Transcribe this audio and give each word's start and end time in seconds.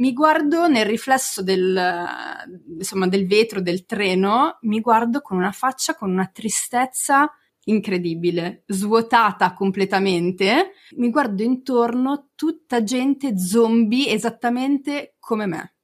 mi 0.00 0.12
guardo 0.12 0.66
nel 0.66 0.86
riflesso 0.86 1.42
del, 1.42 1.78
insomma, 2.78 3.06
del 3.06 3.26
vetro 3.26 3.60
del 3.60 3.84
treno, 3.84 4.58
mi 4.62 4.80
guardo 4.80 5.20
con 5.20 5.36
una 5.36 5.52
faccia, 5.52 5.94
con 5.94 6.10
una 6.10 6.26
tristezza 6.26 7.30
incredibile, 7.64 8.64
svuotata 8.66 9.52
completamente. 9.52 10.72
Mi 10.96 11.10
guardo 11.10 11.42
intorno, 11.42 12.30
tutta 12.34 12.82
gente 12.82 13.38
zombie 13.38 14.10
esattamente 14.10 15.16
come 15.18 15.46
me. 15.46 15.74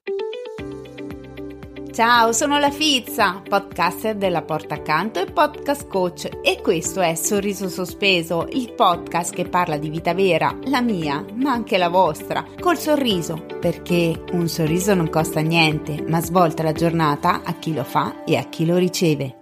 Ciao, 1.96 2.32
sono 2.32 2.58
la 2.58 2.70
Fizza, 2.70 3.40
podcaster 3.40 4.16
della 4.16 4.42
Porta 4.42 4.74
Accanto 4.74 5.18
e 5.18 5.32
podcast 5.32 5.86
coach 5.86 6.28
e 6.42 6.60
questo 6.60 7.00
è 7.00 7.14
Sorriso 7.14 7.70
Sospeso, 7.70 8.46
il 8.50 8.74
podcast 8.74 9.32
che 9.32 9.48
parla 9.48 9.78
di 9.78 9.88
vita 9.88 10.12
vera, 10.12 10.54
la 10.64 10.82
mia, 10.82 11.24
ma 11.36 11.52
anche 11.52 11.78
la 11.78 11.88
vostra, 11.88 12.44
col 12.60 12.76
sorriso, 12.76 13.46
perché 13.58 14.24
un 14.32 14.46
sorriso 14.46 14.92
non 14.92 15.08
costa 15.08 15.40
niente, 15.40 16.04
ma 16.06 16.20
svolta 16.20 16.62
la 16.62 16.72
giornata 16.72 17.40
a 17.42 17.54
chi 17.54 17.72
lo 17.72 17.82
fa 17.82 18.24
e 18.24 18.36
a 18.36 18.42
chi 18.42 18.66
lo 18.66 18.76
riceve. 18.76 19.38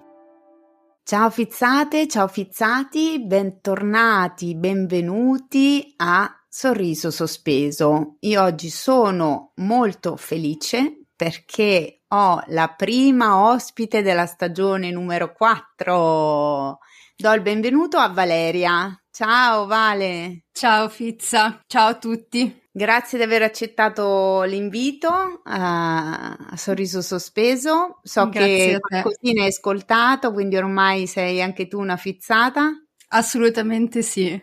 Ciao 1.02 1.30
fizzate, 1.30 2.06
ciao 2.06 2.28
fizzati, 2.28 3.20
bentornati, 3.20 4.54
benvenuti 4.54 5.94
a 5.96 6.32
Sorriso 6.48 7.10
Sospeso. 7.10 8.18
Io 8.20 8.40
oggi 8.40 8.70
sono 8.70 9.54
molto 9.56 10.14
felice 10.14 11.00
perché 11.16 12.03
ho 12.14 12.42
la 12.48 12.68
prima 12.68 13.44
ospite 13.48 14.00
della 14.00 14.26
stagione 14.26 14.90
numero 14.92 15.32
4. 15.32 16.78
Do 17.16 17.32
il 17.32 17.42
benvenuto 17.42 17.96
a 17.96 18.08
Valeria. 18.08 18.96
Ciao 19.10 19.66
Vale. 19.66 20.44
Ciao 20.52 20.88
Fizza, 20.88 21.60
ciao 21.66 21.88
a 21.88 21.94
tutti. 21.94 22.62
Grazie 22.70 23.18
di 23.18 23.24
aver 23.24 23.42
accettato 23.42 24.42
l'invito 24.42 25.08
a, 25.44 26.32
a 26.34 26.56
Sorriso 26.56 27.02
Sospeso. 27.02 28.00
So 28.02 28.28
Grazie 28.28 28.78
che 28.80 29.32
ne 29.32 29.42
hai 29.42 29.48
ascoltato, 29.48 30.32
quindi 30.32 30.56
ormai 30.56 31.06
sei 31.06 31.42
anche 31.42 31.66
tu 31.66 31.80
una 31.80 31.96
fizzata. 31.96 32.70
Assolutamente 33.08 34.02
sì. 34.02 34.40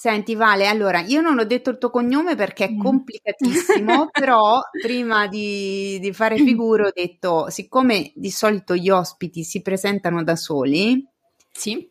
Senti 0.00 0.34
Vale, 0.34 0.66
allora 0.66 1.00
io 1.00 1.20
non 1.20 1.38
ho 1.38 1.44
detto 1.44 1.68
il 1.68 1.76
tuo 1.76 1.90
cognome 1.90 2.34
perché 2.34 2.64
è 2.64 2.70
mm. 2.70 2.80
complicatissimo, 2.80 4.08
però 4.18 4.58
prima 4.80 5.26
di, 5.26 5.98
di, 6.00 6.10
fare 6.14 6.38
figure 6.38 6.86
ho 6.86 6.90
detto, 6.90 7.50
siccome 7.50 8.10
di 8.14 8.30
solito 8.30 8.74
gli 8.74 8.88
ospiti 8.88 9.44
si 9.44 9.60
presentano 9.60 10.24
da 10.24 10.36
soli, 10.36 11.06
sì. 11.52 11.86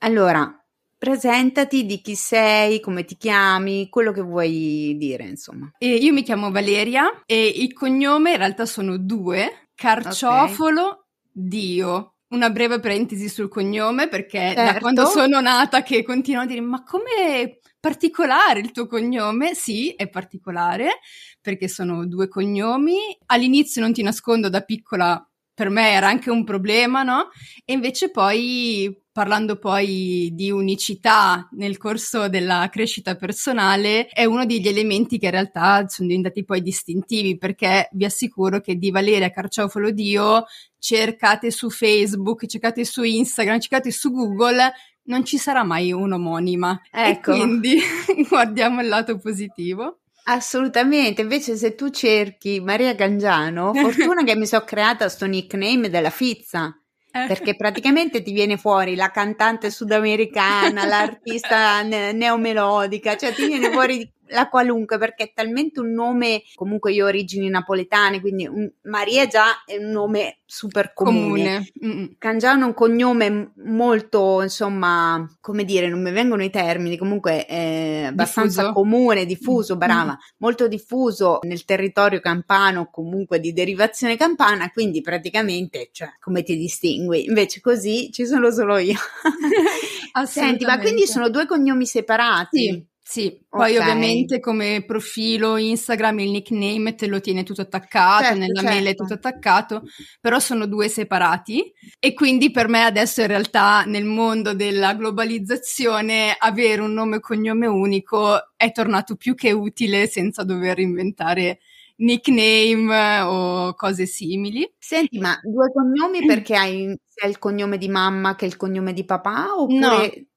allora 0.00 0.62
presentati 0.98 1.86
di 1.86 2.02
chi 2.02 2.14
sei, 2.14 2.80
come 2.80 3.06
ti 3.06 3.16
chiami, 3.16 3.88
quello 3.88 4.12
che 4.12 4.20
vuoi 4.20 4.94
dire, 4.98 5.24
insomma. 5.24 5.72
E 5.78 5.94
io 5.94 6.12
mi 6.12 6.22
chiamo 6.22 6.50
Valeria 6.50 7.22
e 7.24 7.46
il 7.46 7.72
cognome 7.72 8.32
in 8.32 8.36
realtà 8.36 8.66
sono 8.66 8.98
due, 8.98 9.68
Carciofolo 9.74 10.82
okay. 10.82 11.02
Dio 11.32 12.13
una 12.34 12.50
breve 12.50 12.80
parentesi 12.80 13.28
sul 13.28 13.48
cognome 13.48 14.08
perché 14.08 14.52
certo. 14.54 14.72
da 14.72 14.78
quando 14.80 15.06
sono 15.06 15.40
nata 15.40 15.82
che 15.82 16.02
continuo 16.02 16.42
a 16.42 16.46
dire 16.46 16.60
ma 16.60 16.82
come 16.82 17.60
particolare 17.80 18.60
il 18.60 18.72
tuo 18.72 18.86
cognome? 18.86 19.54
Sì, 19.54 19.90
è 19.90 20.08
particolare 20.08 21.00
perché 21.40 21.68
sono 21.68 22.06
due 22.06 22.28
cognomi. 22.28 22.96
All'inizio 23.26 23.82
non 23.82 23.92
ti 23.92 24.02
nascondo 24.02 24.48
da 24.48 24.62
piccola 24.62 25.26
per 25.54 25.70
me 25.70 25.92
era 25.92 26.08
anche 26.08 26.30
un 26.30 26.44
problema, 26.44 27.02
no? 27.02 27.30
E 27.64 27.72
invece 27.72 28.10
poi 28.10 29.02
parlando 29.14 29.60
poi 29.60 30.30
di 30.32 30.50
unicità 30.50 31.48
nel 31.52 31.76
corso 31.76 32.28
della 32.28 32.68
crescita 32.68 33.14
personale, 33.14 34.08
è 34.08 34.24
uno 34.24 34.44
degli 34.44 34.66
elementi 34.66 35.18
che 35.18 35.26
in 35.26 35.30
realtà 35.30 35.86
sono 35.86 36.08
diventati 36.08 36.44
poi 36.44 36.60
distintivi, 36.62 37.38
perché 37.38 37.88
vi 37.92 38.04
assicuro 38.04 38.60
che 38.60 38.74
di 38.74 38.90
Valeria 38.90 39.30
Carciofalo 39.30 39.92
Dio 39.92 40.46
cercate 40.80 41.52
su 41.52 41.70
Facebook, 41.70 42.46
cercate 42.46 42.84
su 42.84 43.04
Instagram, 43.04 43.60
cercate 43.60 43.92
su 43.92 44.10
Google, 44.10 44.72
non 45.04 45.24
ci 45.24 45.38
sarà 45.38 45.62
mai 45.62 45.92
un'omonima. 45.92 46.82
Ecco. 46.90 47.32
E 47.32 47.36
quindi 47.36 47.78
guardiamo 48.28 48.80
il 48.80 48.88
lato 48.88 49.16
positivo. 49.18 50.00
Assolutamente, 50.26 51.20
invece 51.20 51.56
se 51.56 51.74
tu 51.74 51.90
cerchi 51.90 52.60
Maria 52.60 52.94
Gangiano, 52.94 53.72
fortuna 53.74 54.24
che 54.24 54.36
mi 54.36 54.46
sono 54.46 54.64
creata 54.64 55.08
sto 55.08 55.26
nickname 55.26 55.90
della 55.90 56.10
Fizza, 56.10 56.74
eh. 57.10 57.26
perché 57.26 57.54
praticamente 57.56 58.22
ti 58.22 58.32
viene 58.32 58.56
fuori 58.56 58.94
la 58.94 59.10
cantante 59.10 59.70
sudamericana, 59.70 60.86
l'artista 60.86 61.82
ne- 61.84 62.12
neomelodica, 62.12 63.16
cioè 63.16 63.34
ti 63.34 63.46
viene 63.46 63.70
fuori 63.70 64.10
la 64.28 64.48
qualunque 64.48 64.98
perché 64.98 65.24
è 65.24 65.32
talmente 65.34 65.80
un 65.80 65.92
nome, 65.92 66.42
comunque 66.54 66.92
io 66.92 67.04
ho 67.04 67.08
origini 67.08 67.48
napoletane, 67.48 68.20
quindi 68.20 68.46
un, 68.46 68.70
Maria 68.82 69.26
già 69.26 69.64
è 69.64 69.76
un 69.76 69.90
nome 69.90 70.38
super 70.44 70.92
comune. 70.92 71.70
comune. 71.78 72.14
Cangiano 72.18 72.64
è 72.64 72.66
un 72.66 72.74
cognome 72.74 73.52
molto, 73.64 74.42
insomma, 74.42 75.26
come 75.40 75.64
dire, 75.64 75.88
non 75.88 76.02
mi 76.02 76.10
vengono 76.10 76.42
i 76.42 76.50
termini, 76.50 76.96
comunque 76.96 77.44
è 77.46 78.04
abbastanza 78.08 78.62
diffuso. 78.62 78.80
comune, 78.80 79.26
diffuso, 79.26 79.76
brava, 79.76 80.12
mm. 80.12 80.36
molto 80.38 80.68
diffuso 80.68 81.40
nel 81.42 81.64
territorio 81.64 82.20
campano, 82.20 82.88
comunque 82.90 83.40
di 83.40 83.52
derivazione 83.52 84.16
campana, 84.16 84.70
quindi 84.70 85.00
praticamente, 85.00 85.88
cioè, 85.92 86.08
come 86.20 86.42
ti 86.42 86.56
distingui? 86.56 87.26
Invece 87.26 87.60
così 87.60 88.10
ci 88.12 88.26
sono 88.26 88.50
solo 88.50 88.78
io. 88.78 88.98
Senti, 90.26 90.64
ma 90.64 90.78
quindi 90.78 91.06
sono 91.06 91.28
due 91.28 91.44
cognomi 91.44 91.86
separati? 91.86 92.58
Sì. 92.58 92.92
Sì, 93.06 93.38
poi 93.46 93.76
okay. 93.76 93.86
ovviamente 93.86 94.40
come 94.40 94.82
profilo 94.86 95.58
Instagram 95.58 96.20
il 96.20 96.30
nickname 96.30 96.94
te 96.94 97.06
lo 97.06 97.20
tiene 97.20 97.42
tutto 97.42 97.60
attaccato, 97.60 98.24
certo, 98.24 98.38
nella 98.38 98.60
certo. 98.62 98.74
mail 98.74 98.86
è 98.86 98.94
tutto 98.94 99.12
attaccato, 99.12 99.82
però 100.22 100.38
sono 100.38 100.64
due 100.64 100.88
separati 100.88 101.70
e 101.98 102.14
quindi 102.14 102.50
per 102.50 102.66
me 102.66 102.82
adesso 102.82 103.20
in 103.20 103.26
realtà 103.26 103.84
nel 103.84 104.06
mondo 104.06 104.54
della 104.54 104.94
globalizzazione 104.94 106.34
avere 106.36 106.80
un 106.80 106.94
nome 106.94 107.16
e 107.16 107.20
cognome 107.20 107.66
unico 107.66 108.54
è 108.56 108.72
tornato 108.72 109.16
più 109.16 109.34
che 109.34 109.52
utile 109.52 110.06
senza 110.06 110.42
dover 110.42 110.78
inventare 110.78 111.58
nickname 111.96 113.20
o 113.20 113.74
cose 113.74 114.06
simili. 114.06 114.66
Senti, 114.78 115.18
ma 115.18 115.38
due 115.42 115.70
cognomi 115.70 116.24
perché 116.24 116.56
hai 116.56 116.98
sia 117.04 117.28
il 117.28 117.38
cognome 117.38 117.76
di 117.76 117.88
mamma 117.88 118.34
che 118.34 118.46
il 118.46 118.56
cognome 118.56 118.94
di 118.94 119.04
papà 119.04 119.56
oppure... 119.58 119.78
No 119.78 120.32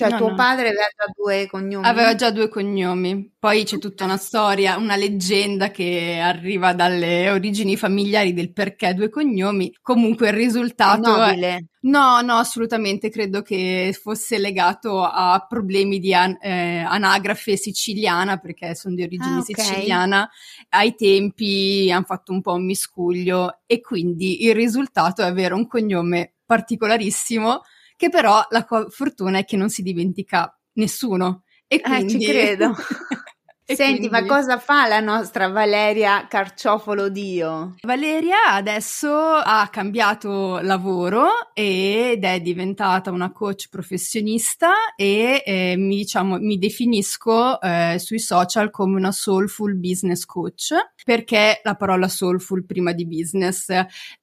cioè, 0.00 0.10
no, 0.10 0.16
tuo 0.16 0.28
no. 0.30 0.34
padre 0.34 0.68
aveva 0.68 0.88
già 0.96 1.12
due 1.14 1.46
cognomi? 1.46 1.86
Aveva 1.86 2.14
già 2.14 2.30
due 2.30 2.48
cognomi. 2.48 3.32
Poi 3.38 3.64
c'è 3.64 3.78
tutta 3.78 4.04
una 4.04 4.16
storia, 4.16 4.76
una 4.76 4.96
leggenda 4.96 5.70
che 5.70 6.18
arriva 6.22 6.72
dalle 6.72 7.30
origini 7.30 7.76
familiari 7.76 8.32
del 8.32 8.52
perché 8.52 8.94
due 8.94 9.08
cognomi. 9.08 9.74
Comunque 9.82 10.28
il 10.28 10.34
risultato 10.34 11.16
Nobile. 11.16 11.48
È... 11.48 11.64
No, 11.82 12.20
no, 12.20 12.34
assolutamente 12.34 13.10
credo 13.10 13.42
che 13.42 13.96
fosse 13.98 14.38
legato 14.38 15.02
a 15.02 15.44
problemi 15.48 15.98
di 15.98 16.14
an- 16.14 16.38
eh, 16.40 16.78
anagrafe 16.78 17.56
siciliana, 17.56 18.38
perché 18.38 18.74
sono 18.74 18.94
di 18.94 19.02
origine 19.02 19.36
ah, 19.36 19.38
okay. 19.40 19.64
siciliana. 19.64 20.30
Ai 20.70 20.94
tempi 20.94 21.90
hanno 21.92 22.04
fatto 22.04 22.32
un 22.32 22.40
po' 22.40 22.52
un 22.52 22.64
miscuglio 22.64 23.60
e 23.66 23.80
quindi 23.80 24.44
il 24.44 24.54
risultato 24.54 25.22
è 25.22 25.26
avere 25.26 25.54
un 25.54 25.66
cognome 25.66 26.34
particolarissimo 26.44 27.62
che 28.00 28.08
però 28.08 28.42
la 28.48 28.64
co- 28.64 28.88
fortuna 28.88 29.40
è 29.40 29.44
che 29.44 29.58
non 29.58 29.68
si 29.68 29.82
dimentica 29.82 30.58
nessuno. 30.76 31.44
E 31.66 31.82
quindi... 31.82 32.14
Eh, 32.14 32.18
ci 32.18 32.26
credo. 32.26 32.74
Senti, 33.74 34.08
quindi... 34.08 34.08
ma 34.08 34.26
cosa 34.26 34.58
fa 34.58 34.88
la 34.88 35.00
nostra 35.00 35.48
Valeria 35.48 36.26
Carciofolo 36.28 37.08
Dio? 37.08 37.76
Valeria 37.82 38.52
adesso 38.52 39.10
ha 39.12 39.68
cambiato 39.70 40.58
lavoro 40.60 41.52
ed 41.54 42.24
è 42.24 42.40
diventata 42.40 43.10
una 43.10 43.30
coach 43.30 43.68
professionista 43.70 44.94
e 44.96 45.42
eh, 45.44 45.74
mi, 45.76 45.96
diciamo, 45.96 46.38
mi 46.38 46.58
definisco 46.58 47.60
eh, 47.60 47.96
sui 47.98 48.18
social 48.18 48.70
come 48.70 48.96
una 48.96 49.12
soulful 49.12 49.76
business 49.76 50.24
coach 50.24 50.74
perché 51.04 51.60
la 51.62 51.76
parola 51.76 52.08
soulful 52.08 52.64
prima 52.64 52.92
di 52.92 53.06
business 53.06 53.66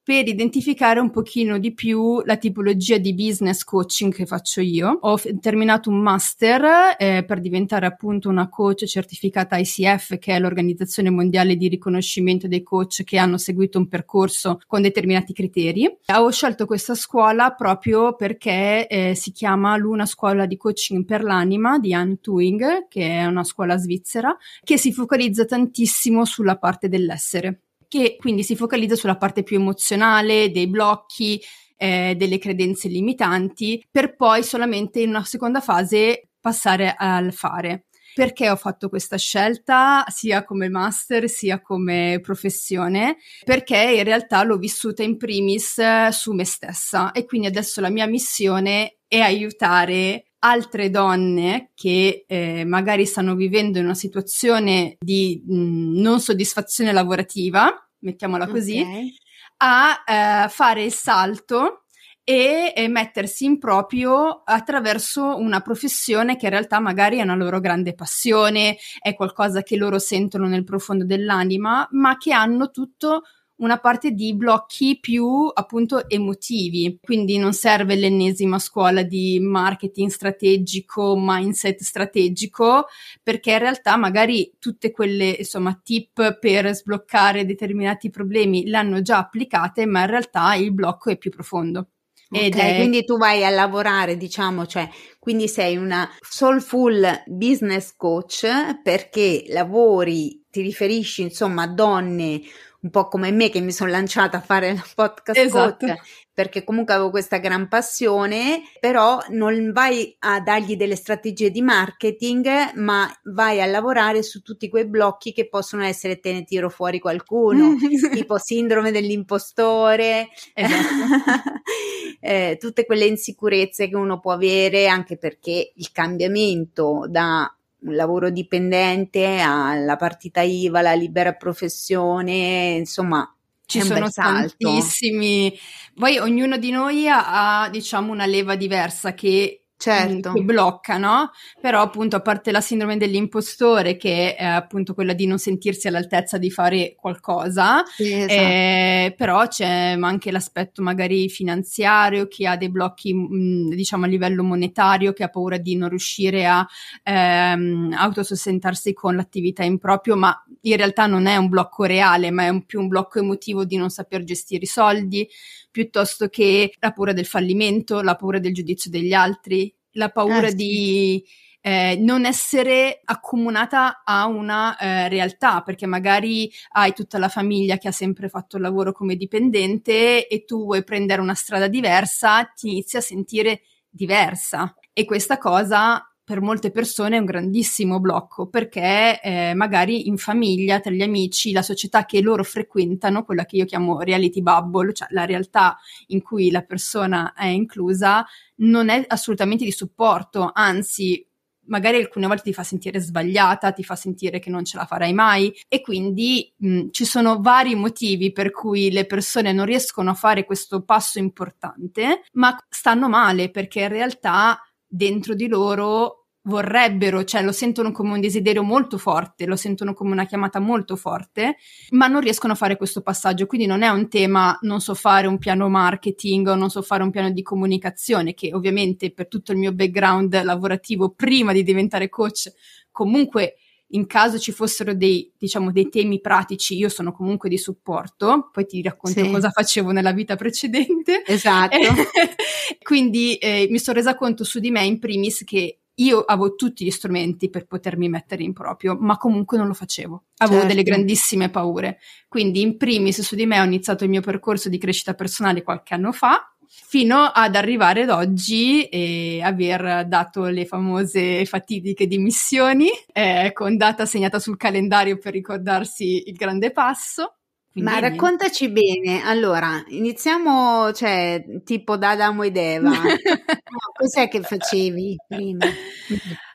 per 0.02 0.28
identificare 0.28 1.00
un 1.00 1.10
pochino 1.10 1.58
di 1.58 1.72
più 1.72 2.20
la 2.24 2.36
tipologia 2.36 2.98
di 2.98 3.14
business 3.14 3.64
coaching 3.64 4.12
che 4.12 4.26
faccio 4.26 4.60
io. 4.60 4.98
Ho 5.00 5.16
f- 5.16 5.38
terminato 5.40 5.88
un 5.88 6.00
master 6.00 6.96
eh, 6.98 7.24
per 7.24 7.40
diventare 7.40 7.86
appunto 7.86 8.28
una 8.28 8.48
coach 8.48 8.84
certificata 8.84 9.36
certificata 9.38 9.56
ICF, 9.56 10.18
che 10.18 10.34
è 10.34 10.40
l'Organizzazione 10.40 11.10
Mondiale 11.10 11.56
di 11.56 11.68
Riconoscimento 11.68 12.48
dei 12.48 12.62
Coach 12.62 13.04
che 13.04 13.18
hanno 13.18 13.38
seguito 13.38 13.78
un 13.78 13.88
percorso 13.88 14.60
con 14.66 14.82
determinati 14.82 15.32
criteri. 15.32 15.98
Ho 16.14 16.30
scelto 16.30 16.66
questa 16.66 16.94
scuola 16.94 17.52
proprio 17.52 18.14
perché 18.14 18.86
eh, 18.86 19.14
si 19.14 19.30
chiama 19.32 19.76
Luna 19.76 20.06
Scuola 20.06 20.46
di 20.46 20.56
Coaching 20.56 21.04
per 21.04 21.22
l'Anima 21.22 21.78
di 21.78 21.92
Anne 21.94 22.18
Tuing, 22.20 22.88
che 22.88 23.08
è 23.08 23.26
una 23.26 23.44
scuola 23.44 23.76
svizzera, 23.76 24.36
che 24.62 24.78
si 24.78 24.92
focalizza 24.92 25.44
tantissimo 25.44 26.24
sulla 26.24 26.56
parte 26.56 26.88
dell'essere 26.88 27.62
che 27.88 28.16
quindi 28.18 28.42
si 28.42 28.54
focalizza 28.54 28.96
sulla 28.96 29.16
parte 29.16 29.42
più 29.42 29.56
emozionale, 29.56 30.50
dei 30.50 30.68
blocchi, 30.68 31.40
eh, 31.74 32.14
delle 32.18 32.36
credenze 32.36 32.86
limitanti, 32.86 33.82
per 33.90 34.14
poi 34.14 34.42
solamente 34.42 35.00
in 35.00 35.08
una 35.08 35.24
seconda 35.24 35.62
fase 35.62 36.28
passare 36.38 36.94
al 36.96 37.32
fare. 37.32 37.87
Perché 38.18 38.50
ho 38.50 38.56
fatto 38.56 38.88
questa 38.88 39.16
scelta 39.16 40.04
sia 40.08 40.42
come 40.42 40.68
master 40.68 41.28
sia 41.28 41.60
come 41.60 42.18
professione? 42.20 43.18
Perché 43.44 43.76
in 43.76 44.02
realtà 44.02 44.42
l'ho 44.42 44.56
vissuta 44.56 45.04
in 45.04 45.16
primis 45.16 46.08
su 46.08 46.32
me 46.32 46.44
stessa 46.44 47.12
e 47.12 47.24
quindi 47.26 47.46
adesso 47.46 47.80
la 47.80 47.90
mia 47.90 48.08
missione 48.08 48.96
è 49.06 49.20
aiutare 49.20 50.32
altre 50.40 50.90
donne 50.90 51.70
che 51.76 52.24
eh, 52.26 52.64
magari 52.64 53.06
stanno 53.06 53.36
vivendo 53.36 53.78
in 53.78 53.84
una 53.84 53.94
situazione 53.94 54.96
di 54.98 55.40
mh, 55.46 56.00
non 56.00 56.18
soddisfazione 56.18 56.90
lavorativa, 56.90 57.72
mettiamola 58.00 58.48
così, 58.48 58.80
okay. 58.80 59.14
a 59.58 60.02
eh, 60.44 60.48
fare 60.48 60.82
il 60.82 60.92
salto 60.92 61.84
e, 62.28 62.74
e, 62.76 62.88
mettersi 62.88 63.46
in 63.46 63.58
proprio 63.58 64.42
attraverso 64.44 65.38
una 65.38 65.62
professione 65.62 66.36
che 66.36 66.44
in 66.44 66.50
realtà 66.50 66.78
magari 66.78 67.16
è 67.16 67.22
una 67.22 67.34
loro 67.34 67.58
grande 67.58 67.94
passione, 67.94 68.76
è 69.00 69.14
qualcosa 69.14 69.62
che 69.62 69.78
loro 69.78 69.98
sentono 69.98 70.46
nel 70.46 70.62
profondo 70.62 71.06
dell'anima, 71.06 71.88
ma 71.92 72.18
che 72.18 72.34
hanno 72.34 72.70
tutto 72.70 73.22
una 73.56 73.78
parte 73.78 74.10
di 74.10 74.36
blocchi 74.36 74.98
più 75.00 75.50
appunto 75.50 76.06
emotivi, 76.06 76.98
quindi 77.00 77.38
non 77.38 77.54
serve 77.54 77.94
l'ennesima 77.96 78.58
scuola 78.58 79.02
di 79.02 79.40
marketing 79.40 80.10
strategico, 80.10 81.14
mindset 81.16 81.80
strategico, 81.80 82.88
perché 83.22 83.52
in 83.52 83.58
realtà 83.60 83.96
magari 83.96 84.52
tutte 84.58 84.90
quelle 84.90 85.30
insomma 85.30 85.80
tip 85.82 86.38
per 86.38 86.74
sbloccare 86.74 87.46
determinati 87.46 88.10
problemi 88.10 88.68
l'hanno 88.68 89.00
già 89.00 89.16
applicate, 89.16 89.86
ma 89.86 90.02
in 90.02 90.08
realtà 90.08 90.54
il 90.56 90.74
blocco 90.74 91.08
è 91.08 91.16
più 91.16 91.30
profondo. 91.30 91.88
Ed 92.30 92.54
ok, 92.54 92.60
è... 92.60 92.76
quindi 92.76 93.04
tu 93.04 93.16
vai 93.16 93.44
a 93.44 93.50
lavorare, 93.50 94.16
diciamo, 94.16 94.66
cioè, 94.66 94.88
quindi 95.18 95.48
sei 95.48 95.76
una 95.76 96.08
soulful 96.20 97.22
business 97.26 97.94
coach 97.96 98.46
perché 98.82 99.44
lavori, 99.48 100.44
ti 100.50 100.60
riferisci 100.60 101.22
insomma 101.22 101.62
a 101.62 101.68
donne 101.68 102.40
un 102.80 102.90
po' 102.90 103.08
come 103.08 103.32
me 103.32 103.50
che 103.50 103.60
mi 103.60 103.72
sono 103.72 103.90
lanciata 103.90 104.36
a 104.36 104.40
fare 104.40 104.72
la 104.72 104.84
podcast 104.94 105.38
esatto. 105.38 105.86
coach 105.86 106.26
perché 106.38 106.62
comunque 106.62 106.94
avevo 106.94 107.10
questa 107.10 107.38
gran 107.38 107.66
passione, 107.66 108.62
però 108.78 109.18
non 109.30 109.72
vai 109.72 110.14
a 110.20 110.40
dargli 110.40 110.76
delle 110.76 110.94
strategie 110.94 111.50
di 111.50 111.62
marketing, 111.62 112.74
ma 112.74 113.12
vai 113.34 113.60
a 113.60 113.66
lavorare 113.66 114.22
su 114.22 114.40
tutti 114.40 114.68
quei 114.68 114.86
blocchi 114.86 115.32
che 115.32 115.48
possono 115.48 115.82
essere 115.82 116.20
te 116.20 116.32
ne 116.32 116.44
tiro 116.44 116.70
fuori 116.70 117.00
qualcuno, 117.00 117.74
tipo 118.14 118.38
sindrome 118.38 118.92
dell'impostore, 118.92 120.28
esatto. 120.54 121.60
eh, 122.20 122.56
tutte 122.60 122.86
quelle 122.86 123.06
insicurezze 123.06 123.88
che 123.88 123.96
uno 123.96 124.20
può 124.20 124.30
avere 124.30 124.86
anche 124.86 125.18
perché 125.18 125.72
il 125.74 125.90
cambiamento 125.90 127.06
da 127.08 127.52
lavoro 127.80 128.30
dipendente 128.30 129.38
alla 129.40 129.96
partita 129.96 130.40
IVA, 130.40 130.80
la 130.82 130.94
libera 130.94 131.34
professione, 131.34 132.74
insomma, 132.78 133.32
ci 133.66 133.80
sono 133.82 134.10
tantissimi. 134.10 135.56
Poi 135.94 136.18
ognuno 136.18 136.56
di 136.56 136.70
noi 136.70 137.06
ha, 137.08 137.68
diciamo, 137.70 138.12
una 138.12 138.26
leva 138.26 138.56
diversa 138.56 139.14
che 139.14 139.64
certo. 139.78 140.32
che 140.32 140.42
blocca, 140.42 140.98
no? 140.98 141.30
Però 141.60 141.80
appunto 141.80 142.16
a 142.16 142.20
parte 142.20 142.50
la 142.50 142.60
sindrome 142.60 142.96
dell'impostore 142.96 143.96
che 143.96 144.34
è 144.34 144.44
appunto 144.44 144.92
quella 144.92 145.12
di 145.12 145.26
non 145.26 145.38
sentirsi 145.38 145.88
all'altezza 145.88 146.36
di 146.36 146.50
fare 146.50 146.94
qualcosa, 146.96 147.84
sì, 147.84 148.12
esatto. 148.12 148.32
eh, 148.32 149.14
però 149.16 149.46
c'è 149.46 149.96
anche 149.98 150.30
l'aspetto 150.30 150.82
magari 150.82 151.28
finanziario, 151.28 152.26
chi 152.26 152.44
ha 152.44 152.56
dei 152.56 152.70
blocchi 152.70 153.14
mh, 153.14 153.74
diciamo 153.74 154.04
a 154.04 154.08
livello 154.08 154.42
monetario, 154.42 155.12
che 155.12 155.24
ha 155.24 155.28
paura 155.28 155.56
di 155.56 155.76
non 155.76 155.88
riuscire 155.88 156.46
a 156.46 156.66
ehm, 157.02 157.94
autosostentarsi 157.96 158.92
con 158.92 159.16
l'attività 159.16 159.62
in 159.62 159.78
proprio, 159.78 160.16
ma 160.16 160.42
in 160.62 160.76
realtà 160.76 161.06
non 161.06 161.26
è 161.26 161.36
un 161.36 161.48
blocco 161.48 161.84
reale, 161.84 162.30
ma 162.30 162.44
è 162.44 162.48
un, 162.48 162.64
più 162.64 162.80
un 162.80 162.88
blocco 162.88 163.18
emotivo 163.18 163.64
di 163.64 163.76
non 163.76 163.90
saper 163.90 164.24
gestire 164.24 164.64
i 164.64 164.66
soldi, 164.66 165.28
piuttosto 165.70 166.28
che 166.28 166.72
la 166.78 166.92
paura 166.92 167.12
del 167.12 167.26
fallimento, 167.26 168.02
la 168.02 168.16
paura 168.16 168.38
del 168.38 168.54
giudizio 168.54 168.90
degli 168.90 169.12
altri, 169.12 169.74
la 169.92 170.10
paura 170.10 170.46
eh, 170.46 170.50
sì. 170.50 170.56
di 170.56 171.24
eh, 171.60 171.96
non 171.98 172.24
essere 172.24 173.00
accomunata 173.04 174.02
a 174.04 174.26
una 174.26 174.76
eh, 174.76 175.08
realtà, 175.08 175.62
perché 175.62 175.86
magari 175.86 176.50
hai 176.72 176.92
tutta 176.92 177.18
la 177.18 177.28
famiglia 177.28 177.78
che 177.78 177.88
ha 177.88 177.92
sempre 177.92 178.28
fatto 178.28 178.56
il 178.56 178.62
lavoro 178.62 178.92
come 178.92 179.16
dipendente 179.16 180.26
e 180.26 180.44
tu 180.44 180.64
vuoi 180.64 180.84
prendere 180.84 181.20
una 181.20 181.34
strada 181.34 181.68
diversa, 181.68 182.44
ti 182.44 182.70
inizi 182.70 182.96
a 182.96 183.00
sentire 183.00 183.62
diversa. 183.88 184.74
E 184.92 185.04
questa 185.04 185.38
cosa 185.38 186.02
per 186.28 186.42
molte 186.42 186.70
persone 186.70 187.16
è 187.16 187.20
un 187.20 187.24
grandissimo 187.24 188.00
blocco 188.00 188.48
perché 188.48 189.18
eh, 189.18 189.54
magari 189.54 190.08
in 190.08 190.18
famiglia, 190.18 190.78
tra 190.78 190.92
gli 190.92 191.00
amici, 191.00 191.52
la 191.52 191.62
società 191.62 192.04
che 192.04 192.20
loro 192.20 192.44
frequentano, 192.44 193.24
quella 193.24 193.46
che 193.46 193.56
io 193.56 193.64
chiamo 193.64 194.02
reality 194.02 194.42
bubble, 194.42 194.92
cioè 194.92 195.08
la 195.12 195.24
realtà 195.24 195.78
in 196.08 196.20
cui 196.20 196.50
la 196.50 196.60
persona 196.60 197.32
è 197.32 197.46
inclusa, 197.46 198.26
non 198.56 198.90
è 198.90 199.02
assolutamente 199.08 199.64
di 199.64 199.72
supporto, 199.72 200.50
anzi 200.52 201.26
magari 201.68 201.96
alcune 201.96 202.26
volte 202.26 202.42
ti 202.42 202.52
fa 202.52 202.62
sentire 202.62 203.00
sbagliata, 203.00 203.72
ti 203.72 203.82
fa 203.82 203.96
sentire 203.96 204.38
che 204.38 204.50
non 204.50 204.66
ce 204.66 204.76
la 204.76 204.84
farai 204.84 205.14
mai. 205.14 205.50
E 205.66 205.80
quindi 205.80 206.52
mh, 206.58 206.88
ci 206.90 207.06
sono 207.06 207.40
vari 207.40 207.74
motivi 207.74 208.32
per 208.32 208.50
cui 208.50 208.90
le 208.90 209.06
persone 209.06 209.54
non 209.54 209.64
riescono 209.64 210.10
a 210.10 210.14
fare 210.14 210.44
questo 210.44 210.82
passo 210.82 211.18
importante, 211.18 212.24
ma 212.32 212.54
stanno 212.68 213.08
male 213.08 213.50
perché 213.50 213.80
in 213.80 213.88
realtà 213.88 214.60
dentro 214.86 215.34
di 215.34 215.48
loro 215.48 216.17
vorrebbero, 216.48 217.24
cioè 217.24 217.42
lo 217.42 217.52
sentono 217.52 217.92
come 217.92 218.14
un 218.14 218.20
desiderio 218.20 218.62
molto 218.62 218.98
forte, 218.98 219.46
lo 219.46 219.54
sentono 219.54 219.92
come 219.92 220.12
una 220.12 220.24
chiamata 220.24 220.58
molto 220.58 220.96
forte, 220.96 221.56
ma 221.90 222.06
non 222.08 222.20
riescono 222.20 222.54
a 222.54 222.56
fare 222.56 222.76
questo 222.76 223.02
passaggio. 223.02 223.46
Quindi 223.46 223.66
non 223.66 223.82
è 223.82 223.88
un 223.88 224.08
tema 224.08 224.58
non 224.62 224.80
so 224.80 224.94
fare 224.94 225.26
un 225.26 225.38
piano 225.38 225.68
marketing 225.68 226.48
o 226.48 226.54
non 226.54 226.70
so 226.70 226.82
fare 226.82 227.02
un 227.02 227.10
piano 227.10 227.30
di 227.30 227.42
comunicazione, 227.42 228.34
che 228.34 228.52
ovviamente 228.52 229.12
per 229.12 229.28
tutto 229.28 229.52
il 229.52 229.58
mio 229.58 229.72
background 229.72 230.42
lavorativo 230.42 231.10
prima 231.10 231.52
di 231.52 231.62
diventare 231.62 232.08
coach, 232.08 232.50
comunque 232.90 233.56
in 233.92 234.06
caso 234.06 234.38
ci 234.38 234.52
fossero 234.52 234.94
dei, 234.94 235.32
diciamo, 235.38 235.72
dei 235.72 235.88
temi 235.88 236.20
pratici, 236.20 236.76
io 236.76 236.88
sono 236.88 237.12
comunque 237.12 237.48
di 237.48 237.56
supporto, 237.56 238.50
poi 238.52 238.66
ti 238.66 238.82
racconto 238.82 239.22
sì. 239.22 239.30
cosa 239.30 239.50
facevo 239.50 239.92
nella 239.92 240.12
vita 240.12 240.36
precedente. 240.36 241.22
Esatto. 241.24 241.76
Quindi 242.82 243.36
eh, 243.36 243.66
mi 243.70 243.78
sono 243.78 243.96
resa 243.96 244.14
conto 244.14 244.44
su 244.44 244.58
di 244.58 244.70
me 244.70 244.84
in 244.84 244.98
primis 244.98 245.42
che 245.44 245.77
io 245.98 246.20
avevo 246.20 246.54
tutti 246.54 246.84
gli 246.84 246.90
strumenti 246.90 247.50
per 247.50 247.66
potermi 247.66 248.08
mettere 248.08 248.42
in 248.42 248.52
proprio, 248.52 248.96
ma 248.98 249.16
comunque 249.16 249.56
non 249.56 249.66
lo 249.66 249.74
facevo. 249.74 250.24
Avevo 250.38 250.60
certo. 250.60 250.74
delle 250.74 250.82
grandissime 250.82 251.50
paure. 251.50 251.98
Quindi, 252.28 252.60
in 252.60 252.76
primis, 252.76 253.20
su 253.20 253.34
di 253.34 253.46
me 253.46 253.60
ho 253.60 253.64
iniziato 253.64 254.04
il 254.04 254.10
mio 254.10 254.20
percorso 254.20 254.68
di 254.68 254.78
crescita 254.78 255.14
personale 255.14 255.62
qualche 255.62 255.94
anno 255.94 256.12
fa, 256.12 256.52
fino 256.68 257.24
ad 257.24 257.56
arrivare 257.56 258.02
ad 258.02 258.10
oggi 258.10 258.84
e 258.84 259.40
aver 259.42 260.06
dato 260.06 260.44
le 260.44 260.66
famose 260.66 261.44
fatidiche 261.46 262.06
dimissioni, 262.06 262.88
eh, 263.12 263.50
con 263.52 263.76
data 263.76 264.06
segnata 264.06 264.38
sul 264.38 264.56
calendario 264.56 265.18
per 265.18 265.32
ricordarsi 265.32 266.28
il 266.28 266.34
grande 266.34 266.70
passo. 266.70 267.37
Quindi 267.78 267.94
Ma 267.94 268.00
raccontaci 268.00 268.70
bene, 268.70 269.22
allora, 269.22 269.84
iniziamo, 269.88 270.92
cioè, 270.92 271.44
tipo 271.64 271.96
da 271.96 272.10
Adamo 272.10 272.42
ed 272.42 272.56
Eva. 272.56 272.90
cos'è 273.94 274.28
che 274.28 274.42
facevi 274.42 275.16
prima? 275.26 275.66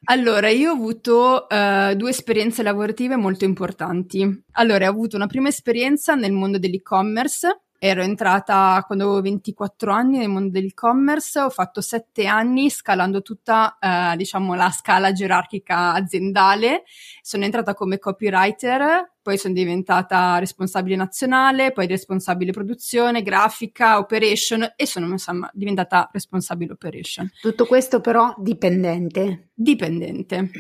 Allora, 0.06 0.50
io 0.50 0.72
ho 0.72 0.74
avuto 0.74 1.48
uh, 1.50 1.94
due 1.96 2.10
esperienze 2.10 2.62
lavorative 2.62 3.15
molto 3.15 3.46
importanti. 3.46 4.44
Allora, 4.53 4.88
ho 4.88 4.89
avuto 4.89 5.15
una 5.15 5.27
prima 5.27 5.48
esperienza 5.48 6.15
nel 6.15 6.34
mondo 6.34 6.58
dell'e-commerce, 6.58 7.62
ero 7.85 8.01
entrata 8.01 8.81
quando 8.87 9.03
avevo 9.03 9.19
24 9.19 9.91
anni 9.91 10.17
nel 10.19 10.29
mondo 10.29 10.51
dell'e-commerce, 10.51 11.41
ho 11.41 11.49
fatto 11.49 11.81
7 11.81 12.25
anni 12.27 12.69
scalando 12.69 13.21
tutta, 13.21 13.77
eh, 13.77 14.15
diciamo, 14.15 14.53
la 14.53 14.69
scala 14.69 15.11
gerarchica 15.11 15.91
aziendale. 15.91 16.83
Sono 17.21 17.43
entrata 17.43 17.73
come 17.73 17.99
copywriter, 17.99 19.15
poi 19.21 19.37
sono 19.37 19.53
diventata 19.53 20.39
responsabile 20.39 20.95
nazionale, 20.95 21.73
poi 21.73 21.85
responsabile 21.85 22.53
produzione, 22.53 23.21
grafica, 23.21 23.97
operation 23.97 24.65
e 24.77 24.85
sono 24.85 25.07
insomma 25.07 25.51
diventata 25.53 26.09
responsabile 26.13 26.71
operation. 26.71 27.29
Tutto 27.41 27.65
questo 27.65 27.99
però 27.99 28.33
dipendente. 28.37 29.49
Dipendente. 29.53 30.51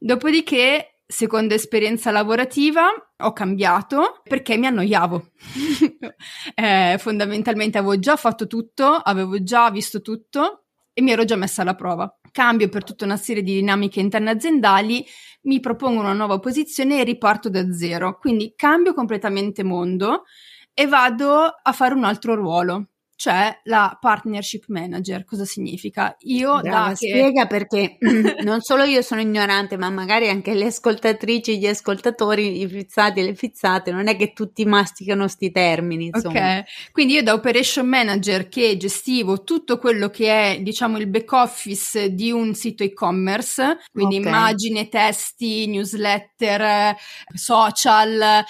Dopodiché 0.00 0.99
seconda 1.10 1.54
esperienza 1.54 2.12
lavorativa 2.12 2.86
ho 3.18 3.32
cambiato 3.32 4.20
perché 4.22 4.56
mi 4.56 4.66
annoiavo. 4.66 5.30
eh, 6.54 6.96
fondamentalmente 6.98 7.78
avevo 7.78 7.98
già 7.98 8.16
fatto 8.16 8.46
tutto, 8.46 8.86
avevo 8.86 9.42
già 9.42 9.70
visto 9.70 10.00
tutto 10.00 10.66
e 10.92 11.02
mi 11.02 11.10
ero 11.10 11.24
già 11.24 11.36
messa 11.36 11.62
alla 11.62 11.74
prova. 11.74 12.12
Cambio 12.30 12.68
per 12.68 12.84
tutta 12.84 13.04
una 13.04 13.16
serie 13.16 13.42
di 13.42 13.54
dinamiche 13.54 13.98
interne 13.98 14.30
aziendali, 14.30 15.04
mi 15.42 15.58
propongo 15.58 16.00
una 16.00 16.12
nuova 16.12 16.38
posizione 16.38 17.00
e 17.00 17.04
riparto 17.04 17.50
da 17.50 17.72
zero. 17.72 18.16
Quindi 18.18 18.54
cambio 18.54 18.94
completamente 18.94 19.64
mondo 19.64 20.24
e 20.72 20.86
vado 20.86 21.42
a 21.42 21.72
fare 21.72 21.94
un 21.94 22.04
altro 22.04 22.36
ruolo. 22.36 22.89
Cioè 23.20 23.54
la 23.64 23.98
partnership 24.00 24.64
manager. 24.68 25.26
Cosa 25.26 25.44
significa? 25.44 26.16
Io 26.20 26.58
Brava, 26.62 26.88
da 26.88 26.94
spiega 26.94 27.46
perché 27.46 27.98
non 28.42 28.62
solo 28.62 28.84
io 28.84 29.02
sono 29.02 29.20
ignorante, 29.20 29.76
ma 29.76 29.90
magari 29.90 30.30
anche 30.30 30.54
le 30.54 30.64
ascoltatrici, 30.64 31.58
gli 31.58 31.66
ascoltatori, 31.66 32.62
i 32.62 32.66
fizzati 32.66 33.20
e 33.20 33.24
le 33.24 33.34
fizzate, 33.34 33.90
non 33.90 34.08
è 34.08 34.16
che 34.16 34.32
tutti 34.32 34.64
masticano 34.64 35.28
sti 35.28 35.50
termini, 35.50 36.06
insomma. 36.06 36.60
Ok, 36.60 36.92
quindi 36.92 37.12
io 37.12 37.22
da 37.22 37.34
operation 37.34 37.86
manager 37.86 38.48
che 38.48 38.78
gestivo 38.78 39.44
tutto 39.44 39.76
quello 39.76 40.08
che 40.08 40.54
è, 40.54 40.60
diciamo, 40.62 40.96
il 40.96 41.06
back 41.06 41.30
office 41.32 42.14
di 42.14 42.32
un 42.32 42.54
sito 42.54 42.84
e-commerce, 42.84 43.80
quindi 43.92 44.16
okay. 44.16 44.28
immagine, 44.30 44.88
testi, 44.88 45.66
newsletter, 45.66 46.96
social, 47.34 48.42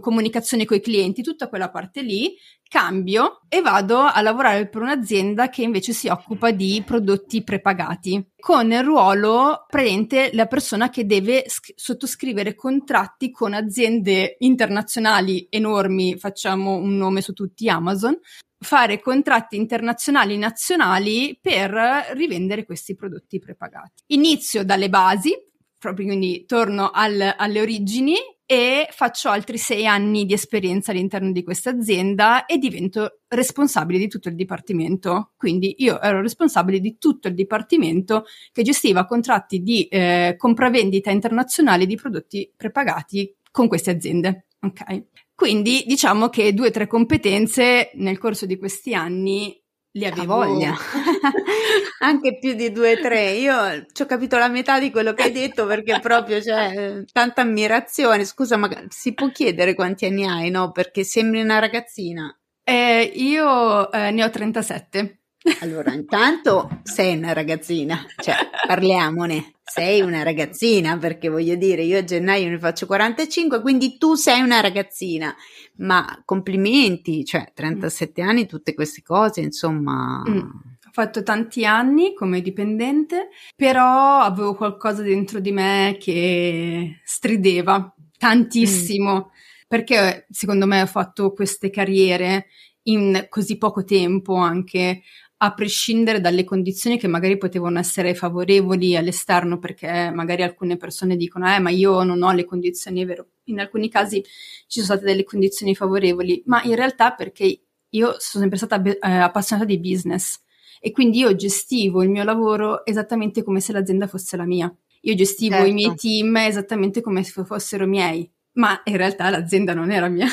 comunicazione 0.00 0.64
con 0.64 0.78
i 0.78 0.80
clienti, 0.80 1.20
tutta 1.20 1.50
quella 1.50 1.68
parte 1.68 2.00
lì, 2.00 2.34
cambio 2.68 3.40
e 3.48 3.60
vado 3.60 3.98
a 3.98 4.20
lavorare 4.20 4.68
per 4.68 4.82
un'azienda 4.82 5.48
che 5.48 5.62
invece 5.62 5.92
si 5.92 6.08
occupa 6.08 6.50
di 6.50 6.82
prodotti 6.84 7.42
prepagati, 7.42 8.32
con 8.38 8.70
il 8.72 8.82
ruolo 8.82 9.64
presente 9.68 10.30
la 10.32 10.46
persona 10.46 10.90
che 10.90 11.06
deve 11.06 11.44
sc- 11.46 11.72
sottoscrivere 11.76 12.54
contratti 12.54 13.30
con 13.30 13.54
aziende 13.54 14.36
internazionali 14.40 15.46
enormi, 15.50 16.18
facciamo 16.18 16.74
un 16.74 16.96
nome 16.96 17.20
su 17.20 17.32
tutti 17.32 17.68
Amazon, 17.68 18.18
fare 18.58 19.00
contratti 19.00 19.56
internazionali 19.56 20.36
nazionali 20.36 21.38
per 21.40 21.70
rivendere 22.14 22.64
questi 22.64 22.94
prodotti 22.94 23.38
prepagati. 23.38 24.02
Inizio 24.06 24.64
dalle 24.64 24.88
basi, 24.88 25.32
proprio 25.78 26.06
quindi 26.06 26.44
torno 26.46 26.90
al, 26.90 27.34
alle 27.36 27.60
origini 27.60 28.16
e 28.46 28.88
faccio 28.90 29.30
altri 29.30 29.56
sei 29.56 29.86
anni 29.86 30.26
di 30.26 30.34
esperienza 30.34 30.90
all'interno 30.90 31.32
di 31.32 31.42
questa 31.42 31.70
azienda 31.70 32.44
e 32.44 32.58
divento 32.58 33.20
responsabile 33.28 33.98
di 33.98 34.08
tutto 34.08 34.28
il 34.28 34.34
dipartimento. 34.34 35.32
Quindi 35.36 35.76
io 35.78 36.00
ero 36.00 36.20
responsabile 36.20 36.80
di 36.80 36.98
tutto 36.98 37.28
il 37.28 37.34
dipartimento 37.34 38.24
che 38.52 38.62
gestiva 38.62 39.06
contratti 39.06 39.60
di 39.60 39.84
eh, 39.84 40.34
compravendita 40.36 41.10
internazionale 41.10 41.86
di 41.86 41.96
prodotti 41.96 42.52
prepagati 42.54 43.34
con 43.50 43.68
queste 43.68 43.90
aziende. 43.90 44.46
Ok. 44.60 45.04
Quindi 45.34 45.84
diciamo 45.86 46.28
che 46.28 46.54
due 46.54 46.68
o 46.68 46.70
tre 46.70 46.86
competenze 46.86 47.90
nel 47.94 48.18
corso 48.18 48.46
di 48.46 48.56
questi 48.56 48.94
anni 48.94 49.63
li 49.96 50.06
avevo 50.06 50.36
voglia, 50.36 50.74
anche 52.00 52.38
più 52.38 52.54
di 52.54 52.72
due 52.72 52.92
o 52.92 53.00
tre. 53.00 53.32
Io 53.32 53.86
ci 53.92 54.02
ho 54.02 54.06
capito 54.06 54.36
la 54.36 54.48
metà 54.48 54.78
di 54.78 54.90
quello 54.90 55.12
che 55.12 55.24
hai 55.24 55.32
detto 55.32 55.66
perché 55.66 56.00
proprio 56.00 56.40
c'è 56.40 57.04
tanta 57.12 57.42
ammirazione. 57.42 58.24
Scusa, 58.24 58.56
ma 58.56 58.68
si 58.88 59.14
può 59.14 59.30
chiedere 59.30 59.74
quanti 59.74 60.06
anni 60.06 60.26
hai, 60.26 60.50
no? 60.50 60.72
Perché 60.72 61.04
sembri 61.04 61.40
una 61.42 61.58
ragazzina. 61.60 62.36
Eh, 62.64 63.12
io 63.14 63.90
eh, 63.92 64.10
ne 64.10 64.24
ho 64.24 64.30
37. 64.30 65.23
Allora, 65.60 65.92
intanto 65.92 66.80
sei 66.82 67.16
una 67.16 67.32
ragazzina, 67.32 68.04
cioè 68.16 68.34
parliamone. 68.66 69.52
Sei 69.62 70.00
una 70.00 70.22
ragazzina 70.22 70.96
perché 70.98 71.28
voglio 71.28 71.54
dire, 71.56 71.82
io 71.82 71.98
a 71.98 72.04
gennaio 72.04 72.48
ne 72.48 72.58
faccio 72.58 72.86
45, 72.86 73.60
quindi 73.60 73.98
tu 73.98 74.14
sei 74.14 74.40
una 74.40 74.60
ragazzina. 74.60 75.34
Ma 75.76 76.22
complimenti, 76.24 77.24
cioè 77.24 77.50
37 77.52 78.22
mm. 78.22 78.28
anni, 78.28 78.46
tutte 78.46 78.74
queste 78.74 79.02
cose, 79.02 79.40
insomma. 79.40 80.22
Mm. 80.28 80.38
Ho 80.38 80.90
fatto 80.92 81.22
tanti 81.22 81.66
anni 81.66 82.14
come 82.14 82.40
dipendente, 82.40 83.28
però 83.56 84.20
avevo 84.20 84.54
qualcosa 84.54 85.02
dentro 85.02 85.40
di 85.40 85.50
me 85.50 85.96
che 85.98 87.00
strideva 87.04 87.92
tantissimo. 88.16 89.14
Mm. 89.16 89.32
Perché 89.66 90.26
secondo 90.30 90.66
me 90.66 90.82
ho 90.82 90.86
fatto 90.86 91.32
queste 91.32 91.70
carriere 91.70 92.46
in 92.84 93.26
così 93.28 93.56
poco 93.58 93.84
tempo 93.84 94.34
anche 94.34 95.02
a 95.38 95.52
prescindere 95.52 96.20
dalle 96.20 96.44
condizioni 96.44 96.98
che 96.98 97.06
magari 97.06 97.36
potevano 97.36 97.78
essere 97.78 98.14
favorevoli 98.14 98.96
all'esterno, 98.96 99.58
perché 99.58 100.10
magari 100.10 100.42
alcune 100.42 100.76
persone 100.76 101.16
dicono, 101.16 101.52
eh, 101.52 101.58
ma 101.58 101.70
io 101.70 102.02
non 102.02 102.22
ho 102.22 102.32
le 102.32 102.44
condizioni, 102.44 103.02
è 103.02 103.06
vero, 103.06 103.28
in 103.44 103.60
alcuni 103.60 103.88
casi 103.88 104.22
ci 104.22 104.80
sono 104.80 104.84
state 104.84 105.04
delle 105.04 105.24
condizioni 105.24 105.74
favorevoli, 105.74 106.42
ma 106.46 106.62
in 106.62 106.74
realtà 106.74 107.12
perché 107.12 107.60
io 107.90 108.16
sono 108.18 108.42
sempre 108.42 108.56
stata 108.56 108.82
eh, 108.82 108.98
appassionata 109.00 109.68
di 109.68 109.78
business 109.78 110.40
e 110.80 110.90
quindi 110.92 111.18
io 111.18 111.34
gestivo 111.34 112.02
il 112.02 112.10
mio 112.10 112.24
lavoro 112.24 112.84
esattamente 112.84 113.42
come 113.42 113.60
se 113.60 113.72
l'azienda 113.72 114.06
fosse 114.06 114.36
la 114.36 114.44
mia. 114.44 114.74
Io 115.02 115.14
gestivo 115.14 115.56
certo. 115.56 115.68
i 115.68 115.72
miei 115.72 115.88
certo. 115.88 116.08
team 116.08 116.36
esattamente 116.36 117.00
come 117.00 117.22
se 117.22 117.44
fossero 117.44 117.86
miei 117.86 118.30
ma 118.54 118.80
in 118.84 118.96
realtà 118.96 119.30
l'azienda 119.30 119.74
non 119.74 119.90
era 119.90 120.08
mia. 120.08 120.26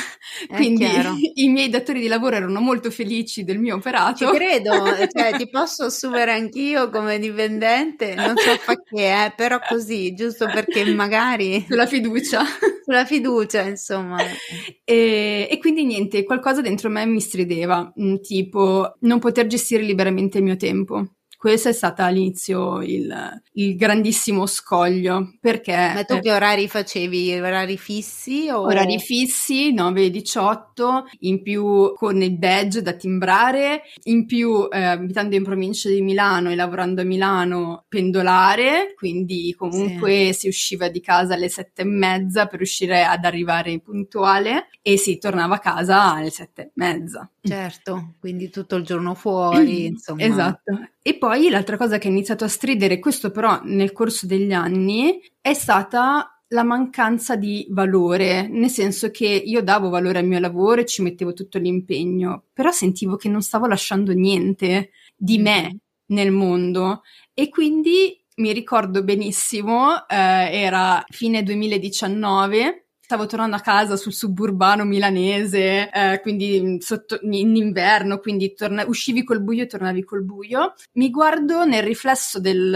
È 0.48 0.54
Quindi 0.54 0.84
chiaro. 0.84 1.14
i 1.34 1.48
miei 1.48 1.68
datori 1.68 2.00
di 2.00 2.08
lavoro 2.08 2.36
erano 2.36 2.60
molto 2.60 2.90
felici 2.90 3.44
del 3.44 3.58
mio 3.58 3.76
operato. 3.76 4.26
Ci 4.26 4.32
credo, 4.32 4.72
cioè 5.12 5.36
ti 5.36 5.48
posso 5.50 5.84
assumere 5.84 6.32
anch'io 6.32 6.90
come 6.90 7.18
dipendente, 7.18 8.14
non 8.14 8.34
so 8.36 8.58
che, 8.90 9.24
eh, 9.24 9.32
però 9.34 9.58
così, 9.66 10.14
giusto 10.14 10.46
perché 10.46 10.84
magari... 10.94 11.64
Sulla 11.68 11.86
fiducia. 11.86 12.42
Sulla 12.84 13.04
fiducia, 13.04 13.62
insomma. 13.62 14.18
E, 14.84 15.48
e 15.50 15.58
quindi 15.58 15.84
niente, 15.84 16.24
qualcosa 16.24 16.60
dentro 16.60 16.90
me 16.90 17.06
mi 17.06 17.20
strideva, 17.20 17.92
mm, 18.00 18.16
tipo 18.16 18.96
non 19.00 19.18
poter 19.18 19.46
gestire 19.46 19.82
liberamente 19.82 20.38
il 20.38 20.44
mio 20.44 20.56
tempo 20.56 21.06
questo 21.42 21.70
è 21.70 21.72
stato 21.72 22.02
all'inizio 22.02 22.80
il, 22.82 23.42
il 23.54 23.74
grandissimo 23.74 24.46
scoglio 24.46 25.32
perché... 25.40 25.74
Ma 25.92 26.04
tu 26.04 26.20
che 26.20 26.30
orari 26.30 26.68
facevi? 26.68 27.34
Orari 27.34 27.76
fissi? 27.76 28.48
O... 28.48 28.60
Orari 28.60 29.00
fissi, 29.00 29.74
9-18, 29.74 31.02
in 31.22 31.42
più 31.42 31.94
con 31.94 32.22
il 32.22 32.38
badge 32.38 32.80
da 32.80 32.92
timbrare, 32.92 33.82
in 34.04 34.24
più 34.24 34.68
eh, 34.70 34.84
abitando 34.84 35.34
in 35.34 35.42
provincia 35.42 35.88
di 35.88 36.00
Milano 36.00 36.48
e 36.48 36.54
lavorando 36.54 37.00
a 37.00 37.04
Milano 37.04 37.86
pendolare, 37.88 38.94
quindi 38.94 39.52
comunque 39.58 40.26
sì. 40.26 40.38
si 40.38 40.46
usciva 40.46 40.86
di 40.86 41.00
casa 41.00 41.34
alle 41.34 41.48
sette 41.48 41.82
e 41.82 41.86
mezza 41.86 42.46
per 42.46 42.58
riuscire 42.58 43.02
ad 43.02 43.24
arrivare 43.24 43.80
puntuale 43.80 44.68
e 44.80 44.96
si 44.96 45.18
tornava 45.18 45.56
a 45.56 45.58
casa 45.58 46.14
alle 46.14 46.30
sette 46.30 46.62
e 46.62 46.70
mezza. 46.74 47.28
Certo, 47.40 48.14
quindi 48.20 48.48
tutto 48.48 48.76
il 48.76 48.84
giorno 48.84 49.14
fuori, 49.14 49.86
insomma. 49.90 50.22
Esatto. 50.22 50.78
E 51.02 51.18
poi 51.18 51.48
l'altra 51.48 51.76
cosa 51.76 51.98
che 51.98 52.06
ha 52.06 52.10
iniziato 52.10 52.44
a 52.44 52.48
stridere, 52.48 53.00
questo 53.00 53.32
però 53.32 53.60
nel 53.64 53.90
corso 53.92 54.26
degli 54.26 54.52
anni, 54.52 55.20
è 55.40 55.52
stata 55.52 56.32
la 56.52 56.62
mancanza 56.62 57.34
di 57.34 57.66
valore, 57.70 58.46
nel 58.46 58.70
senso 58.70 59.10
che 59.10 59.26
io 59.26 59.62
davo 59.62 59.88
valore 59.88 60.20
al 60.20 60.26
mio 60.26 60.38
lavoro 60.38 60.82
e 60.82 60.86
ci 60.86 61.02
mettevo 61.02 61.32
tutto 61.32 61.58
l'impegno, 61.58 62.44
però 62.52 62.70
sentivo 62.70 63.16
che 63.16 63.28
non 63.28 63.42
stavo 63.42 63.66
lasciando 63.66 64.12
niente 64.12 64.90
di 65.16 65.38
me 65.38 65.72
mm. 65.74 65.76
nel 66.14 66.30
mondo 66.30 67.02
e 67.34 67.48
quindi 67.48 68.22
mi 68.36 68.52
ricordo 68.52 69.02
benissimo, 69.02 70.06
eh, 70.06 70.14
era 70.16 71.04
fine 71.08 71.42
2019 71.42 72.81
stavo 73.12 73.26
tornando 73.26 73.56
a 73.56 73.60
casa 73.60 73.96
sul 73.96 74.14
suburbano 74.14 74.84
milanese, 74.84 75.90
eh, 75.90 76.20
quindi 76.22 76.78
sotto, 76.80 77.18
in 77.20 77.54
inverno, 77.54 78.16
quindi 78.18 78.54
torna, 78.54 78.86
uscivi 78.86 79.22
col 79.22 79.42
buio 79.42 79.64
e 79.64 79.66
tornavi 79.66 80.02
col 80.02 80.24
buio. 80.24 80.72
Mi 80.92 81.10
guardo 81.10 81.66
nel 81.66 81.82
riflesso 81.82 82.40
del, 82.40 82.74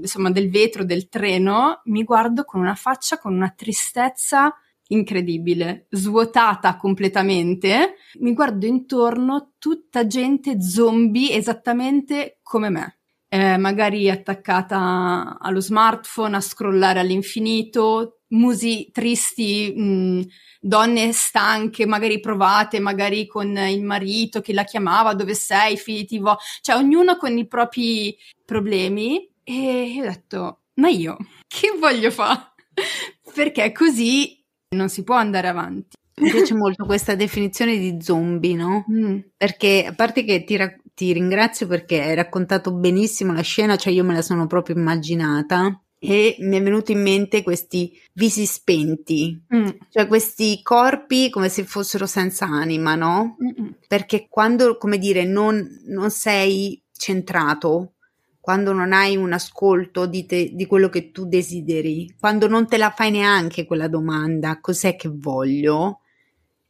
insomma, 0.00 0.32
del 0.32 0.50
vetro 0.50 0.82
del 0.82 1.08
treno, 1.08 1.82
mi 1.84 2.02
guardo 2.02 2.42
con 2.42 2.60
una 2.60 2.74
faccia, 2.74 3.18
con 3.18 3.32
una 3.32 3.54
tristezza 3.56 4.52
incredibile, 4.88 5.86
svuotata 5.90 6.76
completamente. 6.76 7.94
Mi 8.18 8.32
guardo 8.32 8.66
intorno, 8.66 9.52
tutta 9.58 10.04
gente 10.08 10.60
zombie 10.60 11.32
esattamente 11.36 12.40
come 12.42 12.70
me. 12.70 12.98
Eh, 13.28 13.56
magari 13.56 14.10
attaccata 14.10 15.36
allo 15.38 15.60
smartphone, 15.60 16.34
a 16.34 16.40
scrollare 16.40 16.98
all'infinito, 16.98 18.17
musi 18.28 18.90
tristi, 18.92 19.72
mh, 19.74 19.82
mm, 19.82 20.20
donne 20.60 21.12
stanche, 21.12 21.86
magari 21.86 22.20
provate, 22.20 22.80
magari 22.80 23.26
con 23.26 23.56
il 23.56 23.82
marito 23.82 24.40
che 24.40 24.52
la 24.52 24.64
chiamava, 24.64 25.14
dove 25.14 25.34
sei, 25.34 25.76
figli 25.76 26.04
ti 26.04 26.18
vo, 26.18 26.36
cioè 26.60 26.76
ognuno 26.76 27.16
con 27.16 27.36
i 27.36 27.46
propri 27.46 28.16
problemi 28.44 29.30
e 29.44 29.96
ho 30.00 30.02
detto, 30.02 30.62
ma 30.74 30.88
io 30.88 31.16
che 31.46 31.74
voglio 31.78 32.10
fare? 32.10 32.52
Perché 33.34 33.72
così 33.72 34.44
non 34.74 34.88
si 34.88 35.02
può 35.02 35.14
andare 35.14 35.48
avanti. 35.48 35.96
Mi 36.20 36.30
piace 36.30 36.54
molto 36.54 36.84
questa 36.84 37.14
definizione 37.14 37.78
di 37.78 37.98
zombie, 38.00 38.56
no? 38.56 38.84
Mm. 38.90 39.18
Perché 39.36 39.86
a 39.86 39.94
parte 39.94 40.24
che 40.24 40.42
ti, 40.42 40.56
ra- 40.56 40.76
ti 40.92 41.12
ringrazio 41.12 41.68
perché 41.68 42.02
hai 42.02 42.14
raccontato 42.16 42.72
benissimo 42.74 43.32
la 43.32 43.42
scena, 43.42 43.76
cioè 43.76 43.92
io 43.92 44.02
me 44.02 44.14
la 44.14 44.22
sono 44.22 44.48
proprio 44.48 44.76
immaginata 44.76 45.80
e 45.98 46.36
mi 46.40 46.56
è 46.56 46.62
venuto 46.62 46.92
in 46.92 47.02
mente 47.02 47.42
questi 47.42 47.92
visi 48.12 48.46
spenti, 48.46 49.40
mm. 49.54 49.68
cioè 49.90 50.06
questi 50.06 50.60
corpi 50.62 51.28
come 51.30 51.48
se 51.48 51.64
fossero 51.64 52.06
senza 52.06 52.46
anima, 52.46 52.94
no? 52.94 53.36
Mm-mm. 53.42 53.74
Perché 53.86 54.26
quando, 54.28 54.76
come 54.76 54.98
dire, 54.98 55.24
non, 55.24 55.66
non, 55.86 56.10
sei 56.10 56.80
centrato, 56.92 57.94
quando 58.40 58.72
non 58.72 58.92
hai 58.92 59.16
un 59.16 59.32
ascolto 59.32 60.06
di, 60.06 60.24
te, 60.26 60.50
di 60.54 60.66
quello 60.66 60.88
che 60.88 61.10
tu 61.10 61.26
desideri, 61.26 62.14
quando 62.18 62.46
non 62.46 62.68
te 62.68 62.76
la 62.76 62.92
fai 62.96 63.10
neanche 63.10 63.66
quella 63.66 63.88
domanda, 63.88 64.60
cos'è 64.60 64.96
che 64.96 65.10
voglio? 65.12 66.00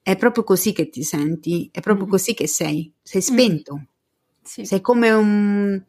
è 0.08 0.16
proprio 0.16 0.42
così 0.42 0.72
che 0.72 0.88
ti 0.88 1.02
senti, 1.02 1.68
è 1.70 1.80
proprio 1.82 2.06
mm. 2.06 2.08
così 2.08 2.32
che 2.32 2.46
sei, 2.46 2.90
sei 3.02 3.20
spento, 3.20 3.76
mm. 3.76 3.82
sì. 4.42 4.64
sei 4.64 4.80
come 4.80 5.10
un, 5.10 5.82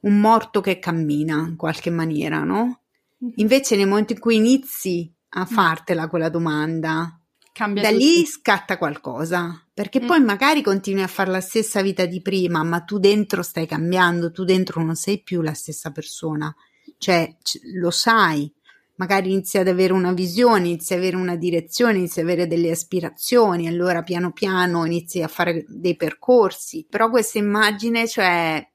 un, 0.00 0.20
morto 0.20 0.60
che 0.60 0.78
cammina 0.78 1.46
in 1.48 1.56
qualche 1.56 1.90
maniera, 1.90 2.42
no? 2.44 2.80
Mm. 3.24 3.28
Invece 3.36 3.76
nel 3.76 3.88
momento 3.88 4.12
in 4.12 4.18
cui 4.18 4.36
inizi 4.36 5.12
a 5.30 5.42
mm. 5.42 5.52
fartela 5.52 6.08
quella 6.08 6.28
domanda, 6.28 7.20
Cambia 7.52 7.82
da 7.82 7.88
tutto. 7.90 8.00
lì 8.00 8.24
scatta 8.24 8.78
qualcosa, 8.78 9.66
perché 9.72 10.00
mm. 10.02 10.06
poi 10.06 10.20
magari 10.20 10.62
continui 10.62 11.02
a 11.02 11.08
fare 11.08 11.30
la 11.30 11.40
stessa 11.40 11.82
vita 11.82 12.06
di 12.06 12.22
prima, 12.22 12.62
ma 12.62 12.80
tu 12.80 12.98
dentro 12.98 13.42
stai 13.42 13.66
cambiando, 13.66 14.30
tu 14.30 14.44
dentro 14.44 14.82
non 14.82 14.94
sei 14.94 15.22
più 15.22 15.42
la 15.42 15.54
stessa 15.54 15.90
persona, 15.90 16.54
cioè 16.98 17.34
lo 17.74 17.90
sai, 17.90 18.52
magari 19.00 19.32
inizi 19.32 19.56
ad 19.56 19.66
avere 19.66 19.94
una 19.94 20.12
visione, 20.12 20.68
inizi 20.68 20.92
ad 20.92 21.00
avere 21.00 21.16
una 21.16 21.34
direzione, 21.34 21.98
inizi 21.98 22.20
ad 22.20 22.26
avere 22.26 22.46
delle 22.46 22.70
aspirazioni, 22.70 23.66
allora 23.66 24.02
piano 24.02 24.30
piano 24.30 24.84
inizi 24.84 25.22
a 25.22 25.28
fare 25.28 25.64
dei 25.66 25.96
percorsi, 25.96 26.86
però 26.88 27.08
questa 27.08 27.38
immagine, 27.38 28.06
cioè 28.06 28.69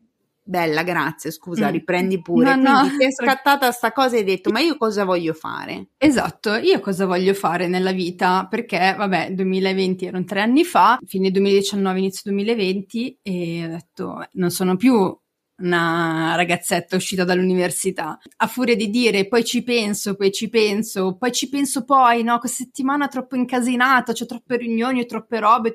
Bella, 0.47 0.83
grazie, 0.83 1.31
scusa, 1.31 1.69
mm. 1.69 1.71
riprendi 1.71 2.21
pure. 2.21 2.55
No, 2.55 2.81
Quindi 2.81 2.91
no. 2.91 2.97
ti 2.99 3.05
è 3.05 3.11
scattata 3.11 3.71
sta 3.71 3.91
cosa 3.91 4.15
e 4.15 4.19
hai 4.19 4.25
detto, 4.25 4.51
ma 4.51 4.59
io 4.59 4.77
cosa 4.77 5.03
voglio 5.03 5.33
fare? 5.33 5.87
Esatto, 5.97 6.53
io 6.53 6.79
cosa 6.81 7.07
voglio 7.07 7.33
fare 7.33 7.67
nella 7.67 7.91
vita? 7.91 8.45
Perché, 8.47 8.93
vabbè, 8.95 9.31
2020 9.31 10.05
erano 10.05 10.23
tre 10.23 10.41
anni 10.41 10.63
fa, 10.63 10.99
fine 11.03 11.31
2019, 11.31 11.97
inizio 11.97 12.29
2020 12.31 13.19
e 13.23 13.65
ho 13.65 13.69
detto, 13.69 14.27
non 14.33 14.51
sono 14.51 14.75
più 14.75 15.17
una 15.57 16.35
ragazzetta 16.35 16.95
uscita 16.95 17.23
dall'università. 17.23 18.19
A 18.37 18.45
furia 18.45 18.75
di 18.75 18.91
dire 18.91 19.27
poi 19.27 19.43
ci 19.43 19.63
penso, 19.63 20.13
poi 20.13 20.31
ci 20.31 20.49
penso, 20.49 21.15
poi 21.17 21.31
ci 21.31 21.49
penso 21.49 21.83
poi, 21.85 22.21
no, 22.21 22.37
questa 22.37 22.63
settimana 22.63 23.05
è 23.05 23.09
troppo 23.09 23.35
incasinata, 23.35 24.13
c'ho 24.13 24.25
troppe 24.25 24.57
riunioni, 24.57 25.07
troppe 25.07 25.39
robe, 25.39 25.73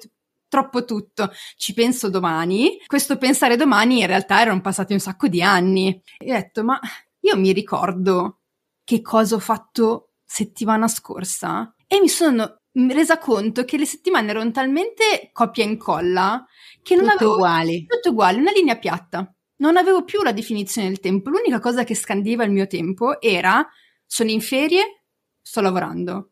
troppo 0.51 0.85
tutto, 0.85 1.31
ci 1.57 1.73
penso 1.73 2.11
domani. 2.11 2.77
Questo 2.87 3.17
pensare 3.17 3.57
domani 3.57 4.01
in 4.01 4.07
realtà 4.07 4.43
erano 4.43 4.61
passati 4.61 4.93
un 4.93 4.99
sacco 4.99 5.29
di 5.29 5.41
anni. 5.43 6.03
E 6.19 6.31
ho 6.31 6.35
detto, 6.35 6.63
ma 6.63 6.79
io 7.21 7.39
mi 7.39 7.53
ricordo 7.53 8.41
che 8.85 9.01
cosa 9.01 9.37
ho 9.37 9.39
fatto 9.39 10.11
settimana 10.25 10.89
scorsa 10.89 11.75
e 11.87 12.01
mi 12.01 12.09
sono 12.09 12.59
resa 12.73 13.19
conto 13.19 13.65
che 13.65 13.79
le 13.79 13.87
settimane 13.87 14.31
erano 14.31 14.51
talmente 14.51 15.31
copia 15.33 15.65
e 15.65 15.69
incolla 15.69 16.45
che 16.83 16.95
non 16.95 17.05
tutto 17.05 17.17
avevo 17.17 17.35
uguali. 17.35 17.87
tutto 17.87 18.11
uguale, 18.11 18.39
una 18.39 18.53
linea 18.53 18.77
piatta 18.77 19.35
non 19.61 19.77
avevo 19.77 20.05
più 20.05 20.23
la 20.23 20.33
definizione 20.33 20.89
del 20.89 21.01
tempo. 21.01 21.31
L'unica 21.31 21.61
cosa 21.61 21.85
che 21.85 21.95
scandeva 21.95 22.45
il 22.45 22.51
mio 22.51 22.67
tempo 22.67 23.21
era 23.21 23.67
sono 24.07 24.31
in 24.31 24.41
ferie, 24.41 25.05
sto 25.41 25.61
lavorando. 25.61 26.30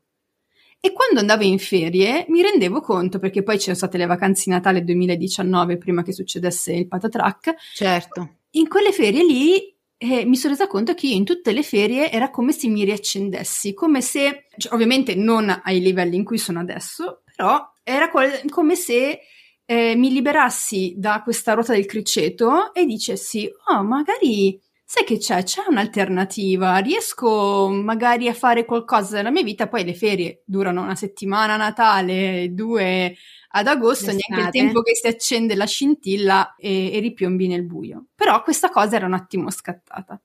E 0.80 0.92
quando 0.92 1.20
andavo 1.20 1.42
in 1.42 1.58
ferie 1.58 2.25
mi 2.28 2.42
rendevo 2.42 2.80
conto, 2.80 3.18
perché 3.18 3.42
poi 3.42 3.58
c'erano 3.58 3.76
state 3.76 3.99
le 3.99 4.06
vacanze 4.06 4.44
di 4.47 4.50
Natale 4.50 4.85
2019 4.85 5.76
prima 5.76 6.02
che 6.02 6.12
succedesse 6.12 6.73
il 6.73 6.87
patatrack. 6.87 7.54
Certo. 7.75 8.37
In 8.52 8.68
quelle 8.68 8.92
ferie 8.92 9.25
lì 9.25 9.76
eh, 9.97 10.25
mi 10.25 10.37
sono 10.37 10.52
resa 10.52 10.68
conto 10.68 10.94
che 10.94 11.08
io 11.08 11.16
in 11.16 11.25
tutte 11.25 11.50
le 11.52 11.64
ferie 11.64 12.11
era 12.11 12.30
come 12.30 12.52
se 12.52 12.68
mi 12.68 12.85
riaccendessi, 12.85 13.75
come 13.75 14.00
se, 14.00 14.47
cioè, 14.56 14.73
ovviamente 14.73 15.16
non 15.16 15.61
ai 15.64 15.80
livelli 15.80 16.14
in 16.14 16.25
cui 16.25 16.38
sono 16.38 16.61
adesso, 16.61 17.23
però 17.25 17.61
era 17.82 18.08
qual- 18.11 18.49
come 18.49 18.76
se 18.76 19.20
eh, 19.64 19.97
mi 19.97 20.12
liberassi 20.12 20.94
da 20.97 21.20
questa 21.23 21.54
ruota 21.54 21.73
del 21.73 21.87
criceto 21.87 22.73
e 22.73 22.87
dicessi, 22.87 23.50
oh, 23.66 23.82
magari 23.82 24.58
sai 24.90 25.04
che 25.04 25.18
c'è? 25.18 25.42
C'è 25.42 25.64
un'alternativa, 25.68 26.78
riesco 26.78 27.68
magari 27.68 28.26
a 28.26 28.33
fare 28.33 28.64
qualcosa 28.64 29.18
nella 29.18 29.30
mia 29.30 29.42
vita, 29.42 29.68
poi 29.68 29.85
le 29.85 29.92
ferie 29.92 30.42
durano 30.47 30.80
una 30.80 30.95
settimana 30.95 31.52
a 31.52 31.57
Natale, 31.59 32.54
due 32.54 33.14
ad 33.50 33.66
agosto, 33.66 34.07
L'estate. 34.07 34.33
neanche 34.33 34.59
il 34.59 34.64
tempo 34.64 34.80
che 34.80 34.95
si 34.95 35.07
accende 35.07 35.54
la 35.57 35.66
scintilla 35.66 36.54
e, 36.57 36.90
e 36.90 37.00
ripiombi 37.00 37.49
nel 37.49 37.66
buio. 37.66 38.07
Però 38.14 38.42
questa 38.42 38.71
cosa 38.71 38.97
era 38.97 39.04
un 39.04 39.12
attimo 39.12 39.50
scattata. 39.50 40.18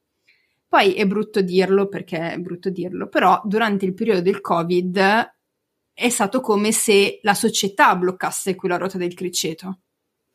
Poi 0.66 0.94
è 0.94 1.06
brutto 1.06 1.42
dirlo 1.42 1.90
perché 1.90 2.32
è 2.32 2.38
brutto 2.38 2.70
dirlo, 2.70 3.10
però 3.10 3.42
durante 3.44 3.84
il 3.84 3.94
periodo 3.94 4.22
del 4.22 4.40
Covid 4.40 4.98
è 5.94 6.10
stato 6.10 6.40
come 6.40 6.72
se 6.72 7.20
la 7.22 7.34
società 7.34 7.98
bloccasse 7.98 8.56
quella 8.56 8.78
ruota 8.78 8.98
del 8.98 9.14
criceto. 9.14 9.80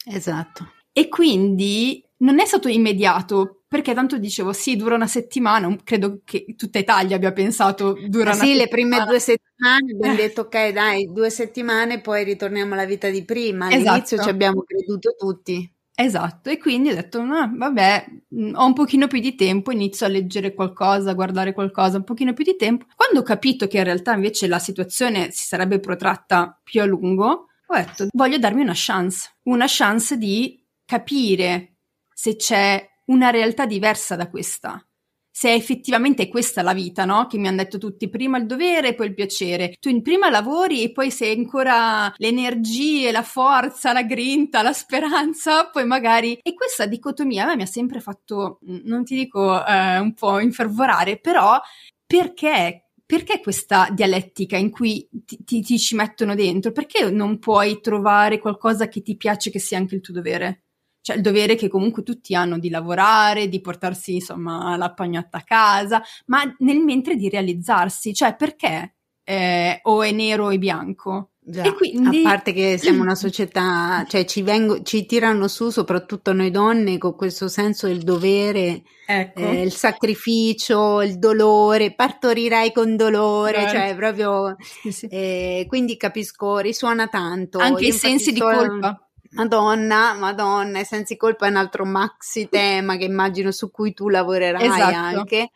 Esatto. 0.05 0.73
E 0.93 1.09
quindi 1.09 2.03
non 2.19 2.41
è 2.41 2.45
stato 2.45 2.69
immediato, 2.69 3.63
perché 3.69 3.95
tanto 3.95 4.19
dicevo 4.19 4.53
sì, 4.53 4.77
dura 4.77 4.95
una 4.95 5.07
settimana, 5.07 5.75
credo 5.85 6.21
che 6.25 6.55
tutta 6.57 6.79
Italia 6.79 7.17
abbia 7.17 7.33
pensato 7.33 7.93
dura 8.09 8.33
eh 8.33 8.35
una 8.35 8.35
sì, 8.35 8.39
settimana. 8.39 8.53
Sì, 8.53 8.57
le 8.57 8.69
prime 8.69 9.05
due 9.05 9.21
settimane 9.21 9.93
abbiamo 9.93 10.15
detto 10.17 10.41
ok 10.43 10.69
dai, 10.73 11.13
due 11.13 11.31
settimane 11.31 12.01
poi 12.01 12.25
ritorniamo 12.25 12.75
alla 12.75 12.87
vita 12.87 13.09
di 13.11 13.25
prima, 13.25 13.67
all'inizio 13.67 14.17
esatto. 14.17 14.23
ci 14.23 14.29
abbiamo 14.31 14.63
creduto 14.63 15.15
tutti. 15.17 15.73
Esatto, 16.01 16.49
e 16.49 16.59
quindi 16.59 16.91
ho 16.91 16.95
detto, 16.95 17.23
no, 17.25 17.51
vabbè, 17.57 18.07
mm, 18.37 18.55
ho 18.55 18.65
un 18.67 18.73
pochino 18.73 19.09
più 19.09 19.19
di 19.19 19.35
tempo, 19.35 19.73
inizio 19.73 20.07
a 20.07 20.09
leggere 20.09 20.55
qualcosa, 20.55 21.11
a 21.11 21.15
guardare 21.15 21.53
qualcosa, 21.53 21.97
un 21.97 22.05
pochino 22.05 22.33
più 22.35 22.45
di 22.45 22.55
tempo. 22.57 22.87
Quando 22.95 23.19
ho 23.21 23.23
capito 23.25 23.67
che 23.67 23.79
in 23.79 23.85
realtà 23.85 24.15
invece 24.15 24.47
la 24.47 24.61
situazione 24.61 25.33
si 25.33 25.47
sarebbe 25.47 25.81
protratta 25.81 26.57
più 26.63 26.83
a 26.83 26.85
lungo, 26.85 27.47
ho 27.67 27.75
detto, 27.75 28.07
voglio 28.13 28.39
darmi 28.39 28.61
una 28.63 28.75
chance, 28.77 29.29
una 29.45 29.65
chance 29.67 30.17
di 30.17 30.65
capire 30.85 31.78
se 32.21 32.35
c'è 32.35 32.85
una 33.07 33.31
realtà 33.31 33.65
diversa 33.65 34.17
da 34.17 34.29
questa 34.29 34.83
se 35.31 35.53
effettivamente 35.53 36.25
è 36.25 36.29
questa 36.29 36.63
la 36.63 36.75
vita, 36.75 37.05
no? 37.05 37.29
Che 37.29 37.39
mi 37.39 37.47
hanno 37.47 37.59
detto 37.59 37.79
tutti, 37.79 38.09
prima 38.09 38.39
il 38.39 38.47
dovere 38.47 38.89
e 38.89 38.95
poi 38.97 39.07
il 39.07 39.15
piacere. 39.15 39.77
Tu 39.79 40.03
prima 40.03 40.29
lavori 40.31 40.83
e 40.83 40.91
poi 40.91 41.13
sei 41.13 41.37
ancora 41.37 42.13
le 42.17 42.27
energie, 42.27 43.13
la 43.13 43.23
forza, 43.23 43.93
la 43.93 44.03
grinta, 44.03 44.63
la 44.63 44.73
speranza, 44.73 45.67
poi 45.71 45.87
magari... 45.87 46.41
E 46.43 46.55
questa 46.55 46.87
dicotomia 46.87 47.45
a 47.45 47.47
me 47.47 47.55
mi 47.55 47.63
ha 47.63 47.67
sempre 47.67 48.01
fatto, 48.01 48.59
non 48.63 49.05
ti 49.05 49.15
dico 49.15 49.65
eh, 49.65 49.99
un 50.01 50.13
po' 50.13 50.41
infervorare, 50.41 51.21
però 51.21 51.57
perché 52.05 52.89
perché 53.07 53.41
questa 53.41 53.89
dialettica 53.93 54.57
in 54.57 54.71
cui 54.73 55.09
ti, 55.25 55.45
ti, 55.45 55.63
ti, 55.63 55.79
ci 55.79 55.95
mettono 55.95 56.35
dentro? 56.35 56.73
Perché 56.73 57.09
non 57.13 57.39
puoi 57.39 57.81
trovare 57.81 58.41
qualcosa 58.41 58.89
che 58.89 59.03
ti 59.03 59.17
piace 59.17 59.51
che 59.51 59.61
sia 59.61 59.79
anche 59.79 59.95
il 59.95 60.01
tuo 60.01 60.15
dovere? 60.15 60.65
Cioè 61.09 61.17
il 61.17 61.23
dovere 61.23 61.55
che 61.55 61.69
comunque 61.69 62.03
tutti 62.03 62.35
hanno 62.35 62.59
di 62.59 62.69
lavorare, 62.69 63.49
di 63.49 63.63
portarsi 63.63 64.17
insomma 64.17 64.77
la 64.77 64.93
pagnotta 64.93 65.39
a 65.39 65.43
casa, 65.43 66.03
ma 66.27 66.43
nel 66.59 66.81
mentre 66.81 67.17
di 67.17 67.31
realizzarsi, 67.31 68.13
cioè 68.13 68.37
perché 68.37 68.97
eh, 69.25 69.81
o 69.85 70.03
è 70.03 70.11
nero 70.13 70.45
o 70.45 70.51
è 70.51 70.59
bianco? 70.59 71.31
Già, 71.39 71.73
quindi... 71.73 72.21
A 72.21 72.29
parte 72.29 72.53
che 72.53 72.77
siamo 72.77 73.01
una 73.01 73.15
società, 73.17 74.05
cioè 74.07 74.27
ci, 74.27 74.43
vengo, 74.43 74.83
ci, 74.83 75.07
tirano 75.07 75.49
su 75.49 75.71
soprattutto 75.71 76.35
noi 76.35 76.51
donne 76.51 76.99
con 76.99 77.17
questo 77.17 77.49
senso 77.49 77.87
del 77.87 78.03
dovere, 78.03 78.83
ecco. 79.07 79.41
eh, 79.41 79.63
il 79.63 79.73
sacrificio, 79.73 81.01
il 81.01 81.19
dolore, 81.19 81.95
partorirai 81.95 82.71
con 82.71 82.97
dolore, 82.97 83.65
Beh. 83.65 83.71
cioè 83.71 83.95
proprio, 83.97 84.57
sì, 84.61 84.93
sì. 84.93 85.07
Eh, 85.07 85.65
quindi 85.69 85.97
capisco, 85.97 86.59
risuona 86.59 87.07
tanto. 87.07 87.61
Anche 87.61 87.87
i 87.87 87.93
sensi 87.93 88.31
di 88.31 88.41
colpa. 88.41 89.08
Madonna, 89.31 90.15
Madonna, 90.15 90.81
i 90.81 90.85
sensi 90.85 91.17
colpa 91.17 91.47
è 91.47 91.51
un 91.51 91.57
altro 91.57 91.85
maxi 91.85 92.49
tema 92.49 92.97
che 92.97 93.05
immagino 93.05 93.51
su 93.51 93.71
cui 93.71 93.93
tu 93.93 94.09
lavorerai 94.09 94.67
esatto. 94.67 94.97
anche. 94.97 95.51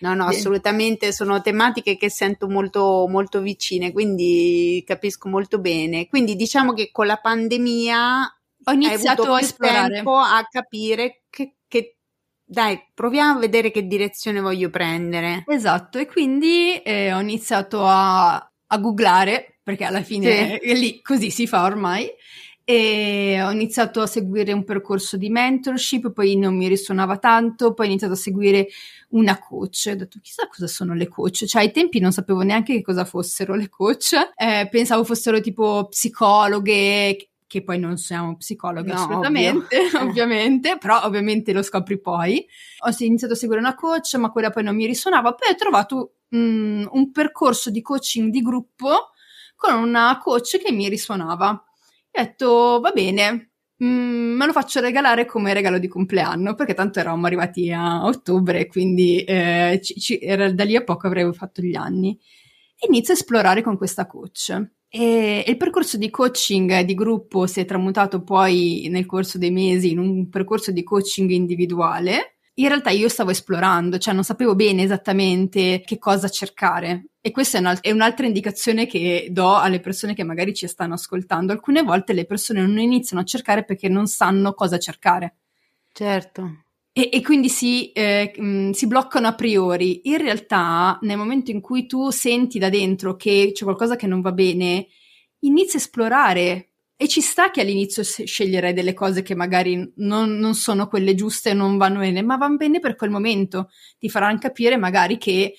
No, 0.00 0.14
no, 0.14 0.24
assolutamente 0.24 1.12
sono 1.12 1.42
tematiche 1.42 1.98
che 1.98 2.08
sento 2.08 2.48
molto, 2.48 3.06
molto 3.06 3.40
vicine, 3.40 3.92
quindi 3.92 4.82
capisco 4.86 5.28
molto 5.28 5.58
bene. 5.58 6.08
Quindi 6.08 6.36
diciamo 6.36 6.72
che 6.72 6.90
con 6.90 7.06
la 7.06 7.18
pandemia 7.18 8.40
ho 8.64 8.72
iniziato 8.72 9.30
a 9.32 9.40
esplorare 9.40 9.94
tempo 9.94 10.16
a 10.16 10.46
capire 10.50 11.24
che, 11.28 11.56
che, 11.68 11.96
dai, 12.42 12.82
proviamo 12.94 13.36
a 13.36 13.40
vedere 13.40 13.70
che 13.70 13.86
direzione 13.86 14.40
voglio 14.40 14.70
prendere. 14.70 15.44
Esatto, 15.46 15.98
e 15.98 16.06
quindi 16.06 16.80
eh, 16.80 17.12
ho 17.12 17.20
iniziato 17.20 17.84
a, 17.84 18.36
a 18.36 18.78
googlare, 18.78 19.58
perché 19.62 19.84
alla 19.84 20.02
fine 20.02 20.58
sì. 20.62 20.78
lì 20.78 21.02
così 21.02 21.30
si 21.30 21.46
fa 21.46 21.64
ormai 21.64 22.10
e 22.64 23.40
ho 23.42 23.50
iniziato 23.50 24.00
a 24.00 24.06
seguire 24.06 24.52
un 24.52 24.64
percorso 24.64 25.16
di 25.16 25.28
mentorship, 25.28 26.12
poi 26.12 26.36
non 26.36 26.56
mi 26.56 26.68
risuonava 26.68 27.18
tanto, 27.18 27.74
poi 27.74 27.86
ho 27.86 27.88
iniziato 27.88 28.14
a 28.14 28.16
seguire 28.16 28.68
una 29.10 29.38
coach, 29.38 29.88
ho 29.92 29.96
detto 29.96 30.18
chissà 30.22 30.46
cosa 30.46 30.66
sono 30.66 30.94
le 30.94 31.08
coach, 31.08 31.46
cioè 31.46 31.62
ai 31.62 31.72
tempi 31.72 31.98
non 31.98 32.12
sapevo 32.12 32.42
neanche 32.42 32.74
che 32.74 32.82
cosa 32.82 33.04
fossero 33.04 33.54
le 33.54 33.68
coach, 33.68 34.12
eh, 34.36 34.68
pensavo 34.70 35.04
fossero 35.04 35.40
tipo 35.40 35.88
psicologhe, 35.88 37.30
che 37.50 37.64
poi 37.64 37.80
non 37.80 37.98
siamo 37.98 38.36
psicologhe 38.36 38.92
no, 38.92 38.98
assolutamente, 39.00 39.76
ovvio. 39.76 39.98
ovviamente, 40.06 40.78
però 40.78 41.02
ovviamente 41.02 41.52
lo 41.52 41.62
scopri 41.62 42.00
poi. 42.00 42.46
Ho 42.86 42.94
iniziato 43.00 43.32
a 43.32 43.36
seguire 43.36 43.60
una 43.60 43.74
coach, 43.74 44.14
ma 44.14 44.30
quella 44.30 44.50
poi 44.50 44.62
non 44.62 44.76
mi 44.76 44.86
risuonava, 44.86 45.34
poi 45.34 45.50
ho 45.50 45.56
trovato 45.56 46.12
um, 46.28 46.88
un 46.88 47.10
percorso 47.10 47.70
di 47.70 47.82
coaching 47.82 48.30
di 48.30 48.40
gruppo 48.40 49.10
con 49.56 49.74
una 49.74 50.16
coach 50.22 50.58
che 50.58 50.70
mi 50.70 50.88
risuonava 50.88 51.64
ho 52.12 52.22
detto, 52.22 52.80
va 52.80 52.90
bene, 52.92 53.52
mm, 53.82 54.36
me 54.36 54.46
lo 54.46 54.52
faccio 54.52 54.80
regalare 54.80 55.26
come 55.26 55.54
regalo 55.54 55.78
di 55.78 55.88
compleanno, 55.88 56.54
perché 56.54 56.74
tanto 56.74 56.98
eravamo 57.00 57.26
arrivati 57.26 57.72
a 57.72 58.04
ottobre, 58.04 58.66
quindi 58.66 59.22
eh, 59.24 59.80
ci, 59.82 59.98
ci, 60.00 60.18
era, 60.20 60.50
da 60.52 60.64
lì 60.64 60.76
a 60.76 60.84
poco 60.84 61.06
avrei 61.06 61.32
fatto 61.32 61.62
gli 61.62 61.76
anni. 61.76 62.18
e 62.78 62.86
inizio 62.88 63.14
a 63.14 63.16
esplorare 63.16 63.62
con 63.62 63.76
questa 63.76 64.06
coach. 64.06 64.70
E 64.88 65.44
il 65.46 65.56
percorso 65.56 65.96
di 65.98 66.10
coaching 66.10 66.80
di 66.80 66.94
gruppo 66.94 67.46
si 67.46 67.60
è 67.60 67.64
tramutato 67.64 68.22
poi 68.24 68.88
nel 68.90 69.06
corso 69.06 69.38
dei 69.38 69.52
mesi 69.52 69.92
in 69.92 69.98
un 69.98 70.28
percorso 70.28 70.72
di 70.72 70.82
coaching 70.82 71.30
individuale. 71.30 72.29
In 72.60 72.68
realtà 72.68 72.90
io 72.90 73.08
stavo 73.08 73.30
esplorando, 73.30 73.96
cioè 73.96 74.12
non 74.12 74.22
sapevo 74.22 74.54
bene 74.54 74.82
esattamente 74.82 75.82
che 75.82 75.98
cosa 75.98 76.28
cercare. 76.28 77.06
E 77.22 77.30
questa 77.30 77.56
è, 77.56 77.60
un'alt- 77.60 77.82
è 77.82 77.90
un'altra 77.90 78.26
indicazione 78.26 78.86
che 78.86 79.28
do 79.30 79.56
alle 79.56 79.80
persone 79.80 80.12
che 80.12 80.24
magari 80.24 80.52
ci 80.52 80.66
stanno 80.66 80.92
ascoltando. 80.92 81.52
Alcune 81.52 81.82
volte 81.82 82.12
le 82.12 82.26
persone 82.26 82.60
non 82.60 82.78
iniziano 82.78 83.22
a 83.22 83.24
cercare 83.24 83.64
perché 83.64 83.88
non 83.88 84.06
sanno 84.06 84.52
cosa 84.52 84.78
cercare. 84.78 85.36
Certo. 85.90 86.64
E, 86.92 87.08
e, 87.10 87.22
quindi 87.22 87.48
si, 87.48 87.92
eh, 87.92 88.34
mh, 88.36 88.44
mm, 88.44 88.70
si, 88.72 88.86
bloccano 88.86 89.26
a 89.26 89.34
priori. 89.34 90.02
In 90.10 90.18
realtà, 90.18 90.98
nel 91.00 91.16
momento 91.16 91.50
in 91.50 91.62
cui 91.62 91.86
tu 91.86 92.10
senti 92.10 92.58
da 92.58 92.68
dentro 92.68 93.16
che 93.16 93.52
c'è 93.54 93.64
qualcosa 93.64 93.96
che 93.96 94.06
non 94.06 94.20
va 94.20 94.32
bene, 94.32 94.86
inizi 95.40 95.76
a 95.76 95.78
esplorare. 95.78 96.69
E 97.02 97.08
ci 97.08 97.22
sta 97.22 97.50
che 97.50 97.62
all'inizio 97.62 98.02
sceglierai 98.04 98.74
delle 98.74 98.92
cose 98.92 99.22
che 99.22 99.34
magari 99.34 99.90
non, 99.96 100.36
non 100.36 100.54
sono 100.54 100.86
quelle 100.86 101.14
giuste 101.14 101.54
non 101.54 101.78
vanno 101.78 102.00
bene, 102.00 102.20
ma 102.20 102.36
vanno 102.36 102.58
bene 102.58 102.78
per 102.78 102.94
quel 102.94 103.08
momento. 103.08 103.70
Ti 103.98 104.10
faranno 104.10 104.36
capire 104.36 104.76
magari 104.76 105.16
che 105.16 105.54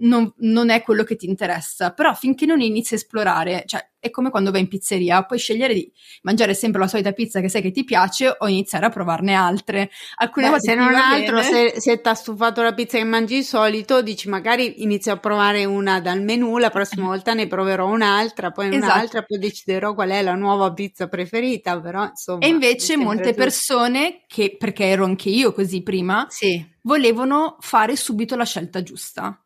non, 0.00 0.32
non, 0.38 0.70
è 0.70 0.82
quello 0.82 1.02
che 1.02 1.16
ti 1.16 1.26
interessa, 1.26 1.92
però 1.92 2.14
finché 2.14 2.46
non 2.46 2.60
inizi 2.60 2.94
a 2.94 2.96
esplorare, 2.96 3.64
cioè 3.66 3.86
è 4.00 4.08
come 4.10 4.30
quando 4.30 4.50
vai 4.50 4.62
in 4.62 4.68
pizzeria, 4.68 5.22
puoi 5.24 5.38
scegliere 5.38 5.74
di 5.74 5.92
mangiare 6.22 6.54
sempre 6.54 6.80
la 6.80 6.88
solita 6.88 7.12
pizza 7.12 7.40
che 7.40 7.50
sai 7.50 7.60
che 7.60 7.70
ti 7.70 7.84
piace 7.84 8.34
o 8.38 8.48
iniziare 8.48 8.86
a 8.86 8.88
provarne 8.88 9.34
altre. 9.34 9.90
Alcune 10.16 10.46
Beh, 10.46 10.52
volte 10.52 10.70
se 10.70 10.74
non 10.74 10.94
altro, 10.94 11.42
se, 11.42 11.74
se 11.76 12.00
ti 12.00 12.08
ha 12.08 12.14
stufato 12.14 12.62
la 12.62 12.72
pizza 12.72 12.96
che 12.96 13.04
mangi 13.04 13.36
di 13.36 13.42
solito, 13.42 14.00
dici 14.00 14.28
magari 14.28 14.82
inizio 14.82 15.12
a 15.12 15.18
provare 15.18 15.66
una 15.66 16.00
dal 16.00 16.22
menù, 16.22 16.56
la 16.56 16.70
prossima 16.70 17.04
volta 17.08 17.34
ne 17.34 17.46
proverò 17.46 17.86
un'altra, 17.88 18.50
poi 18.52 18.68
esatto. 18.68 18.84
un'altra, 18.84 19.22
poi 19.22 19.38
deciderò 19.38 19.94
qual 19.94 20.10
è 20.10 20.22
la 20.22 20.34
nuova 20.34 20.72
pizza 20.72 21.06
preferita, 21.06 21.78
però 21.78 22.04
insomma. 22.04 22.44
E 22.44 22.48
invece 22.48 22.96
molte 22.96 23.24
giusto. 23.24 23.38
persone 23.38 24.24
che, 24.26 24.56
perché 24.58 24.86
ero 24.86 25.04
anche 25.04 25.28
io 25.28 25.52
così 25.52 25.82
prima, 25.82 26.26
sì. 26.30 26.64
volevano 26.82 27.56
fare 27.60 27.96
subito 27.96 28.34
la 28.34 28.44
scelta 28.44 28.82
giusta 28.82 29.38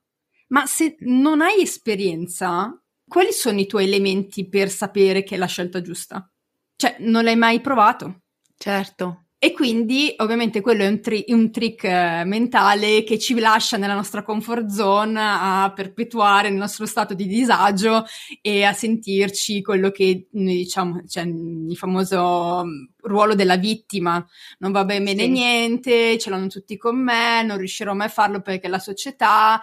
ma 0.54 0.66
se 0.66 0.94
non 1.00 1.40
hai 1.40 1.62
esperienza, 1.62 2.80
quali 3.08 3.32
sono 3.32 3.58
i 3.58 3.66
tuoi 3.66 3.86
elementi 3.86 4.48
per 4.48 4.70
sapere 4.70 5.24
che 5.24 5.34
è 5.34 5.38
la 5.38 5.46
scelta 5.46 5.80
giusta? 5.80 6.30
Cioè, 6.76 6.96
non 7.00 7.24
l'hai 7.24 7.34
mai 7.34 7.60
provato? 7.60 8.20
Certo. 8.56 9.24
E 9.36 9.52
quindi 9.52 10.14
ovviamente 10.18 10.60
quello 10.60 10.84
è 10.84 10.86
un, 10.86 11.00
tri- 11.00 11.24
un 11.28 11.50
trick 11.50 11.82
eh, 11.84 12.22
mentale 12.24 13.02
che 13.02 13.18
ci 13.18 13.38
lascia 13.38 13.76
nella 13.76 13.94
nostra 13.94 14.22
comfort 14.22 14.68
zone 14.68 15.20
a 15.20 15.72
perpetuare 15.74 16.48
il 16.48 16.54
nostro 16.54 16.86
stato 16.86 17.14
di 17.14 17.26
disagio 17.26 18.04
e 18.40 18.62
a 18.62 18.72
sentirci 18.72 19.60
quello 19.60 19.90
che 19.90 20.28
noi 20.30 20.56
diciamo, 20.58 21.02
cioè 21.08 21.24
il 21.24 21.76
famoso 21.76 22.62
mm, 22.64 22.84
ruolo 23.02 23.34
della 23.34 23.56
vittima. 23.56 24.24
Non 24.60 24.70
va 24.70 24.84
bene 24.84 25.16
sì. 25.16 25.28
niente, 25.28 26.16
ce 26.16 26.30
l'hanno 26.30 26.46
tutti 26.46 26.76
con 26.76 26.96
me, 26.96 27.42
non 27.42 27.58
riuscirò 27.58 27.92
mai 27.92 28.06
a 28.06 28.10
farlo 28.10 28.40
perché 28.40 28.68
la 28.68 28.78
società 28.78 29.60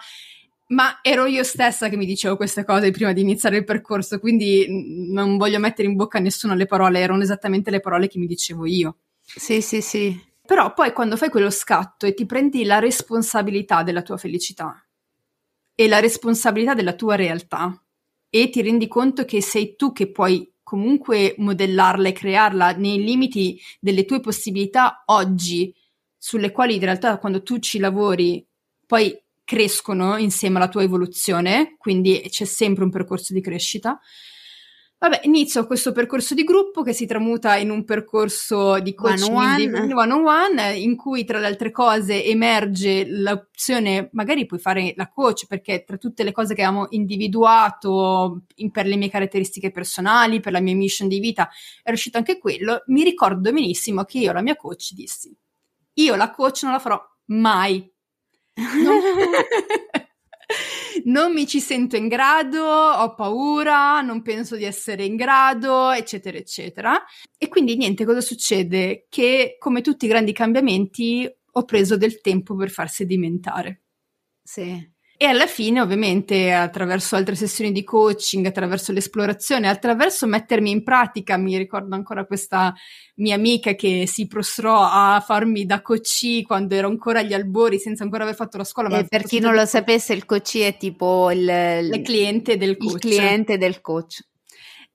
ma 0.68 1.00
ero 1.02 1.26
io 1.26 1.44
stessa 1.44 1.88
che 1.88 1.96
mi 1.96 2.06
dicevo 2.06 2.36
queste 2.36 2.64
cose 2.64 2.90
prima 2.90 3.12
di 3.12 3.20
iniziare 3.20 3.58
il 3.58 3.64
percorso, 3.64 4.18
quindi 4.18 4.66
non 5.10 5.36
voglio 5.36 5.58
mettere 5.58 5.88
in 5.88 5.96
bocca 5.96 6.18
a 6.18 6.20
nessuno 6.20 6.54
le 6.54 6.66
parole, 6.66 7.00
erano 7.00 7.22
esattamente 7.22 7.70
le 7.70 7.80
parole 7.80 8.08
che 8.08 8.18
mi 8.18 8.26
dicevo 8.26 8.66
io. 8.66 8.96
Sì, 9.22 9.60
sì, 9.60 9.80
sì. 9.80 10.18
Però 10.44 10.72
poi 10.74 10.92
quando 10.92 11.16
fai 11.16 11.30
quello 11.30 11.50
scatto 11.50 12.06
e 12.06 12.14
ti 12.14 12.26
prendi 12.26 12.64
la 12.64 12.78
responsabilità 12.78 13.82
della 13.82 14.02
tua 14.02 14.16
felicità 14.16 14.84
e 15.74 15.88
la 15.88 16.00
responsabilità 16.00 16.74
della 16.74 16.94
tua 16.94 17.14
realtà 17.14 17.82
e 18.28 18.48
ti 18.50 18.62
rendi 18.62 18.88
conto 18.88 19.24
che 19.24 19.40
sei 19.40 19.76
tu 19.76 19.92
che 19.92 20.10
puoi 20.10 20.50
comunque 20.62 21.34
modellarla 21.38 22.08
e 22.08 22.12
crearla 22.12 22.72
nei 22.72 23.02
limiti 23.02 23.60
delle 23.78 24.04
tue 24.04 24.20
possibilità 24.20 25.02
oggi, 25.06 25.74
sulle 26.16 26.50
quali 26.50 26.74
in 26.74 26.80
realtà 26.80 27.18
quando 27.18 27.42
tu 27.42 27.58
ci 27.58 27.78
lavori 27.78 28.46
poi 28.86 29.18
crescono 29.44 30.16
insieme 30.16 30.56
alla 30.56 30.68
tua 30.68 30.82
evoluzione, 30.82 31.74
quindi 31.78 32.24
c'è 32.28 32.44
sempre 32.44 32.84
un 32.84 32.90
percorso 32.90 33.32
di 33.32 33.40
crescita. 33.40 34.00
Vabbè, 35.02 35.22
inizio 35.24 35.66
questo 35.66 35.90
percorso 35.90 36.32
di 36.32 36.44
gruppo 36.44 36.82
che 36.82 36.92
si 36.92 37.06
tramuta 37.06 37.56
in 37.56 37.70
un 37.70 37.84
percorso 37.84 38.78
di 38.78 38.94
coaching 38.94 39.34
one 39.96 40.12
on 40.12 40.24
one 40.24 40.76
in 40.76 40.94
cui 40.94 41.24
tra 41.24 41.40
le 41.40 41.46
altre 41.46 41.72
cose 41.72 42.24
emerge 42.24 43.04
l'opzione, 43.08 44.10
magari 44.12 44.46
puoi 44.46 44.60
fare 44.60 44.92
la 44.94 45.08
coach 45.08 45.46
perché 45.48 45.82
tra 45.82 45.96
tutte 45.96 46.22
le 46.22 46.30
cose 46.30 46.54
che 46.54 46.62
abbiamo 46.62 46.86
individuato 46.90 48.44
in, 48.54 48.70
per 48.70 48.86
le 48.86 48.94
mie 48.94 49.10
caratteristiche 49.10 49.72
personali, 49.72 50.38
per 50.38 50.52
la 50.52 50.60
mia 50.60 50.76
mission 50.76 51.08
di 51.08 51.18
vita, 51.18 51.48
è 51.82 51.88
riuscito 51.88 52.18
anche 52.18 52.38
quello. 52.38 52.84
Mi 52.86 53.02
ricordo 53.02 53.50
benissimo 53.50 54.04
che 54.04 54.18
io 54.18 54.30
alla 54.30 54.40
mia 54.40 54.54
coach 54.54 54.92
dissi, 54.92 55.36
io 55.94 56.14
la 56.14 56.30
coach 56.30 56.62
non 56.62 56.70
la 56.70 56.78
farò 56.78 57.02
mai, 57.24 57.91
non, 58.54 59.00
non 61.04 61.32
mi 61.32 61.46
ci 61.46 61.60
sento 61.60 61.96
in 61.96 62.08
grado, 62.08 62.62
ho 62.62 63.14
paura, 63.14 64.00
non 64.00 64.22
penso 64.22 64.56
di 64.56 64.64
essere 64.64 65.04
in 65.04 65.16
grado, 65.16 65.90
eccetera, 65.90 66.36
eccetera. 66.36 67.02
E 67.38 67.48
quindi 67.48 67.76
niente, 67.76 68.04
cosa 68.04 68.20
succede? 68.20 69.06
Che 69.08 69.56
come 69.58 69.80
tutti 69.80 70.04
i 70.04 70.08
grandi 70.08 70.32
cambiamenti 70.32 71.30
ho 71.54 71.64
preso 71.64 71.96
del 71.96 72.20
tempo 72.20 72.54
per 72.54 72.70
far 72.70 72.90
sedimentare. 72.90 73.82
Sì. 74.42 74.91
E 75.16 75.26
alla 75.26 75.46
fine, 75.46 75.80
ovviamente, 75.80 76.52
attraverso 76.52 77.14
altre 77.14 77.36
sessioni 77.36 77.70
di 77.70 77.84
coaching, 77.84 78.44
attraverso 78.46 78.90
l'esplorazione, 78.90 79.68
attraverso 79.68 80.26
mettermi 80.26 80.70
in 80.70 80.82
pratica, 80.82 81.36
mi 81.36 81.56
ricordo 81.56 81.94
ancora 81.94 82.24
questa 82.24 82.74
mia 83.16 83.36
amica 83.36 83.74
che 83.74 84.06
si 84.08 84.26
prostrò 84.26 84.80
a 84.80 85.22
farmi 85.24 85.64
da 85.64 85.80
coach 85.80 86.42
quando 86.44 86.74
ero 86.74 86.88
ancora 86.88 87.20
agli 87.20 87.34
albori, 87.34 87.78
senza 87.78 88.02
ancora 88.02 88.24
aver 88.24 88.34
fatto 88.34 88.56
la 88.56 88.64
scuola. 88.64 88.98
Eh, 88.98 89.06
per 89.06 89.22
chi 89.22 89.38
non 89.38 89.54
lo 89.54 89.64
sapesse, 89.64 90.12
il 90.12 90.24
coach 90.24 90.58
è 90.58 90.76
tipo 90.76 91.30
il, 91.30 91.48
il 91.92 92.02
cliente 92.02 92.56
del 92.56 92.76
coach. 92.76 92.92
Il 92.92 92.98
cliente 92.98 93.58
del 93.58 93.80
coach 93.80 94.30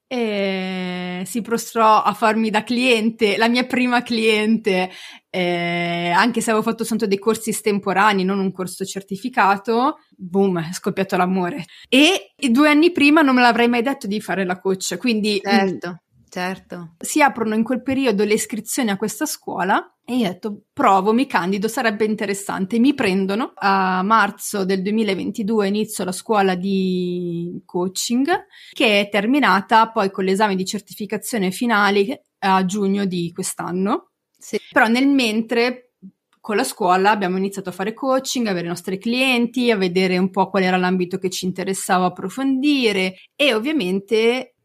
e 0.08 1.24
si 1.26 1.42
prostrò 1.42 2.02
a 2.02 2.14
farmi 2.14 2.50
da 2.50 2.64
cliente, 2.64 3.36
la 3.38 3.50
mia 3.50 3.66
prima 3.66 4.02
cliente, 4.02 4.90
eh, 5.30 6.12
anche 6.16 6.40
se 6.42 6.52
avevo 6.52 6.64
fatto 6.64 6.84
soltanto 6.84 7.08
dei 7.08 7.20
corsi 7.20 7.50
estemporanei, 7.50 8.24
non 8.24 8.40
un 8.40 8.52
corso 8.52 8.86
certificato, 8.86 9.98
boom, 10.16 10.62
è 10.70 10.74
scoppiato 10.74 11.18
l'amore. 11.18 11.66
E 11.90 12.34
due 12.50 12.70
anni 12.70 12.92
prima 12.92 13.22
non 13.22 13.36
me 13.36 13.42
l'avrei 13.42 13.68
mai 13.68 13.82
detto 13.82 14.08
di 14.08 14.22
fare 14.22 14.46
la 14.46 14.60
coach, 14.60 14.98
quindi... 14.98 15.40
Certo. 15.44 16.02
Certo. 16.30 16.96
Si 17.00 17.22
aprono 17.22 17.56
in 17.56 17.64
quel 17.64 17.82
periodo 17.82 18.26
le 18.26 18.34
iscrizioni 18.34 18.90
a 18.90 18.98
questa 18.98 19.26
scuola 19.26 19.98
e 20.04 20.16
io 20.16 20.28
ho 20.28 20.32
detto 20.32 20.62
provo, 20.74 21.14
mi 21.14 21.26
candido, 21.26 21.68
sarebbe 21.68 22.06
interessante. 22.06 22.80
Mi 22.80 22.94
prendono 22.94 23.54
a 23.56 24.02
marzo 24.04 24.66
del 24.66 24.82
2022 24.82 25.68
inizio 25.68 26.04
la 26.04 26.12
scuola 26.12 26.56
di 26.56 27.62
coaching 27.66 28.28
che 28.72 29.02
è 29.02 29.10
terminata 29.10 29.90
poi 29.90 30.12
con 30.12 30.26
l'esame 30.26 30.56
di 30.56 30.66
certificazione 30.66 31.52
finale 31.52 32.26
a 32.40 32.66
giugno 32.66 33.06
di 33.06 33.32
quest'anno. 33.34 34.12
Sì. 34.38 34.60
Però 34.72 34.88
nel 34.88 35.08
mentre 35.08 35.94
con 36.40 36.56
la 36.56 36.64
scuola 36.64 37.12
abbiamo 37.12 37.36
iniziato 37.38 37.70
a 37.70 37.74
fare 37.74 37.94
coaching, 37.94 38.48
a 38.48 38.52
avere 38.52 38.68
i 38.68 38.70
nostri 38.70 38.98
clienti, 38.98 39.70
a 39.70 39.76
vedere 39.76 40.18
un 40.18 40.30
po' 40.30 40.50
qual 40.50 40.64
era 40.64 40.78
l'ambito 40.78 41.18
che 41.18 41.30
ci 41.30 41.46
interessava 41.46 42.06
approfondire 42.06 43.16
e 43.36 43.54
ovviamente 43.54 44.57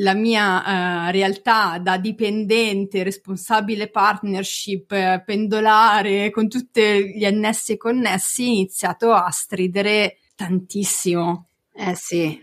la 0.00 0.14
mia 0.14 0.58
uh, 0.58 1.10
realtà 1.10 1.78
da 1.78 1.96
dipendente, 1.96 3.02
responsabile 3.02 3.88
partnership, 3.88 4.92
eh, 4.92 5.22
pendolare, 5.24 6.30
con 6.30 6.48
tutti 6.48 7.14
gli 7.16 7.24
annessi 7.24 7.72
e 7.72 7.76
connessi, 7.76 8.48
iniziato 8.48 9.12
a 9.12 9.30
stridere 9.30 10.18
tantissimo. 10.34 11.48
Eh 11.74 11.94
sì, 11.94 12.38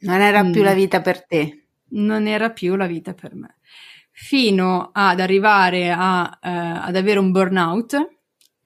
non 0.00 0.20
era 0.20 0.42
mm. 0.42 0.52
più 0.52 0.62
la 0.62 0.74
vita 0.74 1.00
per 1.00 1.24
te. 1.26 1.66
Non 1.88 2.26
era 2.26 2.50
più 2.50 2.74
la 2.74 2.86
vita 2.86 3.14
per 3.14 3.34
me. 3.34 3.56
Fino 4.10 4.90
ad 4.92 5.20
arrivare 5.20 5.90
a, 5.90 6.22
uh, 6.22 6.86
ad 6.86 6.96
avere 6.96 7.18
un 7.18 7.30
burnout, 7.30 8.15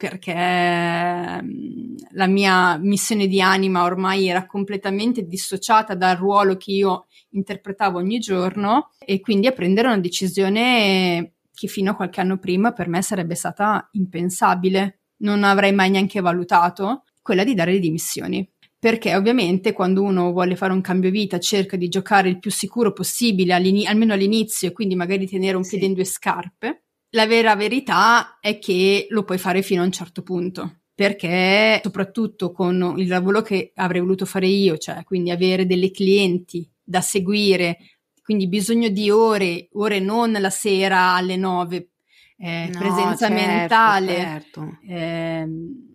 perché 0.00 1.42
mm, 1.42 1.96
la 2.12 2.26
mia 2.26 2.78
missione 2.78 3.26
di 3.26 3.42
anima 3.42 3.82
ormai 3.82 4.28
era 4.28 4.46
completamente 4.46 5.26
dissociata 5.26 5.94
dal 5.94 6.16
ruolo 6.16 6.56
che 6.56 6.70
io 6.70 7.04
interpretavo 7.32 7.98
ogni 7.98 8.18
giorno 8.18 8.92
e 8.98 9.20
quindi 9.20 9.46
a 9.46 9.52
prendere 9.52 9.88
una 9.88 9.98
decisione 9.98 11.34
che 11.52 11.66
fino 11.66 11.90
a 11.90 11.94
qualche 11.94 12.22
anno 12.22 12.38
prima 12.38 12.72
per 12.72 12.88
me 12.88 13.02
sarebbe 13.02 13.34
stata 13.34 13.90
impensabile, 13.92 15.00
non 15.18 15.44
avrei 15.44 15.74
mai 15.74 15.90
neanche 15.90 16.22
valutato, 16.22 17.02
quella 17.20 17.44
di 17.44 17.52
dare 17.52 17.72
le 17.72 17.78
dimissioni. 17.78 18.50
Perché 18.78 19.14
ovviamente 19.14 19.74
quando 19.74 20.00
uno 20.00 20.32
vuole 20.32 20.56
fare 20.56 20.72
un 20.72 20.80
cambio 20.80 21.10
vita 21.10 21.38
cerca 21.38 21.76
di 21.76 21.88
giocare 21.88 22.30
il 22.30 22.38
più 22.38 22.50
sicuro 22.50 22.94
possibile, 22.94 23.52
almeno 23.52 24.14
all'inizio, 24.14 24.68
e 24.68 24.72
quindi 24.72 24.94
magari 24.94 25.28
tenere 25.28 25.58
un 25.58 25.68
piede 25.68 25.84
in 25.84 25.92
due 25.92 26.06
scarpe. 26.06 26.84
La 27.10 27.26
vera 27.26 27.56
verità 27.56 28.38
è 28.40 28.58
che 28.58 29.06
lo 29.10 29.24
puoi 29.24 29.38
fare 29.38 29.62
fino 29.62 29.82
a 29.82 29.84
un 29.84 29.92
certo 29.92 30.22
punto 30.22 30.80
perché 31.00 31.80
soprattutto 31.82 32.52
con 32.52 32.94
il 32.98 33.08
lavoro 33.08 33.40
che 33.40 33.72
avrei 33.74 34.02
voluto 34.02 34.26
fare 34.26 34.46
io, 34.46 34.76
cioè 34.76 35.02
quindi 35.02 35.30
avere 35.30 35.64
delle 35.64 35.90
clienti 35.90 36.70
da 36.82 37.00
seguire, 37.00 37.78
quindi 38.22 38.48
bisogno 38.48 38.90
di 38.90 39.08
ore, 39.08 39.68
ore 39.72 39.98
non 39.98 40.30
la 40.30 40.50
sera 40.50 41.14
alle 41.14 41.36
nove, 41.36 41.92
eh, 42.36 42.68
no, 42.70 42.78
presenza 42.78 43.28
certo, 43.28 43.34
mentale. 43.34 44.14
Certo. 44.14 44.78
Eh, 44.86 45.48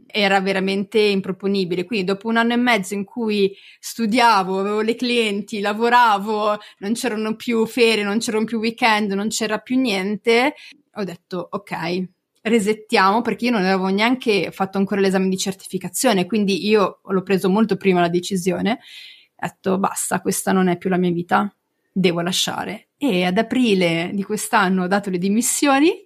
era 0.07 0.39
veramente 0.39 0.99
improponibile. 0.99 1.83
Quindi 1.83 2.05
dopo 2.05 2.29
un 2.29 2.37
anno 2.37 2.53
e 2.53 2.57
mezzo 2.57 2.93
in 2.93 3.03
cui 3.03 3.53
studiavo, 3.79 4.59
avevo 4.59 4.81
le 4.81 4.95
clienti, 4.95 5.59
lavoravo, 5.59 6.57
non 6.79 6.93
c'erano 6.93 7.35
più 7.35 7.65
ferie, 7.65 8.03
non 8.03 8.19
c'erano 8.19 8.45
più 8.45 8.59
weekend, 8.59 9.11
non 9.11 9.27
c'era 9.27 9.57
più 9.57 9.77
niente, 9.77 10.53
ho 10.95 11.03
detto 11.03 11.47
ok, 11.51 12.07
resettiamo 12.41 13.21
perché 13.21 13.45
io 13.45 13.51
non 13.51 13.63
avevo 13.63 13.87
neanche 13.87 14.51
fatto 14.51 14.77
ancora 14.77 15.01
l'esame 15.01 15.29
di 15.29 15.37
certificazione, 15.37 16.25
quindi 16.25 16.67
io 16.67 17.01
l'ho 17.03 17.23
preso 17.23 17.49
molto 17.49 17.75
prima 17.77 18.01
la 18.01 18.09
decisione. 18.09 18.71
Ho 18.71 19.47
detto 19.47 19.77
basta, 19.77 20.21
questa 20.21 20.51
non 20.51 20.67
è 20.67 20.77
più 20.77 20.89
la 20.89 20.97
mia 20.97 21.11
vita, 21.11 21.53
devo 21.91 22.21
lasciare. 22.21 22.89
E 22.97 23.25
ad 23.25 23.37
aprile 23.37 24.11
di 24.13 24.23
quest'anno 24.23 24.83
ho 24.83 24.87
dato 24.87 25.09
le 25.09 25.17
dimissioni 25.17 26.03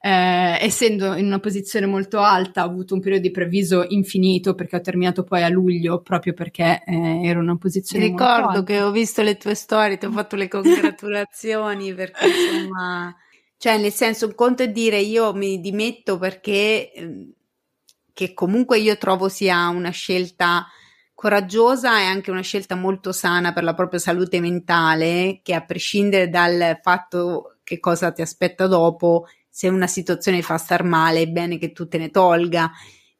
eh, 0.00 0.58
essendo 0.60 1.14
in 1.14 1.26
una 1.26 1.40
posizione 1.40 1.86
molto 1.86 2.20
alta, 2.20 2.64
ho 2.64 2.68
avuto 2.68 2.94
un 2.94 3.00
periodo 3.00 3.22
di 3.22 3.30
preavviso 3.32 3.84
infinito 3.88 4.54
perché 4.54 4.76
ho 4.76 4.80
terminato 4.80 5.24
poi 5.24 5.42
a 5.42 5.48
luglio 5.48 6.02
proprio 6.02 6.34
perché 6.34 6.82
eh, 6.86 7.20
ero 7.24 7.40
in 7.40 7.48
una 7.48 7.56
posizione 7.56 8.04
Ricordo 8.04 8.32
molto 8.32 8.58
alta. 8.58 8.62
che 8.64 8.82
ho 8.82 8.90
visto 8.92 9.22
le 9.22 9.36
tue 9.36 9.54
storie, 9.54 9.98
ti 9.98 10.06
ho 10.06 10.12
fatto 10.12 10.36
le 10.36 10.46
congratulazioni 10.48 11.92
perché 11.94 12.26
insomma, 12.26 13.14
cioè 13.58 13.76
nel 13.76 13.92
senso 13.92 14.26
un 14.26 14.34
conto 14.34 14.62
è 14.62 14.70
dire 14.70 14.98
io 14.98 15.34
mi 15.34 15.60
dimetto 15.60 16.16
perché 16.16 16.92
ehm, 16.92 17.32
che 18.12 18.32
comunque 18.32 18.78
io 18.78 18.96
trovo 18.96 19.28
sia 19.28 19.68
una 19.68 19.90
scelta 19.90 20.66
coraggiosa 21.14 22.00
e 22.00 22.04
anche 22.04 22.30
una 22.30 22.42
scelta 22.42 22.76
molto 22.76 23.12
sana 23.12 23.52
per 23.52 23.64
la 23.64 23.74
propria 23.74 23.98
salute 23.98 24.40
mentale, 24.40 25.40
che 25.42 25.54
a 25.54 25.64
prescindere 25.64 26.28
dal 26.28 26.78
fatto 26.82 27.58
che 27.64 27.80
cosa 27.80 28.12
ti 28.12 28.22
aspetta 28.22 28.66
dopo, 28.68 29.26
se 29.48 29.68
una 29.68 29.88
situazione 29.88 30.42
fa 30.42 30.56
star 30.58 30.84
male 30.84 31.22
è 31.22 31.26
bene 31.26 31.58
che 31.58 31.72
tu 31.72 31.88
te 31.88 31.98
ne 31.98 32.10
tolga, 32.10 32.70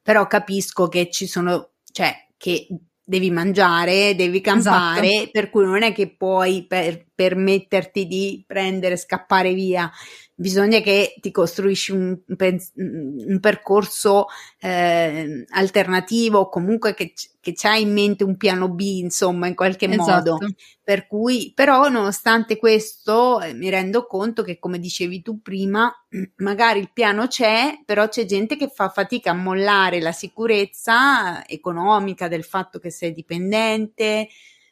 però 0.01 0.27
capisco 0.27 0.87
che 0.87 1.09
ci 1.09 1.27
sono, 1.27 1.71
cioè 1.91 2.13
che 2.37 2.67
devi 3.03 3.31
mangiare, 3.31 4.15
devi 4.15 4.39
campare, 4.39 5.13
esatto. 5.13 5.29
per 5.31 5.49
cui 5.49 5.65
non 5.65 5.81
è 5.81 5.91
che 5.93 6.15
puoi 6.15 6.65
per, 6.67 7.05
permetterti 7.13 8.05
di 8.05 8.43
prendere, 8.45 8.95
scappare 8.95 9.53
via 9.53 9.91
bisogna 10.39 10.79
che 10.79 11.15
ti 11.19 11.31
costruisci 11.31 11.91
un, 11.91 12.17
un 12.25 13.39
percorso 13.41 14.27
eh, 14.59 15.45
alternativo, 15.49 16.47
comunque 16.47 16.93
che, 16.93 17.13
che 17.41 17.53
c'hai 17.53 17.81
in 17.81 17.91
mente 17.91 18.23
un 18.23 18.37
piano 18.37 18.69
B, 18.69 18.79
insomma, 18.79 19.47
in 19.47 19.55
qualche 19.55 19.87
esatto. 19.89 20.31
modo. 20.31 20.53
Per 20.81 21.07
cui, 21.07 21.51
però, 21.53 21.89
nonostante 21.89 22.57
questo, 22.57 23.41
eh, 23.41 23.53
mi 23.53 23.69
rendo 23.69 24.05
conto 24.05 24.41
che, 24.41 24.59
come 24.59 24.79
dicevi 24.79 25.21
tu 25.21 25.41
prima, 25.41 25.93
magari 26.37 26.79
il 26.79 26.91
piano 26.93 27.27
c'è, 27.27 27.81
però 27.85 28.07
c'è 28.07 28.23
gente 28.23 28.55
che 28.55 28.69
fa 28.73 28.87
fatica 28.87 29.31
a 29.31 29.35
mollare 29.35 29.99
la 29.99 30.13
sicurezza 30.13 31.45
economica 31.45 32.29
del 32.29 32.45
fatto 32.45 32.79
che 32.79 32.91
sei 32.91 33.11
dipendente, 33.11 34.29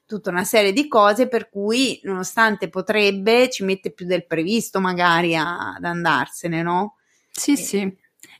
tutta 0.07 0.31
una 0.31 0.45
serie 0.45 0.73
di 0.73 0.87
cose 0.87 1.27
per 1.27 1.49
cui 1.49 1.99
nonostante 2.03 2.69
potrebbe 2.69 3.49
ci 3.49 3.63
mette 3.63 3.91
più 3.91 4.05
del 4.05 4.25
previsto 4.25 4.79
magari 4.79 5.35
a, 5.35 5.73
ad 5.75 5.83
andarsene, 5.83 6.63
no? 6.63 6.95
Sì, 7.29 7.51
e... 7.51 7.55
sì. 7.57 7.97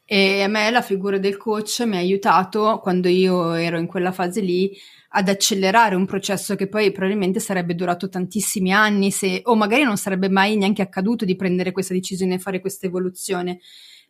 E 0.10 0.42
a 0.42 0.48
me 0.48 0.72
la 0.72 0.82
figura 0.82 1.18
del 1.18 1.36
coach 1.36 1.82
mi 1.82 1.98
ha 1.98 2.00
aiutato 2.00 2.80
quando 2.82 3.10
io 3.10 3.54
ero 3.54 3.78
in 3.78 3.88
quella 3.88 4.14
fase 4.14 4.40
lì 4.40 4.74
ad 5.10 5.28
accelerare 5.28 5.96
un 5.96 6.06
processo 6.06 6.56
che 6.56 6.70
poi 6.70 6.92
probabilmente 6.94 7.42
sarebbe 7.42 7.76
durato 7.76 8.08
tantissimi 8.08 8.72
anni 8.72 9.12
se, 9.12 9.42
o 9.44 9.56
magari 9.56 9.84
non 9.84 9.98
sarebbe 9.98 10.30
mai 10.30 10.56
neanche 10.56 10.82
accaduto 10.82 11.26
di 11.26 11.36
prendere 11.36 11.74
questa 11.74 11.94
decisione 11.94 12.36
e 12.36 12.40
fare 12.40 12.62
questa 12.62 12.86
evoluzione 12.86 13.60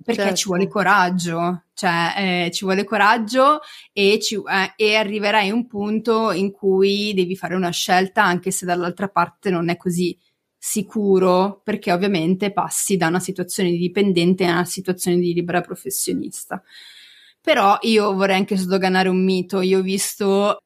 perché 0.03 0.21
certo. 0.21 0.36
ci 0.38 0.47
vuole 0.47 0.67
coraggio, 0.67 1.63
cioè 1.73 2.13
eh, 2.45 2.51
ci 2.51 2.65
vuole 2.65 2.83
coraggio 2.83 3.60
e, 3.91 4.19
ci, 4.21 4.36
eh, 4.36 4.73
e 4.75 4.95
arriverai 4.95 5.49
a 5.49 5.53
un 5.53 5.67
punto 5.67 6.31
in 6.31 6.51
cui 6.51 7.13
devi 7.13 7.36
fare 7.36 7.55
una 7.55 7.71
scelta 7.71 8.23
anche 8.23 8.51
se 8.51 8.65
dall'altra 8.65 9.10
parte 9.10 9.49
non 9.49 9.69
è 9.69 9.77
così 9.77 10.17
sicuro 10.57 11.62
perché 11.63 11.91
ovviamente 11.91 12.51
passi 12.51 12.97
da 12.97 13.07
una 13.07 13.19
situazione 13.19 13.71
di 13.71 13.77
dipendente 13.77 14.45
a 14.45 14.53
una 14.53 14.65
situazione 14.65 15.17
di 15.17 15.33
libera 15.33 15.62
professionista. 15.62 16.62
Però 17.41 17.77
io 17.81 18.13
vorrei 18.13 18.36
anche 18.36 18.57
sdoganare 18.57 19.10
un 19.10 19.23
mito, 19.23 19.62
io 19.62 19.79
ho 19.79 19.81
visto 19.81 20.57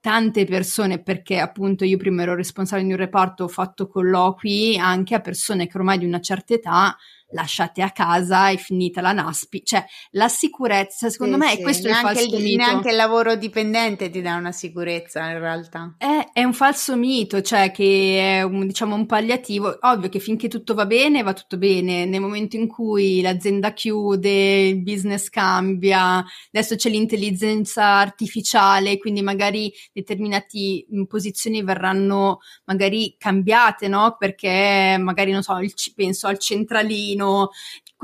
tante 0.00 0.44
persone 0.44 1.00
perché 1.02 1.38
appunto 1.38 1.84
io 1.84 1.96
prima 1.96 2.22
ero 2.22 2.34
responsabile 2.34 2.88
di 2.88 2.92
un 2.92 2.98
reparto, 2.98 3.44
ho 3.44 3.48
fatto 3.48 3.86
colloqui 3.86 4.76
anche 4.76 5.14
a 5.14 5.20
persone 5.20 5.66
che 5.66 5.78
ormai 5.78 5.98
di 5.98 6.04
una 6.04 6.20
certa 6.20 6.54
età 6.54 6.96
lasciate 7.34 7.82
a 7.82 7.90
casa, 7.90 8.48
è 8.48 8.56
finita 8.56 9.00
la 9.00 9.12
NASPI, 9.12 9.64
cioè 9.64 9.84
la 10.12 10.28
sicurezza, 10.28 11.10
secondo 11.10 11.34
sì, 11.34 11.40
me 11.40 11.48
sì. 11.50 11.58
è 11.58 11.62
questo 11.62 11.88
neanche 11.88 12.10
il 12.10 12.16
falso 12.16 12.36
il, 12.36 12.42
mito. 12.42 12.56
Neanche 12.56 12.90
il 12.90 12.96
lavoro 12.96 13.34
dipendente 13.34 14.08
ti 14.08 14.22
dà 14.22 14.36
una 14.36 14.52
sicurezza 14.52 15.28
in 15.30 15.38
realtà. 15.38 15.94
È, 15.98 16.28
è 16.32 16.44
un 16.44 16.54
falso 16.54 16.96
mito, 16.96 17.42
cioè 17.42 17.70
che 17.70 18.38
è 18.38 18.42
un, 18.42 18.66
diciamo 18.66 18.94
un 18.94 19.06
palliativo, 19.06 19.76
ovvio 19.80 20.08
che 20.08 20.20
finché 20.20 20.48
tutto 20.48 20.74
va 20.74 20.86
bene 20.86 21.22
va 21.22 21.32
tutto 21.32 21.58
bene, 21.58 22.04
nel 22.04 22.20
momento 22.20 22.56
in 22.56 22.68
cui 22.68 23.20
l'azienda 23.20 23.72
chiude, 23.72 24.68
il 24.68 24.82
business 24.82 25.28
cambia, 25.28 26.24
adesso 26.52 26.76
c'è 26.76 26.88
l'intelligenza 26.88 27.84
artificiale, 27.84 28.98
quindi 28.98 29.22
magari 29.22 29.72
determinate 29.92 30.86
posizioni 31.08 31.62
verranno 31.62 32.38
magari 32.66 33.16
cambiate, 33.18 33.88
no? 33.88 34.16
Perché 34.18 34.96
magari 35.00 35.32
non 35.32 35.42
so, 35.42 35.58
il, 35.58 35.72
penso 35.94 36.26
al 36.28 36.38
centralino, 36.38 37.23
meno, 37.24 37.50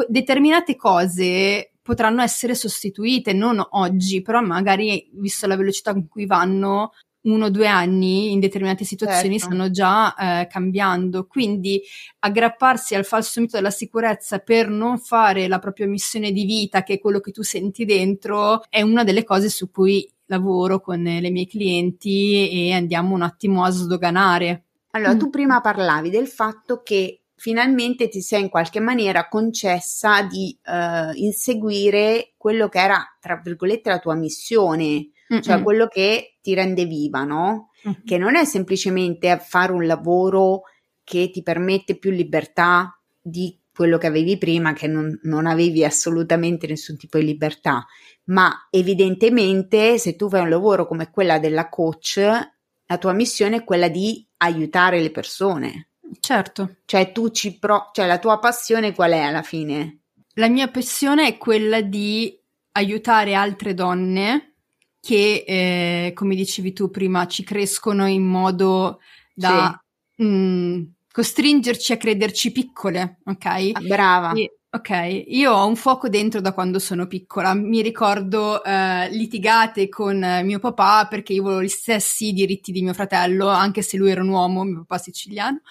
determinate 0.09 0.77
cose 0.77 1.73
potranno 1.83 2.23
essere 2.23 2.55
sostituite, 2.55 3.33
non 3.33 3.65
oggi, 3.71 4.23
però 4.23 4.41
magari 4.41 5.11
visto 5.15 5.47
la 5.47 5.57
velocità 5.57 5.93
con 5.93 6.09
cui 6.09 6.27
vanno, 6.27 6.93
uno 7.23 7.47
o 7.47 7.51
due 7.51 7.67
anni 7.67 8.33
in 8.33 8.41
determinate 8.41 8.85
situazioni 8.85 9.39
certo. 9.39 9.55
stanno 9.55 9.71
già 9.71 10.15
eh, 10.15 10.47
cambiando. 10.47 11.27
Quindi 11.27 11.83
aggrapparsi 12.21 12.95
al 12.95 13.05
falso 13.05 13.41
mito 13.41 13.57
della 13.57 13.71
sicurezza 13.71 14.39
per 14.39 14.69
non 14.69 14.99
fare 14.99 15.49
la 15.49 15.59
propria 15.59 15.87
missione 15.87 16.33
di 16.33 16.45
vita, 16.45 16.83
che 16.83 16.95
è 16.95 16.99
quello 16.99 17.21
che 17.21 17.33
tu 17.33 17.43
senti 17.43 17.85
dentro, 17.85 18.63
è 18.69 18.83
una 18.83 19.05
delle 19.05 19.25
cose 19.25 19.49
su 19.49 19.71
cui 19.71 20.09
lavoro 20.27 20.81
con 20.81 21.03
le 21.03 21.31
mie 21.31 21.47
clienti 21.47 22.69
e 22.69 22.73
andiamo 22.73 23.15
un 23.15 23.23
attimo 23.23 23.65
a 23.65 23.71
sdoganare. 23.71 24.65
Allora, 24.93 25.15
mm. 25.15 25.19
tu 25.19 25.31
prima 25.31 25.61
parlavi 25.61 26.09
del 26.09 26.29
fatto 26.29 26.83
che 26.83 27.20
finalmente 27.41 28.09
ti 28.09 28.21
sei 28.21 28.43
in 28.43 28.49
qualche 28.51 28.81
maniera 28.81 29.27
concessa 29.27 30.21
di 30.21 30.55
uh, 30.63 31.11
inseguire 31.15 32.35
quello 32.37 32.69
che 32.69 32.79
era, 32.79 33.03
tra 33.19 33.41
virgolette, 33.43 33.89
la 33.89 33.99
tua 33.99 34.15
missione, 34.15 35.09
Mm-mm. 35.33 35.41
cioè 35.41 35.63
quello 35.63 35.87
che 35.87 36.37
ti 36.43 36.53
rende 36.53 36.85
viva, 36.85 37.25
no? 37.25 37.71
Mm-hmm. 37.89 38.05
Che 38.05 38.19
non 38.19 38.37
è 38.37 38.45
semplicemente 38.45 39.39
fare 39.43 39.73
un 39.73 39.87
lavoro 39.87 40.65
che 41.03 41.31
ti 41.31 41.43
permette 41.43 41.97
più 41.97 42.11
libertà 42.11 43.01
di 43.19 43.59
quello 43.75 43.97
che 43.97 44.09
avevi 44.09 44.37
prima, 44.37 44.75
che 44.75 44.87
non, 44.87 45.19
non 45.23 45.47
avevi 45.47 45.83
assolutamente 45.83 46.67
nessun 46.67 46.99
tipo 46.99 47.17
di 47.17 47.25
libertà, 47.25 47.87
ma 48.25 48.69
evidentemente 48.69 49.97
se 49.97 50.15
tu 50.15 50.29
fai 50.29 50.43
un 50.43 50.51
lavoro 50.51 50.87
come 50.87 51.11
quella 51.11 51.39
della 51.39 51.71
coach, 51.71 52.19
la 52.19 52.99
tua 52.99 53.15
missione 53.15 53.57
è 53.57 53.65
quella 53.65 53.89
di 53.89 54.29
aiutare 54.37 55.01
le 55.01 55.11
persone. 55.11 55.90
Certo. 56.19 56.77
Cioè 56.85 57.13
tu 57.13 57.31
ci 57.31 57.59
pro- 57.59 57.91
cioè 57.93 58.07
la 58.07 58.19
tua 58.19 58.39
passione 58.39 58.95
qual 58.95 59.13
è 59.13 59.21
alla 59.21 59.43
fine? 59.43 60.01
La 60.35 60.49
mia 60.49 60.69
passione 60.69 61.27
è 61.27 61.39
quella 61.39 61.81
di 61.81 62.37
aiutare 62.73 63.35
altre 63.35 63.75
donne 63.75 64.55
che, 65.01 65.45
eh, 65.47 66.13
come 66.15 66.35
dicevi 66.35 66.73
tu 66.73 66.91
prima, 66.91 67.27
ci 67.27 67.43
crescono 67.43 68.07
in 68.07 68.23
modo 68.23 69.01
da 69.35 69.81
sì. 70.15 70.23
mh, 70.23 70.27
mm, 70.27 70.83
costringerci 71.11 71.93
a 71.93 71.97
crederci 71.97 72.53
piccole, 72.53 73.19
ok? 73.25 73.87
Brava. 73.87 74.33
E, 74.33 74.60
Ok, 74.73 75.25
io 75.27 75.53
ho 75.53 75.67
un 75.67 75.75
fuoco 75.75 76.09
dentro 76.09 76.41
da 76.41 76.53
quando 76.53 76.79
sono 76.79 77.09
piccola. 77.09 77.55
Mi 77.55 77.83
ricordo 77.83 78.63
eh, 78.63 79.09
litigate 79.11 79.89
con 79.89 80.23
eh, 80.23 80.45
mio 80.45 80.61
papà 80.61 81.09
perché 81.09 81.33
io 81.33 81.43
volevo 81.43 81.63
gli 81.65 81.69
stessi 81.69 82.33
diritti 82.33 82.71
di 82.71 82.81
mio 82.81 82.95
fratello, 82.95 83.49
anche 83.49 83.83
se 83.83 83.97
lui 83.97 84.13
era 84.13 84.23
un 84.23 84.29
uomo, 84.29 84.63
mio 84.63 84.85
papà 84.87 84.99
siciliano. 84.99 85.63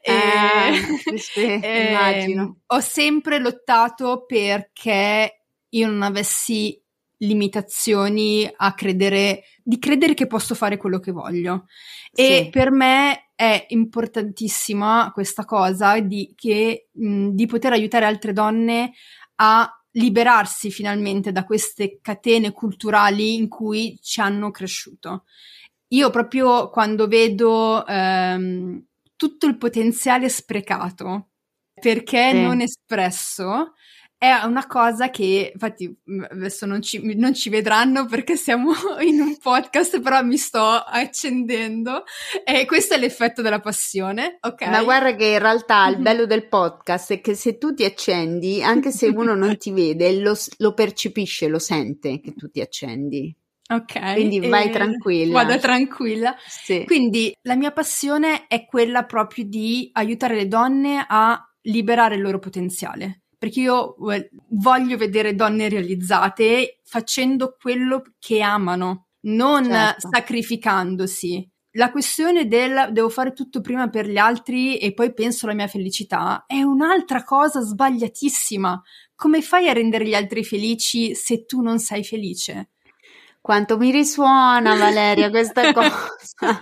E, 0.00 0.12
eh, 0.14 1.18
sì, 1.20 1.44
e, 1.44 1.90
immagino. 1.90 2.60
Ho 2.68 2.80
sempre 2.80 3.38
lottato 3.40 4.24
perché 4.24 5.44
io 5.68 5.86
non 5.86 6.00
avessi 6.00 6.82
limitazioni 7.18 8.50
a 8.56 8.74
credere, 8.74 9.44
di 9.62 9.78
credere 9.78 10.14
che 10.14 10.26
posso 10.26 10.54
fare 10.54 10.76
quello 10.76 10.98
che 10.98 11.12
voglio. 11.12 11.66
Sì. 12.12 12.22
E 12.22 12.48
per 12.50 12.70
me 12.70 13.30
è 13.34 13.66
importantissima 13.68 15.10
questa 15.12 15.44
cosa 15.44 15.98
di, 16.00 16.32
che, 16.34 16.88
mh, 16.92 17.28
di 17.30 17.46
poter 17.46 17.72
aiutare 17.72 18.04
altre 18.04 18.32
donne 18.32 18.92
a 19.36 19.70
liberarsi 19.92 20.70
finalmente 20.70 21.32
da 21.32 21.44
queste 21.44 21.98
catene 22.02 22.52
culturali 22.52 23.34
in 23.34 23.48
cui 23.48 23.98
ci 24.02 24.20
hanno 24.20 24.50
cresciuto. 24.50 25.24
Io 25.88 26.10
proprio 26.10 26.68
quando 26.70 27.06
vedo 27.06 27.86
ehm, 27.86 28.84
tutto 29.16 29.46
il 29.46 29.56
potenziale 29.56 30.28
sprecato 30.28 31.30
perché 31.74 32.30
sì. 32.30 32.40
non 32.40 32.60
espresso, 32.60 33.74
è 34.18 34.32
una 34.44 34.66
cosa 34.66 35.10
che, 35.10 35.50
infatti, 35.52 35.94
adesso 36.30 36.64
non 36.64 36.80
ci, 36.80 37.14
non 37.16 37.34
ci, 37.34 37.50
vedranno 37.50 38.06
perché 38.06 38.36
siamo 38.36 38.72
in 39.04 39.20
un 39.20 39.36
podcast, 39.36 40.00
però 40.00 40.22
mi 40.22 40.38
sto 40.38 40.60
accendendo 40.60 42.04
e 42.44 42.64
questo 42.64 42.94
è 42.94 42.98
l'effetto 42.98 43.42
della 43.42 43.60
passione, 43.60 44.38
ok? 44.40 44.66
Ma 44.68 44.82
guarda 44.82 45.14
che 45.14 45.26
in 45.26 45.38
realtà 45.38 45.86
il 45.88 45.98
bello 45.98 46.24
del 46.24 46.48
podcast 46.48 47.12
è 47.12 47.20
che 47.20 47.34
se 47.34 47.58
tu 47.58 47.74
ti 47.74 47.84
accendi, 47.84 48.62
anche 48.62 48.90
se 48.90 49.08
uno 49.08 49.34
non 49.34 49.58
ti 49.58 49.70
vede, 49.70 50.18
lo, 50.18 50.34
lo 50.58 50.72
percepisce, 50.72 51.48
lo 51.48 51.58
sente 51.58 52.20
che 52.20 52.32
tu 52.34 52.50
ti 52.50 52.62
accendi. 52.62 53.36
Ok. 53.68 54.14
Quindi 54.14 54.40
vai 54.48 54.70
tranquilla. 54.70 55.42
Vado 55.42 55.58
tranquilla. 55.58 56.36
Sì. 56.46 56.84
Quindi 56.86 57.36
la 57.42 57.56
mia 57.56 57.72
passione 57.72 58.46
è 58.46 58.64
quella 58.64 59.04
proprio 59.04 59.44
di 59.44 59.90
aiutare 59.92 60.36
le 60.36 60.46
donne 60.46 61.04
a 61.06 61.38
liberare 61.62 62.14
il 62.14 62.22
loro 62.22 62.38
potenziale 62.38 63.22
perché 63.38 63.60
io 63.60 63.96
voglio 64.50 64.96
vedere 64.96 65.34
donne 65.34 65.68
realizzate 65.68 66.80
facendo 66.84 67.56
quello 67.60 68.02
che 68.18 68.40
amano, 68.40 69.08
non 69.22 69.64
certo. 69.64 70.08
sacrificandosi. 70.12 71.48
La 71.72 71.90
questione 71.90 72.46
del 72.46 72.88
devo 72.92 73.10
fare 73.10 73.34
tutto 73.34 73.60
prima 73.60 73.88
per 73.88 74.08
gli 74.08 74.16
altri 74.16 74.78
e 74.78 74.94
poi 74.94 75.12
penso 75.12 75.44
alla 75.44 75.54
mia 75.54 75.66
felicità 75.66 76.44
è 76.46 76.62
un'altra 76.62 77.22
cosa 77.22 77.60
sbagliatissima. 77.60 78.82
Come 79.14 79.42
fai 79.42 79.68
a 79.68 79.74
rendere 79.74 80.06
gli 80.06 80.14
altri 80.14 80.42
felici 80.42 81.14
se 81.14 81.44
tu 81.44 81.60
non 81.60 81.78
sei 81.78 82.02
felice? 82.02 82.70
Quanto 83.42 83.76
mi 83.76 83.90
risuona 83.90 84.74
Valeria 84.74 85.28
questa 85.28 85.70
cosa. 85.74 86.60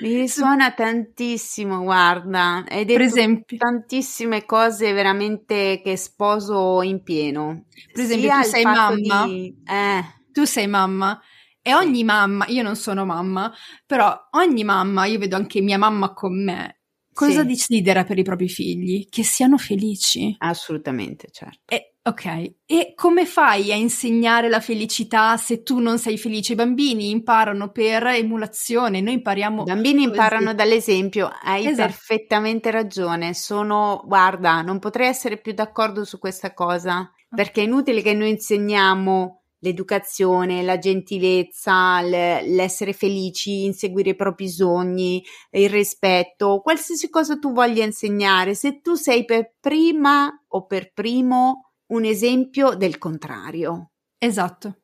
Mi 0.00 0.14
risuona 0.14 0.72
tantissimo, 0.72 1.82
guarda, 1.82 2.64
detto 2.66 2.92
per 2.92 3.00
esempio, 3.00 3.56
tantissime 3.56 4.44
cose 4.44 4.92
veramente 4.92 5.80
che 5.82 5.96
sposo 5.96 6.82
in 6.82 7.02
pieno. 7.02 7.66
Per 7.92 8.04
esempio, 8.04 8.28
Sia 8.28 8.40
tu 8.40 8.48
sei 8.48 8.64
mamma, 8.64 9.26
di... 9.26 9.56
eh. 9.64 10.04
tu 10.32 10.44
sei 10.44 10.66
mamma 10.66 11.20
e 11.62 11.74
ogni 11.74 12.04
mamma, 12.04 12.44
io 12.48 12.62
non 12.62 12.76
sono 12.76 13.04
mamma, 13.04 13.52
però 13.86 14.14
ogni 14.32 14.64
mamma, 14.64 15.06
io 15.06 15.18
vedo 15.18 15.36
anche 15.36 15.60
mia 15.60 15.78
mamma 15.78 16.12
con 16.12 16.44
me, 16.44 16.80
cosa 17.12 17.40
sì. 17.40 17.46
desidera 17.46 18.04
per 18.04 18.18
i 18.18 18.22
propri 18.22 18.48
figli? 18.48 19.08
Che 19.08 19.22
siano 19.22 19.56
felici. 19.56 20.34
Assolutamente, 20.38 21.28
certo. 21.30 21.72
E 21.72 21.93
Ok, 22.06 22.52
e 22.66 22.92
come 22.94 23.24
fai 23.24 23.72
a 23.72 23.76
insegnare 23.76 24.50
la 24.50 24.60
felicità 24.60 25.38
se 25.38 25.62
tu 25.62 25.78
non 25.78 25.98
sei 25.98 26.18
felice? 26.18 26.52
I 26.52 26.56
bambini 26.56 27.08
imparano 27.08 27.70
per 27.70 28.04
emulazione, 28.08 29.00
noi 29.00 29.14
impariamo. 29.14 29.62
I 29.62 29.64
bambini 29.64 29.94
così. 29.94 30.08
imparano 30.08 30.52
dall'esempio, 30.52 31.30
hai 31.42 31.64
esatto. 31.64 31.88
perfettamente 31.88 32.70
ragione. 32.70 33.32
Sono, 33.32 34.02
guarda, 34.04 34.60
non 34.60 34.80
potrei 34.80 35.08
essere 35.08 35.38
più 35.38 35.54
d'accordo 35.54 36.04
su 36.04 36.18
questa 36.18 36.52
cosa 36.52 37.10
perché 37.34 37.62
è 37.62 37.64
inutile 37.64 38.02
che 38.02 38.12
noi 38.12 38.30
insegniamo 38.30 39.40
l'educazione, 39.60 40.62
la 40.62 40.76
gentilezza, 40.76 42.02
l'essere 42.02 42.92
felici, 42.92 43.64
inseguire 43.64 44.10
i 44.10 44.14
propri 44.14 44.48
sogni, 44.50 45.24
il 45.52 45.70
rispetto, 45.70 46.60
qualsiasi 46.60 47.08
cosa 47.08 47.38
tu 47.38 47.52
voglia 47.52 47.82
insegnare. 47.82 48.54
Se 48.54 48.82
tu 48.82 48.94
sei 48.94 49.24
per 49.24 49.54
prima 49.58 50.30
o 50.48 50.66
per 50.66 50.92
primo 50.92 51.70
un 51.94 52.04
esempio 52.04 52.74
del 52.74 52.98
contrario. 52.98 53.92
Esatto. 54.18 54.78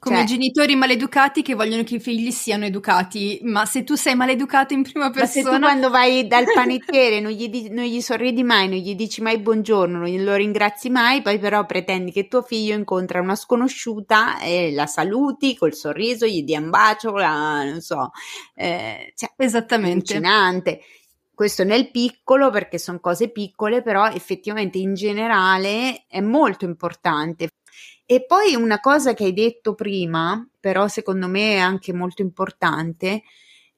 Come 0.00 0.16
cioè, 0.16 0.24
genitori 0.24 0.76
maleducati 0.76 1.42
che 1.42 1.54
vogliono 1.54 1.82
che 1.82 1.96
i 1.96 2.00
figli 2.00 2.30
siano 2.30 2.64
educati, 2.64 3.38
ma 3.42 3.66
se 3.66 3.84
tu 3.84 3.96
sei 3.96 4.14
maleducato 4.14 4.72
in 4.72 4.82
prima 4.82 5.10
persona... 5.10 5.44
Ma 5.44 5.50
se 5.50 5.56
tu 5.58 5.62
quando 5.62 5.90
vai 5.90 6.26
dal 6.26 6.46
panettiere 6.54 7.20
non 7.20 7.32
gli, 7.32 7.68
non 7.70 7.84
gli, 7.84 8.00
sorridi 8.00 8.42
mai, 8.42 8.66
non 8.66 8.78
gli 8.78 8.94
dici 8.94 9.20
mai 9.20 9.38
buongiorno, 9.38 9.98
non 9.98 10.06
glielo 10.06 10.34
ringrazi 10.36 10.88
mai, 10.88 11.20
poi 11.20 11.38
però 11.38 11.66
pretendi 11.66 12.12
che 12.12 12.28
tuo 12.28 12.40
figlio 12.40 12.74
incontra 12.74 13.20
una 13.20 13.34
sconosciuta 13.34 14.40
e 14.40 14.72
la 14.72 14.86
saluti 14.86 15.54
col 15.54 15.74
sorriso, 15.74 16.26
gli 16.26 16.44
dia 16.44 16.60
un 16.60 16.70
bacio, 16.70 17.12
la, 17.12 17.62
non 17.64 17.82
so... 17.82 18.10
Eh, 18.54 19.12
cioè, 19.14 19.30
Esattamente. 19.36 20.14
Allucinante 20.14 20.80
questo 21.40 21.64
nel 21.64 21.90
piccolo 21.90 22.50
perché 22.50 22.76
sono 22.76 23.00
cose 23.00 23.30
piccole, 23.30 23.80
però 23.80 24.08
effettivamente 24.08 24.76
in 24.76 24.92
generale 24.92 26.04
è 26.06 26.20
molto 26.20 26.66
importante. 26.66 27.48
E 28.04 28.26
poi 28.26 28.54
una 28.56 28.78
cosa 28.78 29.14
che 29.14 29.24
hai 29.24 29.32
detto 29.32 29.74
prima, 29.74 30.46
però 30.60 30.86
secondo 30.86 31.28
me 31.28 31.54
è 31.54 31.56
anche 31.56 31.94
molto 31.94 32.20
importante, 32.20 33.22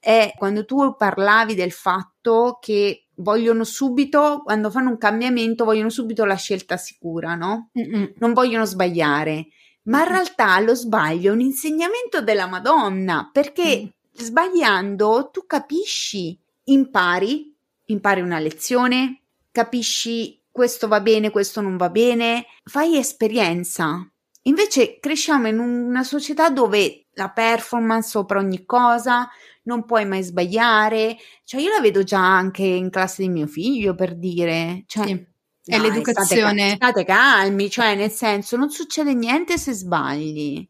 è 0.00 0.32
quando 0.36 0.64
tu 0.64 0.96
parlavi 0.96 1.54
del 1.54 1.70
fatto 1.70 2.58
che 2.60 3.06
vogliono 3.18 3.62
subito, 3.62 4.40
quando 4.42 4.68
fanno 4.68 4.90
un 4.90 4.98
cambiamento, 4.98 5.64
vogliono 5.64 5.88
subito 5.88 6.24
la 6.24 6.34
scelta 6.34 6.76
sicura, 6.76 7.36
no? 7.36 7.70
Mm-mm. 7.78 8.14
Non 8.16 8.32
vogliono 8.32 8.64
sbagliare. 8.64 9.46
Ma 9.82 10.00
in 10.00 10.08
realtà 10.08 10.58
lo 10.58 10.74
sbaglio 10.74 11.30
è 11.30 11.34
un 11.34 11.42
insegnamento 11.42 12.22
della 12.22 12.48
Madonna, 12.48 13.30
perché 13.32 13.82
mm. 13.84 13.88
sbagliando 14.14 15.30
tu 15.32 15.46
capisci, 15.46 16.36
impari, 16.64 17.50
impari 17.92 18.20
una 18.20 18.38
lezione, 18.38 19.22
capisci 19.50 20.40
questo 20.50 20.86
va 20.86 21.00
bene, 21.00 21.30
questo 21.30 21.60
non 21.60 21.76
va 21.76 21.88
bene, 21.88 22.46
fai 22.64 22.96
esperienza. 22.96 24.06
Invece 24.42 24.98
cresciamo 24.98 25.48
in 25.48 25.58
una 25.58 26.02
società 26.02 26.50
dove 26.50 27.06
la 27.14 27.30
performance 27.30 28.08
sopra 28.08 28.38
ogni 28.38 28.64
cosa, 28.64 29.28
non 29.64 29.84
puoi 29.84 30.04
mai 30.04 30.22
sbagliare. 30.22 31.16
Cioè, 31.44 31.60
io 31.60 31.70
la 31.70 31.80
vedo 31.80 32.02
già 32.02 32.20
anche 32.20 32.64
in 32.64 32.90
classe 32.90 33.22
di 33.22 33.28
mio 33.28 33.46
figlio 33.46 33.94
per 33.94 34.16
dire. 34.16 34.84
Cioè, 34.86 35.06
sì. 35.06 35.26
È 35.64 35.78
l'educazione. 35.78 36.70
State, 36.70 36.74
state 36.74 37.04
calmi, 37.04 37.70
cioè, 37.70 37.94
nel 37.94 38.10
senso, 38.10 38.56
non 38.56 38.70
succede 38.70 39.14
niente 39.14 39.56
se 39.58 39.72
sbagli. 39.72 40.68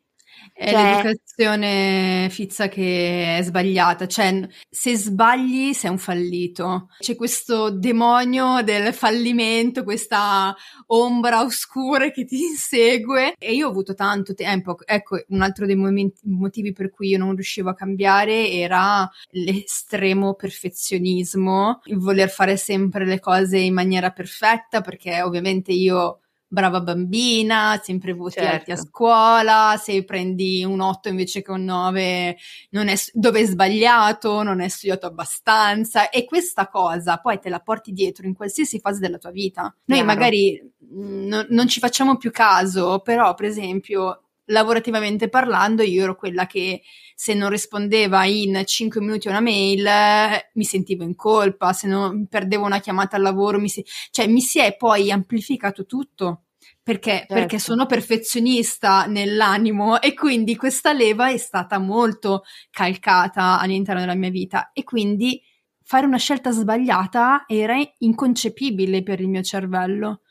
È 0.63 0.71
cioè... 0.71 1.03
l'educazione 1.03 2.29
fizza 2.31 2.69
che 2.69 3.39
è 3.39 3.43
sbagliata, 3.43 4.07
cioè 4.07 4.47
se 4.71 4.97
sbagli 4.97 5.73
sei 5.73 5.91
un 5.91 5.99
fallito. 5.99 6.89
C'è 7.01 7.17
questo 7.17 7.71
demonio 7.71 8.63
del 8.63 8.95
fallimento, 8.95 9.83
questa 9.83 10.55
ombra 10.87 11.43
oscura 11.43 12.13
che 12.13 12.25
ti 12.25 12.45
insegue 12.47 13.35
e 13.39 13.55
io 13.55 13.67
ho 13.67 13.71
avuto 13.71 13.95
tanto 13.95 14.35
tempo, 14.35 14.77
ecco 14.85 15.21
un 15.31 15.43
altro 15.43 15.67
dei 15.67 15.75
momenti, 15.75 16.21
motivi 16.27 16.71
per 16.71 16.91
cui 16.91 17.09
io 17.09 17.19
non 17.19 17.35
riuscivo 17.35 17.71
a 17.71 17.75
cambiare 17.75 18.49
era 18.49 19.11
l'estremo 19.31 20.35
perfezionismo, 20.35 21.81
il 21.87 21.99
voler 21.99 22.31
fare 22.31 22.57
sempre 22.57 23.05
le 23.05 23.19
cose 23.19 23.59
in 23.59 23.75
maniera 23.75 24.11
perfetta 24.11 24.81
perché 24.81 25.23
ovviamente 25.23 25.73
io 25.73 26.22
brava 26.53 26.83
bambina, 26.83 27.81
sempre 27.83 28.13
voti 28.13 28.35
certo. 28.35 28.51
alti 28.51 28.73
a 28.73 28.77
scuola, 28.77 29.81
se 29.83 30.05
prendi 30.05 30.63
un 30.63 30.81
8 30.81 31.09
invece 31.09 31.41
che 31.41 31.51
un 31.51 31.65
9 31.65 32.37
non 32.71 32.89
è, 32.89 32.95
dove 33.15 33.41
è 33.41 33.45
sbagliato, 33.47 34.43
non 34.43 34.61
hai 34.61 34.69
studiato 34.69 35.07
abbastanza 35.07 36.11
e 36.11 36.27
questa 36.27 36.69
cosa 36.69 37.17
poi 37.17 37.39
te 37.39 37.49
la 37.49 37.61
porti 37.61 37.93
dietro 37.93 38.27
in 38.27 38.35
qualsiasi 38.35 38.81
fase 38.81 39.01
della 39.01 39.17
tua 39.17 39.31
vita. 39.31 39.63
Noi 39.63 40.01
Chiaro. 40.01 40.05
magari 40.05 40.63
mm, 40.85 41.33
n- 41.33 41.47
non 41.49 41.69
ci 41.69 41.81
facciamo 41.81 42.19
più 42.19 42.31
caso, 42.31 43.01
però 43.01 43.33
per 43.33 43.47
esempio 43.47 44.25
lavorativamente 44.47 45.29
parlando 45.31 45.83
io 45.83 46.03
ero 46.03 46.17
quella 46.17 46.47
che 46.47 46.83
se 47.15 47.35
non 47.35 47.49
rispondeva 47.49 48.25
in 48.25 48.63
5 48.65 49.01
minuti 49.01 49.29
a 49.29 49.31
una 49.31 49.41
mail 49.41 49.89
mi 50.55 50.65
sentivo 50.65 51.05
in 51.05 51.15
colpa, 51.15 51.73
se 51.73 51.87
non 51.87 52.27
perdevo 52.27 52.67
una 52.67 52.81
chiamata 52.81 53.17
al 53.17 53.23
lavoro, 53.23 53.59
mi 53.59 53.69
si... 53.69 53.85
cioè 54.11 54.27
mi 54.27 54.41
si 54.41 54.59
è 54.59 54.77
poi 54.77 55.11
amplificato 55.11 55.87
tutto. 55.87 56.42
Perché? 56.83 57.19
Certo. 57.19 57.35
Perché 57.35 57.59
sono 57.61 57.87
perfezionista 57.87 59.07
nell'animo 59.07 60.01
e 60.01 60.15
quindi 60.15 60.57
questa 60.57 60.93
leva 60.93 61.31
è 61.31 61.37
stata 61.37 61.79
molto 61.79 62.43
calcata 62.71 63.61
all'interno 63.61 64.01
della 64.01 64.17
mia 64.17 64.31
vita 64.31 64.73
e 64.73 64.83
quindi 64.83 65.41
fare 65.85 66.07
una 66.07 66.19
scelta 66.19 66.51
sbagliata 66.51 67.45
era 67.47 67.77
inconcepibile 67.99 69.03
per 69.03 69.21
il 69.21 69.29
mio 69.29 69.43
cervello. 69.43 70.23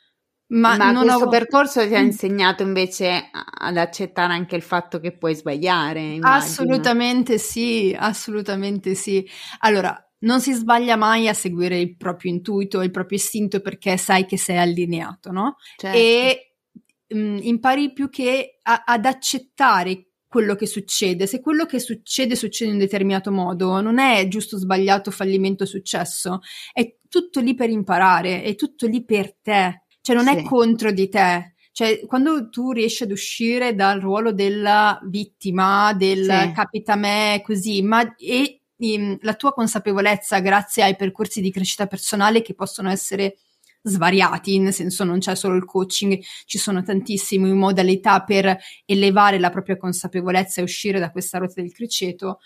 Ma, 0.48 0.76
Ma 0.76 0.94
questo 0.94 1.24
ho... 1.24 1.30
percorso 1.30 1.88
ti 1.88 1.96
ha 1.96 2.02
mm. 2.02 2.06
insegnato 2.06 2.64
invece 2.64 3.30
ad 3.32 3.78
accettare 3.78 4.34
anche 4.34 4.58
il 4.58 4.62
fatto 4.62 5.00
che 5.00 5.16
puoi 5.16 5.34
sbagliare? 5.34 6.02
Immagino. 6.02 6.28
Assolutamente 6.28 7.38
sì, 7.38 7.96
assolutamente 7.98 8.94
sì. 8.94 9.26
Allora, 9.60 9.98
non 10.20 10.42
si 10.42 10.52
sbaglia 10.52 10.98
mai 10.98 11.28
a 11.28 11.34
seguire 11.34 11.80
il 11.80 11.96
proprio 11.96 12.32
intuito, 12.32 12.82
il 12.82 12.92
proprio 12.92 13.18
istinto 13.18 13.62
perché 13.62 13.96
sai 13.98 14.26
che 14.26 14.38
sei 14.38 14.58
allineato, 14.58 15.32
no? 15.32 15.56
Certo. 15.78 15.98
E 15.98 16.51
mh, 17.12 17.20
mm, 17.20 17.38
impari 17.42 17.94
più 17.94 18.10
che 18.10 18.60
a, 18.62 18.84
ad 18.86 19.06
accettare 19.06 20.08
quello 20.28 20.56
che 20.56 20.66
succede. 20.66 21.28
Se 21.28 21.42
quello 21.42 21.66
che 21.66 21.80
succede 21.80 22.36
succede 22.36 22.72
in 22.72 22.78
un 22.78 22.84
determinato 22.84 23.32
modo, 23.32 23.82
non 23.82 24.00
è 24.00 24.28
giusto, 24.28 24.58
sbagliato, 24.58 25.12
fallimento, 25.12 25.66
successo, 25.66 26.40
è 26.72 26.96
tutto 27.10 27.42
lì 27.42 27.54
per 27.54 27.70
imparare, 27.70 28.42
è 28.42 28.56
tutto 28.56 28.88
lì 28.88 29.04
per 29.04 29.36
te 29.42 29.82
cioè 30.02 30.16
non 30.16 30.26
sì. 30.26 30.36
è 30.36 30.44
contro 30.44 30.92
di 30.92 31.08
te, 31.10 31.54
Cioè, 31.72 32.06
quando 32.06 32.50
tu 32.50 32.72
riesci 32.72 33.04
ad 33.04 33.12
uscire 33.12 33.76
dal 33.76 34.00
ruolo 34.00 34.34
della 34.34 35.00
vittima, 35.04 35.94
del 35.94 36.24
sì. 36.24 36.52
capita 36.54 36.94
a 36.94 36.98
me, 36.98 37.42
così, 37.44 37.82
ma 37.82 38.16
e 38.16 38.62
in, 38.78 39.18
la 39.22 39.36
tua 39.36 39.54
consapevolezza 39.54 40.40
grazie 40.40 40.84
ai 40.84 40.96
percorsi 40.96 41.40
di 41.40 41.52
crescita 41.52 41.86
personale 41.86 42.42
che 42.42 42.56
possono 42.56 42.90
essere 42.90 43.38
svariati, 43.84 44.60
nel 44.60 44.74
senso 44.74 45.04
non 45.04 45.20
c'è 45.20 45.36
solo 45.36 45.56
il 45.56 45.66
coaching, 45.66 46.20
ci 46.46 46.58
sono 46.58 46.84
tantissime 46.84 47.52
modalità 47.54 48.24
per 48.24 48.58
elevare 48.86 49.40
la 49.40 49.50
propria 49.50 49.78
consapevolezza 49.78 50.62
e 50.62 50.64
uscire 50.64 51.00
da 51.00 51.12
questa 51.12 51.38
rotta 51.38 51.62
del 51.62 51.74
criceto. 51.74 52.40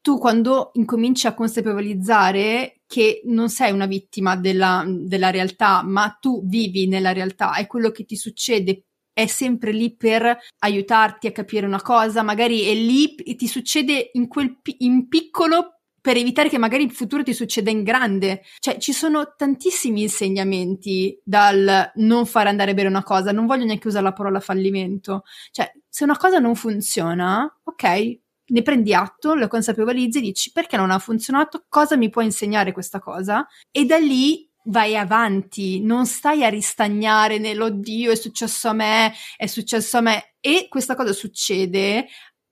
Tu 0.00 0.18
quando 0.18 0.70
incominci 0.74 1.26
a 1.26 1.34
consapevolizzare 1.34 2.80
che 2.86 3.22
non 3.24 3.48
sei 3.48 3.72
una 3.72 3.86
vittima 3.86 4.36
della, 4.36 4.84
della 4.86 5.30
realtà, 5.30 5.82
ma 5.82 6.16
tu 6.20 6.46
vivi 6.46 6.86
nella 6.86 7.12
realtà 7.12 7.56
e 7.56 7.66
quello 7.66 7.90
che 7.90 8.04
ti 8.04 8.16
succede 8.16 8.84
è 9.14 9.26
sempre 9.26 9.72
lì 9.72 9.96
per 9.96 10.36
aiutarti 10.58 11.28
a 11.28 11.32
capire 11.32 11.66
una 11.66 11.80
cosa, 11.80 12.22
magari 12.22 12.62
è 12.64 12.74
lì 12.74 13.14
e 13.14 13.36
ti 13.36 13.46
succede 13.46 14.10
in 14.14 14.26
quel 14.26 14.58
in 14.78 15.08
piccolo 15.08 15.73
per 16.04 16.18
evitare 16.18 16.50
che 16.50 16.58
magari 16.58 16.82
in 16.82 16.90
futuro 16.90 17.22
ti 17.22 17.32
succeda 17.32 17.70
in 17.70 17.82
grande. 17.82 18.42
Cioè, 18.58 18.76
ci 18.76 18.92
sono 18.92 19.32
tantissimi 19.38 20.02
insegnamenti 20.02 21.18
dal 21.24 21.92
non 21.94 22.26
fare 22.26 22.50
andare 22.50 22.74
bene 22.74 22.90
una 22.90 23.02
cosa, 23.02 23.32
non 23.32 23.46
voglio 23.46 23.64
neanche 23.64 23.88
usare 23.88 24.04
la 24.04 24.12
parola 24.12 24.38
fallimento. 24.38 25.22
Cioè, 25.50 25.72
se 25.88 26.04
una 26.04 26.18
cosa 26.18 26.40
non 26.40 26.56
funziona, 26.56 27.50
ok, 27.62 28.18
ne 28.48 28.62
prendi 28.62 28.92
atto, 28.92 29.32
lo 29.32 29.48
consapevolizzi, 29.48 30.20
dici 30.20 30.52
perché 30.52 30.76
non 30.76 30.90
ha 30.90 30.98
funzionato, 30.98 31.64
cosa 31.70 31.96
mi 31.96 32.10
può 32.10 32.20
insegnare 32.20 32.72
questa 32.72 32.98
cosa 32.98 33.46
e 33.70 33.86
da 33.86 33.96
lì 33.96 34.46
vai 34.64 34.98
avanti, 34.98 35.80
non 35.80 36.04
stai 36.04 36.44
a 36.44 36.50
ristagnare 36.50 37.38
nell'oddio 37.38 38.10
è 38.10 38.14
successo 38.14 38.68
a 38.68 38.74
me, 38.74 39.14
è 39.38 39.46
successo 39.46 39.96
a 39.96 40.00
me 40.02 40.34
e 40.38 40.66
questa 40.68 40.94
cosa 40.96 41.14
succede 41.14 42.08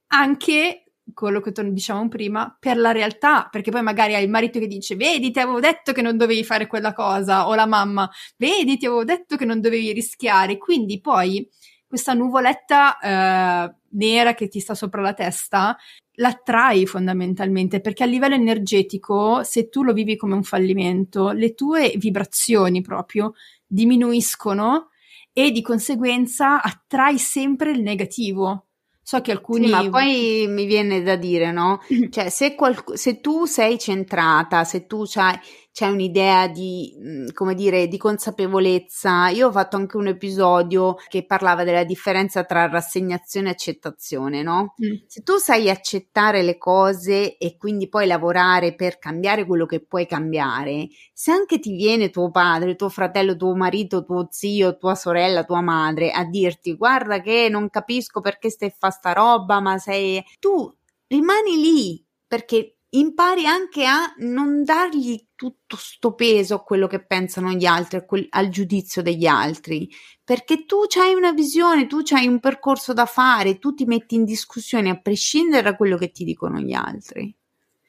anche 0.06 0.84
quello 1.14 1.40
che 1.40 1.52
dicevamo 1.70 2.08
prima, 2.08 2.56
per 2.58 2.76
la 2.76 2.92
realtà, 2.92 3.48
perché 3.50 3.70
poi 3.70 3.82
magari 3.82 4.14
hai 4.14 4.24
il 4.24 4.30
marito 4.30 4.58
che 4.58 4.66
dice 4.66 4.96
vedi 4.96 5.30
ti 5.30 5.40
avevo 5.40 5.60
detto 5.60 5.92
che 5.92 6.02
non 6.02 6.16
dovevi 6.16 6.44
fare 6.44 6.66
quella 6.66 6.92
cosa, 6.92 7.48
o 7.48 7.54
la 7.54 7.66
mamma 7.66 8.10
vedi 8.36 8.76
ti 8.76 8.86
avevo 8.86 9.04
detto 9.04 9.36
che 9.36 9.44
non 9.44 9.60
dovevi 9.60 9.92
rischiare, 9.92 10.56
quindi 10.58 11.00
poi 11.00 11.48
questa 11.86 12.14
nuvoletta 12.14 12.98
eh, 12.98 13.74
nera 13.90 14.34
che 14.34 14.48
ti 14.48 14.60
sta 14.60 14.74
sopra 14.74 15.02
la 15.02 15.12
testa 15.12 15.76
l'attrai 16.16 16.86
fondamentalmente 16.86 17.80
perché 17.80 18.02
a 18.02 18.06
livello 18.06 18.34
energetico 18.34 19.42
se 19.44 19.68
tu 19.68 19.82
lo 19.82 19.92
vivi 19.92 20.16
come 20.16 20.34
un 20.34 20.42
fallimento 20.42 21.30
le 21.32 21.54
tue 21.54 21.92
vibrazioni 21.96 22.80
proprio 22.80 23.34
diminuiscono 23.66 24.88
e 25.32 25.50
di 25.50 25.62
conseguenza 25.62 26.62
attrai 26.62 27.18
sempre 27.18 27.70
il 27.70 27.80
negativo 27.80 28.68
So 29.04 29.20
che 29.20 29.32
alcuni. 29.32 29.66
Sì, 29.66 29.70
ma 29.70 29.88
poi 29.88 30.46
mi 30.48 30.64
viene 30.64 31.02
da 31.02 31.16
dire, 31.16 31.50
no? 31.52 31.80
Cioè, 32.08 32.28
se, 32.28 32.54
qual- 32.54 32.82
se 32.94 33.20
tu 33.20 33.44
sei 33.46 33.78
centrata, 33.78 34.64
se 34.64 34.86
tu 34.86 35.04
c'hai 35.06 35.38
c'è 35.72 35.88
un'idea 35.88 36.48
di, 36.48 36.94
mm, 36.98 37.28
come 37.32 37.54
dire, 37.54 37.88
di 37.88 37.96
consapevolezza. 37.96 39.28
Io 39.28 39.48
ho 39.48 39.50
fatto 39.52 39.76
anche 39.76 39.96
un 39.96 40.06
episodio 40.06 40.96
che 41.08 41.24
parlava 41.24 41.64
della 41.64 41.84
differenza 41.84 42.44
tra 42.44 42.68
rassegnazione 42.68 43.48
e 43.48 43.52
accettazione, 43.52 44.42
no? 44.42 44.74
Mm. 44.84 45.06
Se 45.06 45.22
tu 45.22 45.38
sai 45.38 45.70
accettare 45.70 46.42
le 46.42 46.58
cose 46.58 47.38
e 47.38 47.56
quindi 47.56 47.88
poi 47.88 48.06
lavorare 48.06 48.74
per 48.74 48.98
cambiare 48.98 49.46
quello 49.46 49.64
che 49.64 49.80
puoi 49.80 50.06
cambiare, 50.06 50.88
se 51.14 51.30
anche 51.32 51.58
ti 51.58 51.74
viene 51.74 52.10
tuo 52.10 52.30
padre, 52.30 52.76
tuo 52.76 52.90
fratello, 52.90 53.34
tuo 53.34 53.54
marito, 53.56 54.04
tuo 54.04 54.28
zio, 54.30 54.76
tua 54.76 54.94
sorella, 54.94 55.44
tua 55.44 55.62
madre 55.62 56.10
a 56.10 56.24
dirti 56.24 56.76
guarda 56.76 57.20
che 57.20 57.48
non 57.50 57.70
capisco 57.70 58.20
perché 58.20 58.50
stai 58.50 58.68
a 58.68 58.74
fare 58.78 58.92
sta 58.92 59.12
roba, 59.12 59.60
ma 59.60 59.78
sei... 59.78 60.22
tu 60.38 60.70
rimani 61.06 61.60
lì 61.60 62.04
perché 62.26 62.76
impari 62.94 63.46
anche 63.46 63.84
a 63.84 64.12
non 64.18 64.64
dargli 64.64 65.28
tutto 65.34 65.76
sto 65.76 66.14
peso 66.14 66.54
a 66.54 66.62
quello 66.62 66.86
che 66.86 67.04
pensano 67.04 67.52
gli 67.52 67.64
altri, 67.64 68.04
al 68.30 68.48
giudizio 68.48 69.02
degli 69.02 69.26
altri, 69.26 69.88
perché 70.22 70.64
tu 70.66 70.80
hai 71.00 71.14
una 71.14 71.32
visione, 71.32 71.86
tu 71.86 72.00
hai 72.10 72.26
un 72.26 72.40
percorso 72.40 72.92
da 72.92 73.06
fare, 73.06 73.58
tu 73.58 73.74
ti 73.74 73.84
metti 73.84 74.14
in 74.14 74.24
discussione 74.24 74.90
a 74.90 75.00
prescindere 75.00 75.62
da 75.62 75.76
quello 75.76 75.96
che 75.96 76.10
ti 76.10 76.24
dicono 76.24 76.58
gli 76.60 76.72
altri. 76.72 77.34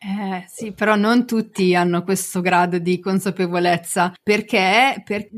Eh, 0.06 0.44
sì, 0.50 0.74
però 0.74 0.98
non 0.98 1.26
tutti 1.26 1.74
hanno 1.76 2.04
questo 2.04 2.42
grado 2.42 2.78
di 2.78 3.00
consapevolezza 3.00 4.14
perché, 4.22 5.02
per, 5.06 5.30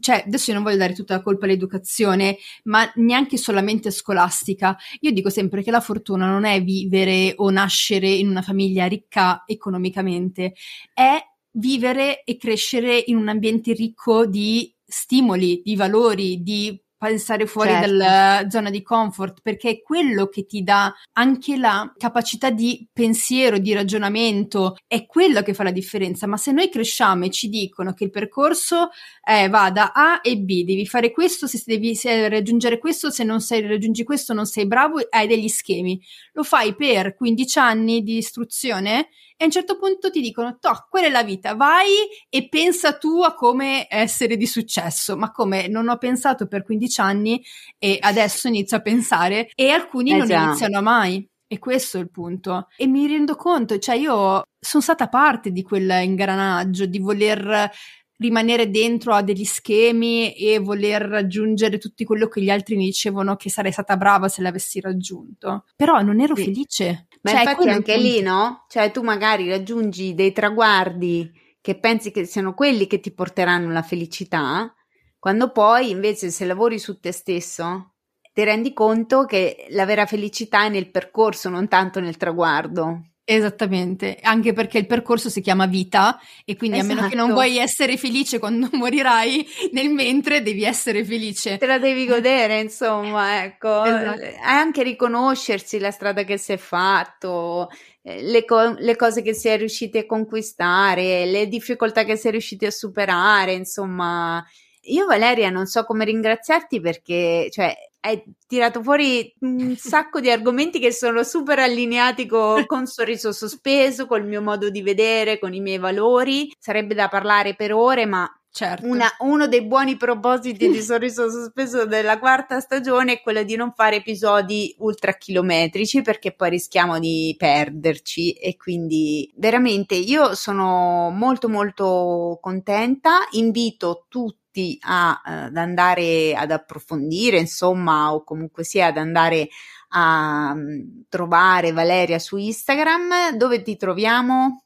cioè, 0.00 0.24
adesso 0.26 0.50
io 0.50 0.56
non 0.56 0.64
voglio 0.64 0.78
dare 0.78 0.94
tutta 0.94 1.16
la 1.16 1.22
colpa 1.22 1.44
all'educazione, 1.44 2.38
ma 2.64 2.90
neanche 2.94 3.36
solamente 3.36 3.90
scolastica. 3.90 4.74
Io 5.00 5.10
dico 5.12 5.28
sempre 5.28 5.62
che 5.62 5.70
la 5.70 5.80
fortuna 5.82 6.26
non 6.26 6.46
è 6.46 6.62
vivere 6.62 7.34
o 7.36 7.50
nascere 7.50 8.08
in 8.08 8.30
una 8.30 8.40
famiglia 8.40 8.86
ricca 8.86 9.42
economicamente, 9.46 10.54
è 10.94 11.18
vivere 11.52 12.22
e 12.24 12.38
crescere 12.38 13.02
in 13.06 13.16
un 13.16 13.28
ambiente 13.28 13.74
ricco 13.74 14.24
di 14.24 14.74
stimoli, 14.82 15.60
di 15.62 15.76
valori, 15.76 16.42
di 16.42 16.80
pensare 17.00 17.46
fuori 17.46 17.70
certo. 17.70 17.86
dalla 17.86 18.46
zona 18.50 18.68
di 18.68 18.82
comfort, 18.82 19.40
perché 19.40 19.70
è 19.70 19.80
quello 19.80 20.26
che 20.28 20.44
ti 20.44 20.62
dà 20.62 20.94
anche 21.12 21.56
la 21.56 21.90
capacità 21.96 22.50
di 22.50 22.86
pensiero, 22.92 23.56
di 23.56 23.72
ragionamento, 23.72 24.76
è 24.86 25.06
quello 25.06 25.40
che 25.40 25.54
fa 25.54 25.62
la 25.62 25.70
differenza. 25.70 26.26
Ma 26.26 26.36
se 26.36 26.52
noi 26.52 26.68
cresciamo 26.68 27.24
e 27.24 27.30
ci 27.30 27.48
dicono 27.48 27.94
che 27.94 28.04
il 28.04 28.10
percorso 28.10 28.90
eh, 29.26 29.48
va 29.48 29.70
da 29.70 29.92
A 29.94 30.20
e 30.22 30.36
B, 30.36 30.62
devi 30.64 30.86
fare 30.86 31.10
questo, 31.10 31.46
se 31.46 31.62
devi 31.64 31.94
se 31.94 32.28
raggiungere 32.28 32.78
questo, 32.78 33.10
se 33.10 33.24
non 33.24 33.40
sei, 33.40 33.66
raggiungi 33.66 34.04
questo 34.04 34.34
non 34.34 34.44
sei 34.44 34.66
bravo, 34.66 34.98
hai 35.08 35.26
degli 35.26 35.48
schemi. 35.48 35.98
Lo 36.34 36.42
fai 36.42 36.74
per 36.74 37.14
15 37.14 37.58
anni 37.58 38.02
di 38.02 38.18
istruzione 38.18 39.08
e 39.40 39.44
a 39.44 39.46
un 39.46 39.52
certo 39.52 39.78
punto 39.78 40.10
ti 40.10 40.20
dicono, 40.20 40.58
toh, 40.60 40.86
quella 40.90 41.06
è 41.06 41.10
la 41.10 41.22
vita, 41.22 41.54
vai 41.54 41.88
e 42.28 42.46
pensa 42.50 42.98
tu 42.98 43.22
a 43.22 43.32
come 43.32 43.86
essere 43.88 44.36
di 44.36 44.46
successo, 44.46 45.16
ma 45.16 45.30
come 45.30 45.66
non 45.66 45.88
ho 45.88 45.96
pensato 45.96 46.46
per 46.46 46.62
15 46.62 47.00
anni 47.00 47.42
e 47.78 47.96
adesso 48.02 48.48
inizio 48.48 48.76
a 48.76 48.82
pensare 48.82 49.48
e 49.54 49.70
alcuni 49.70 50.10
eh 50.10 50.16
non 50.18 50.26
già. 50.26 50.42
iniziano 50.42 50.82
mai. 50.82 51.26
E 51.46 51.58
questo 51.58 51.96
è 51.96 52.00
il 52.00 52.10
punto. 52.10 52.68
E 52.76 52.86
mi 52.86 53.06
rendo 53.06 53.34
conto, 53.34 53.78
cioè 53.78 53.94
io 53.96 54.42
sono 54.60 54.82
stata 54.82 55.08
parte 55.08 55.52
di 55.52 55.62
quel 55.62 55.90
ingranaggio 56.02 56.84
di 56.84 56.98
voler 56.98 57.70
rimanere 58.18 58.70
dentro 58.70 59.14
a 59.14 59.22
degli 59.22 59.44
schemi 59.44 60.34
e 60.34 60.58
voler 60.58 61.00
raggiungere 61.00 61.78
tutto 61.78 62.04
quello 62.04 62.28
che 62.28 62.42
gli 62.42 62.50
altri 62.50 62.76
mi 62.76 62.84
dicevano 62.84 63.36
che 63.36 63.48
sarei 63.48 63.72
stata 63.72 63.96
brava 63.96 64.28
se 64.28 64.42
l'avessi 64.42 64.80
raggiunto. 64.80 65.64
Però 65.74 66.00
non 66.02 66.20
ero 66.20 66.36
sì. 66.36 66.44
felice. 66.44 67.06
Ma 67.22 67.30
cioè, 67.32 67.40
infatti 67.40 67.68
anche 67.68 67.96
lì, 67.98 68.20
no? 68.22 68.64
Cioè 68.68 68.90
tu 68.90 69.02
magari 69.02 69.48
raggiungi 69.48 70.14
dei 70.14 70.32
traguardi 70.32 71.30
che 71.60 71.78
pensi 71.78 72.10
che 72.10 72.24
siano 72.24 72.54
quelli 72.54 72.86
che 72.86 73.00
ti 73.00 73.12
porteranno 73.12 73.70
la 73.70 73.82
felicità, 73.82 74.74
quando 75.18 75.52
poi 75.52 75.90
invece 75.90 76.30
se 76.30 76.46
lavori 76.46 76.78
su 76.78 76.98
te 76.98 77.12
stesso 77.12 77.94
ti 78.32 78.44
rendi 78.44 78.72
conto 78.72 79.24
che 79.26 79.66
la 79.70 79.84
vera 79.84 80.06
felicità 80.06 80.64
è 80.64 80.68
nel 80.70 80.90
percorso, 80.90 81.50
non 81.50 81.68
tanto 81.68 82.00
nel 82.00 82.16
traguardo. 82.16 83.09
Esattamente, 83.32 84.18
anche 84.22 84.52
perché 84.52 84.78
il 84.78 84.86
percorso 84.86 85.28
si 85.28 85.40
chiama 85.40 85.66
vita 85.66 86.20
e 86.44 86.56
quindi 86.56 86.78
esatto. 86.78 86.92
a 86.92 86.94
meno 86.96 87.08
che 87.08 87.14
non 87.14 87.26
esatto. 87.26 87.40
vuoi 87.40 87.58
essere 87.58 87.96
felice 87.96 88.40
quando 88.40 88.68
morirai, 88.74 89.46
nel 89.70 89.88
mentre 89.90 90.42
devi 90.42 90.64
essere 90.64 91.04
felice. 91.04 91.56
Te 91.56 91.66
la 91.66 91.78
devi 91.78 92.06
godere, 92.06 92.58
insomma, 92.58 93.44
ecco. 93.44 93.84
Esatto. 93.84 94.20
Anche 94.42 94.82
riconoscersi 94.82 95.78
la 95.78 95.92
strada 95.92 96.24
che 96.24 96.38
si 96.38 96.50
è 96.50 96.56
fatto, 96.56 97.68
eh, 98.02 98.20
le, 98.20 98.44
co- 98.44 98.74
le 98.76 98.96
cose 98.96 99.22
che 99.22 99.32
si 99.32 99.46
è 99.46 99.56
riusciti 99.56 99.98
a 99.98 100.06
conquistare, 100.06 101.24
le 101.24 101.46
difficoltà 101.46 102.02
che 102.02 102.16
si 102.16 102.26
è 102.26 102.30
riusciti 102.32 102.66
a 102.66 102.72
superare, 102.72 103.52
insomma. 103.52 104.44
Io 104.84 105.06
Valeria 105.06 105.50
non 105.50 105.66
so 105.66 105.84
come 105.84 106.04
ringraziarti 106.04 106.80
perché, 106.80 107.46
cioè, 107.52 107.76
hai 108.00 108.22
tirato 108.46 108.82
fuori 108.82 109.32
un 109.40 109.76
sacco 109.76 110.20
di 110.20 110.30
argomenti 110.30 110.78
che 110.78 110.92
sono 110.92 111.22
super 111.22 111.58
allineati 111.58 112.26
co- 112.26 112.64
con 112.66 112.86
sorriso 112.86 113.32
sospeso, 113.32 114.06
col 114.06 114.26
mio 114.26 114.42
modo 114.42 114.70
di 114.70 114.82
vedere, 114.82 115.38
con 115.38 115.54
i 115.54 115.60
miei 115.60 115.78
valori. 115.78 116.52
Sarebbe 116.58 116.94
da 116.94 117.08
parlare 117.08 117.54
per 117.54 117.72
ore, 117.72 118.06
ma 118.06 118.30
Certo. 118.52 118.84
Una, 118.84 119.08
uno 119.20 119.46
dei 119.46 119.64
buoni 119.64 119.96
propositi 119.96 120.68
di 120.68 120.82
Sorriso 120.82 121.30
Sospeso 121.30 121.86
della 121.86 122.18
quarta 122.18 122.58
stagione 122.58 123.12
è 123.12 123.20
quello 123.20 123.44
di 123.44 123.54
non 123.54 123.72
fare 123.72 123.96
episodi 123.96 124.74
ultra 124.78 125.12
chilometrici 125.12 126.02
perché 126.02 126.32
poi 126.32 126.50
rischiamo 126.50 126.98
di 126.98 127.32
perderci 127.38 128.32
e 128.32 128.56
quindi 128.56 129.32
veramente 129.36 129.94
io 129.94 130.34
sono 130.34 131.10
molto 131.10 131.48
molto 131.48 132.38
contenta, 132.40 133.28
invito 133.32 134.06
tutti 134.08 134.39
tutti 134.50 134.78
a, 134.82 135.20
uh, 135.24 135.30
ad 135.46 135.56
andare 135.56 136.34
ad 136.34 136.50
approfondire, 136.50 137.38
insomma, 137.38 138.12
o 138.12 138.24
comunque 138.24 138.64
sia 138.64 138.86
ad 138.86 138.98
andare 138.98 139.48
a 139.90 140.52
um, 140.54 141.04
trovare 141.08 141.72
Valeria 141.72 142.18
su 142.18 142.36
Instagram. 142.36 143.36
Dove 143.36 143.62
ti 143.62 143.76
troviamo? 143.76 144.64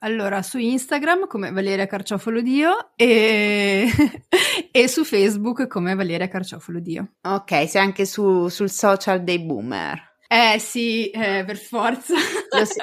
Allora, 0.00 0.42
su 0.42 0.58
Instagram 0.58 1.26
come 1.26 1.50
Valeria 1.50 1.86
Carciofolo 1.86 2.42
Dio 2.42 2.92
e, 2.94 3.88
e 4.70 4.88
su 4.88 5.02
Facebook 5.02 5.66
come 5.66 5.94
Valeria 5.94 6.28
Carciofolo 6.28 6.78
Dio. 6.78 7.14
Ok, 7.22 7.68
sei 7.68 7.80
anche 7.80 8.04
su, 8.04 8.48
sul 8.48 8.70
social 8.70 9.24
dei 9.24 9.40
boomer. 9.40 10.13
Eh 10.36 10.58
sì, 10.58 11.10
eh, 11.10 11.44
per 11.46 11.56
forza. 11.56 12.14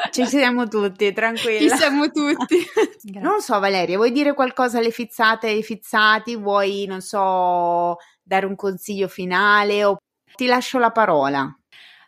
ci 0.09 0.25
siamo 0.25 0.69
tutti, 0.69 1.11
tranquilla. 1.11 1.59
Ci 1.59 1.69
siamo 1.75 2.09
tutti. 2.09 2.63
non 3.19 3.41
so 3.41 3.59
Valeria, 3.59 3.97
vuoi 3.97 4.13
dire 4.13 4.33
qualcosa 4.33 4.77
alle 4.77 4.91
fizzate 4.91 5.47
e 5.47 5.51
ai 5.51 5.63
fizzati? 5.63 6.37
Vuoi, 6.37 6.85
non 6.85 7.01
so, 7.01 7.97
dare 8.23 8.45
un 8.45 8.55
consiglio 8.55 9.09
finale 9.09 9.83
o 9.83 9.97
ti 10.33 10.45
lascio 10.45 10.79
la 10.79 10.91
parola? 10.91 11.53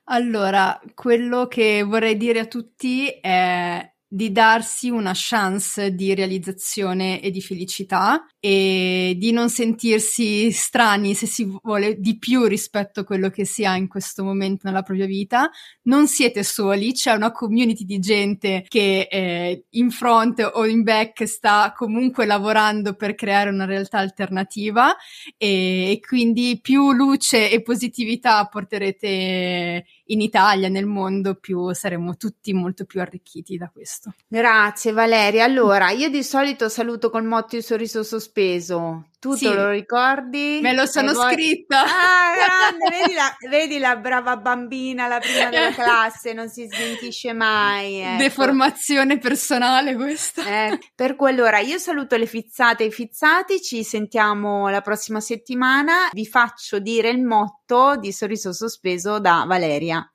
Allora, 0.05 0.79
quello 0.93 1.47
che 1.47 1.83
vorrei 1.83 2.15
dire 2.15 2.39
a 2.39 2.45
tutti 2.45 3.09
è 3.09 3.85
di 4.07 4.31
darsi 4.31 4.89
una 4.89 5.11
chance 5.13 5.93
di 5.93 6.15
realizzazione 6.15 7.19
e 7.19 7.31
di 7.31 7.41
felicità 7.41 8.25
e 8.45 9.15
di 9.17 9.31
non 9.31 9.49
sentirsi 9.49 10.51
strani 10.51 11.13
se 11.13 11.27
si 11.27 11.45
vuole 11.45 11.97
di 11.97 12.17
più 12.17 12.43
rispetto 12.43 12.99
a 12.99 13.03
quello 13.05 13.29
che 13.29 13.45
si 13.45 13.63
ha 13.63 13.77
in 13.77 13.87
questo 13.87 14.21
momento 14.25 14.67
nella 14.67 14.81
propria 14.81 15.05
vita. 15.05 15.49
Non 15.83 16.07
siete 16.07 16.43
soli, 16.43 16.91
c'è 16.91 17.13
una 17.13 17.31
community 17.31 17.85
di 17.85 17.99
gente 17.99 18.65
che 18.67 19.07
eh, 19.09 19.63
in 19.69 19.91
front 19.91 20.45
o 20.55 20.65
in 20.65 20.83
back 20.83 21.25
sta 21.25 21.71
comunque 21.73 22.25
lavorando 22.25 22.95
per 22.95 23.15
creare 23.15 23.49
una 23.49 23.63
realtà 23.63 23.99
alternativa 23.99 24.93
e, 25.37 25.91
e 25.91 25.99
quindi 26.05 26.59
più 26.61 26.91
luce 26.91 27.49
e 27.49 27.61
positività 27.61 28.45
porterete 28.47 29.85
in 30.07 30.19
Italia, 30.19 30.67
nel 30.67 30.85
mondo, 30.85 31.35
più 31.35 31.71
saremo 31.73 32.17
tutti 32.17 32.51
molto 32.53 32.83
più 32.83 32.99
arricchiti 32.99 33.55
da 33.55 33.69
questo. 33.71 34.13
Grazie 34.27 34.91
Valeria. 34.91 35.45
Allora, 35.45 35.91
io 35.91 36.09
di 36.09 36.23
solito 36.23 36.67
saluto 36.67 37.09
col 37.09 37.23
motto 37.23 37.55
il 37.55 37.63
sorriso 37.63 38.03
sospeso. 38.33 39.09
Tu 39.19 39.35
sì. 39.35 39.45
te 39.45 39.53
lo 39.53 39.69
ricordi? 39.69 40.59
Me 40.61 40.73
lo 40.73 40.85
sono 40.85 41.13
poi... 41.13 41.31
scritta. 41.31 41.83
Ah, 41.83 42.33
grande, 42.35 42.89
vedi 42.99 43.13
la, 43.13 43.37
vedi 43.49 43.77
la, 43.77 43.95
brava 43.95 44.35
bambina, 44.35 45.07
la 45.07 45.19
prima 45.19 45.49
della 45.49 45.71
classe, 45.71 46.33
non 46.33 46.49
si 46.49 46.67
smentisce 46.67 47.31
mai. 47.31 48.01
Ecco. 48.01 48.17
Deformazione 48.17 49.19
personale 49.19 49.95
questa. 49.95 50.43
Eh, 50.45 50.79
per 50.93 51.15
cui 51.15 51.29
allora 51.29 51.59
io 51.59 51.77
saluto 51.77 52.17
le 52.17 52.25
fizzate 52.25 52.83
e 52.83 52.87
i 52.87 52.91
fizzati, 52.91 53.61
ci 53.61 53.83
sentiamo 53.83 54.67
la 54.67 54.81
prossima 54.81 55.21
settimana. 55.21 56.09
Vi 56.11 56.25
faccio 56.25 56.79
dire 56.79 57.09
il 57.09 57.23
motto 57.23 57.95
di 57.95 58.11
sorriso 58.11 58.51
sospeso 58.51 59.19
da 59.19 59.45
Valeria. 59.47 60.05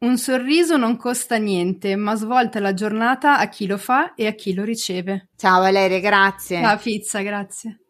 Un 0.00 0.16
sorriso 0.16 0.76
non 0.76 0.96
costa 0.96 1.38
niente, 1.38 1.96
ma 1.96 2.14
svolta 2.14 2.60
la 2.60 2.72
giornata 2.72 3.38
a 3.38 3.48
chi 3.48 3.66
lo 3.66 3.76
fa 3.76 4.14
e 4.14 4.28
a 4.28 4.32
chi 4.32 4.54
lo 4.54 4.62
riceve. 4.62 5.30
Ciao 5.34 5.60
Valeria, 5.60 5.98
grazie. 5.98 6.60
Ciao 6.60 6.78
Fizza, 6.78 7.20
grazie. 7.22 7.80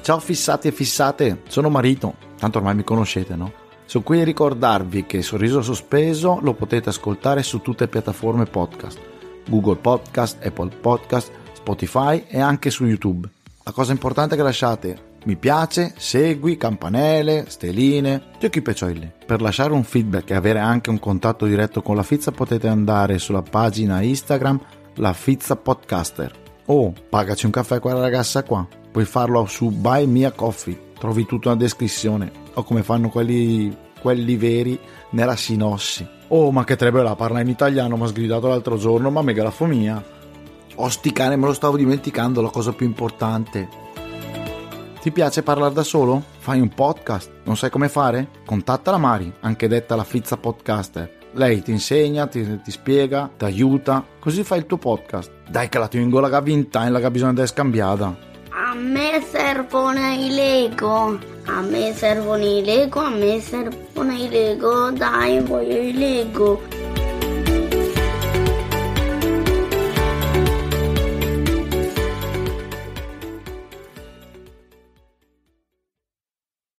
Ciao 0.00 0.18
fissati 0.18 0.68
e 0.68 0.72
fissate, 0.72 1.42
sono 1.46 1.68
Marito, 1.68 2.16
tanto 2.38 2.58
ormai 2.58 2.74
mi 2.74 2.84
conoscete, 2.84 3.36
no? 3.36 3.52
Sono 3.84 4.02
qui 4.02 4.20
a 4.20 4.24
ricordarvi 4.24 5.04
che 5.04 5.20
Sorriso 5.20 5.60
Sospeso 5.60 6.38
lo 6.40 6.54
potete 6.54 6.88
ascoltare 6.88 7.42
su 7.42 7.60
tutte 7.60 7.84
le 7.84 7.90
piattaforme 7.90 8.46
podcast, 8.46 8.98
Google 9.46 9.76
Podcast, 9.76 10.44
Apple 10.44 10.74
Podcast, 10.74 11.30
Spotify 11.52 12.24
e 12.26 12.40
anche 12.40 12.70
su 12.70 12.86
YouTube. 12.86 13.28
La 13.62 13.72
cosa 13.72 13.92
importante 13.92 14.34
è 14.34 14.38
che 14.38 14.42
lasciate 14.42 15.10
mi 15.24 15.36
piace, 15.36 15.94
segui, 15.96 16.56
campanelle, 16.56 17.44
steline, 17.48 18.30
giochi 18.38 18.62
peccioli. 18.62 19.10
Per 19.24 19.40
lasciare 19.40 19.72
un 19.72 19.84
feedback 19.84 20.30
e 20.30 20.34
avere 20.34 20.58
anche 20.58 20.90
un 20.90 20.98
contatto 20.98 21.46
diretto 21.46 21.82
con 21.82 21.96
la 21.96 22.02
Fizza 22.02 22.32
potete 22.32 22.68
andare 22.68 23.18
sulla 23.18 23.42
pagina 23.42 24.00
Instagram 24.00 24.60
La 24.96 25.12
Fizza 25.12 25.56
Podcaster 25.56 26.40
o 26.66 26.92
pagaci 27.08 27.46
un 27.46 27.52
caffè 27.52 27.76
a 27.76 27.80
quella 27.80 28.00
ragazza 28.00 28.44
qua 28.44 28.66
puoi 28.92 29.04
farlo 29.06 29.46
su 29.46 29.70
Buy 29.70 30.06
Mia 30.06 30.32
Coffee, 30.32 30.92
trovi 30.98 31.24
tutto 31.24 31.48
nella 31.48 31.62
descrizione, 31.62 32.30
o 32.52 32.62
come 32.62 32.82
fanno 32.82 33.08
quelli, 33.08 33.74
quelli 34.00 34.36
veri 34.36 34.78
nella 35.10 35.34
sinossi. 35.34 36.06
Oh, 36.28 36.52
ma 36.52 36.64
che 36.64 36.76
trebbe 36.76 37.02
la 37.02 37.16
parla 37.16 37.40
in 37.40 37.48
italiano, 37.48 37.96
mi 37.96 38.04
ha 38.04 38.06
sgridato 38.06 38.48
l'altro 38.48 38.76
giorno, 38.76 39.10
ma 39.10 39.22
megalafomia. 39.22 40.04
Oh, 40.74 40.88
sti 40.88 41.12
cane, 41.12 41.36
me 41.36 41.46
lo 41.46 41.54
stavo 41.54 41.76
dimenticando, 41.76 42.42
la 42.42 42.50
cosa 42.50 42.72
più 42.72 42.86
importante. 42.86 43.80
Ti 45.02 45.10
piace 45.10 45.42
parlare 45.42 45.74
da 45.74 45.82
solo? 45.82 46.22
Fai 46.38 46.60
un 46.60 46.68
podcast? 46.68 47.28
Non 47.42 47.56
sai 47.56 47.70
come 47.70 47.88
fare? 47.88 48.28
Contatta 48.46 48.92
la 48.92 48.98
Mari, 48.98 49.32
anche 49.40 49.66
detta 49.66 49.96
la 49.96 50.04
Fizza 50.04 50.36
Podcaster. 50.36 51.18
Lei 51.32 51.60
ti 51.60 51.72
insegna, 51.72 52.28
ti, 52.28 52.60
ti 52.62 52.70
spiega, 52.70 53.28
ti 53.36 53.44
aiuta, 53.44 54.06
così 54.20 54.44
fai 54.44 54.58
il 54.58 54.66
tuo 54.66 54.76
podcast. 54.76 55.28
Dai 55.50 55.68
che 55.68 55.78
la 55.78 55.88
tengo 55.88 56.20
la 56.20 56.40
vinta 56.40 56.86
e 56.86 56.90
la 56.90 57.10
bisogna 57.10 57.32
di 57.32 57.44
scambiata. 57.48 58.16
A 58.50 58.74
me 58.76 59.20
servono 59.28 59.98
i 60.12 60.30
Lego. 60.30 61.18
A 61.46 61.60
me 61.62 61.92
servono 61.94 62.44
i 62.44 62.62
Lego, 62.64 63.00
a 63.00 63.10
me 63.10 63.40
servono 63.40 64.12
i 64.12 64.28
Lego. 64.28 64.92
Dai, 64.92 65.40
voglio 65.40 65.78
i 65.78 65.92
Lego. 65.94 66.81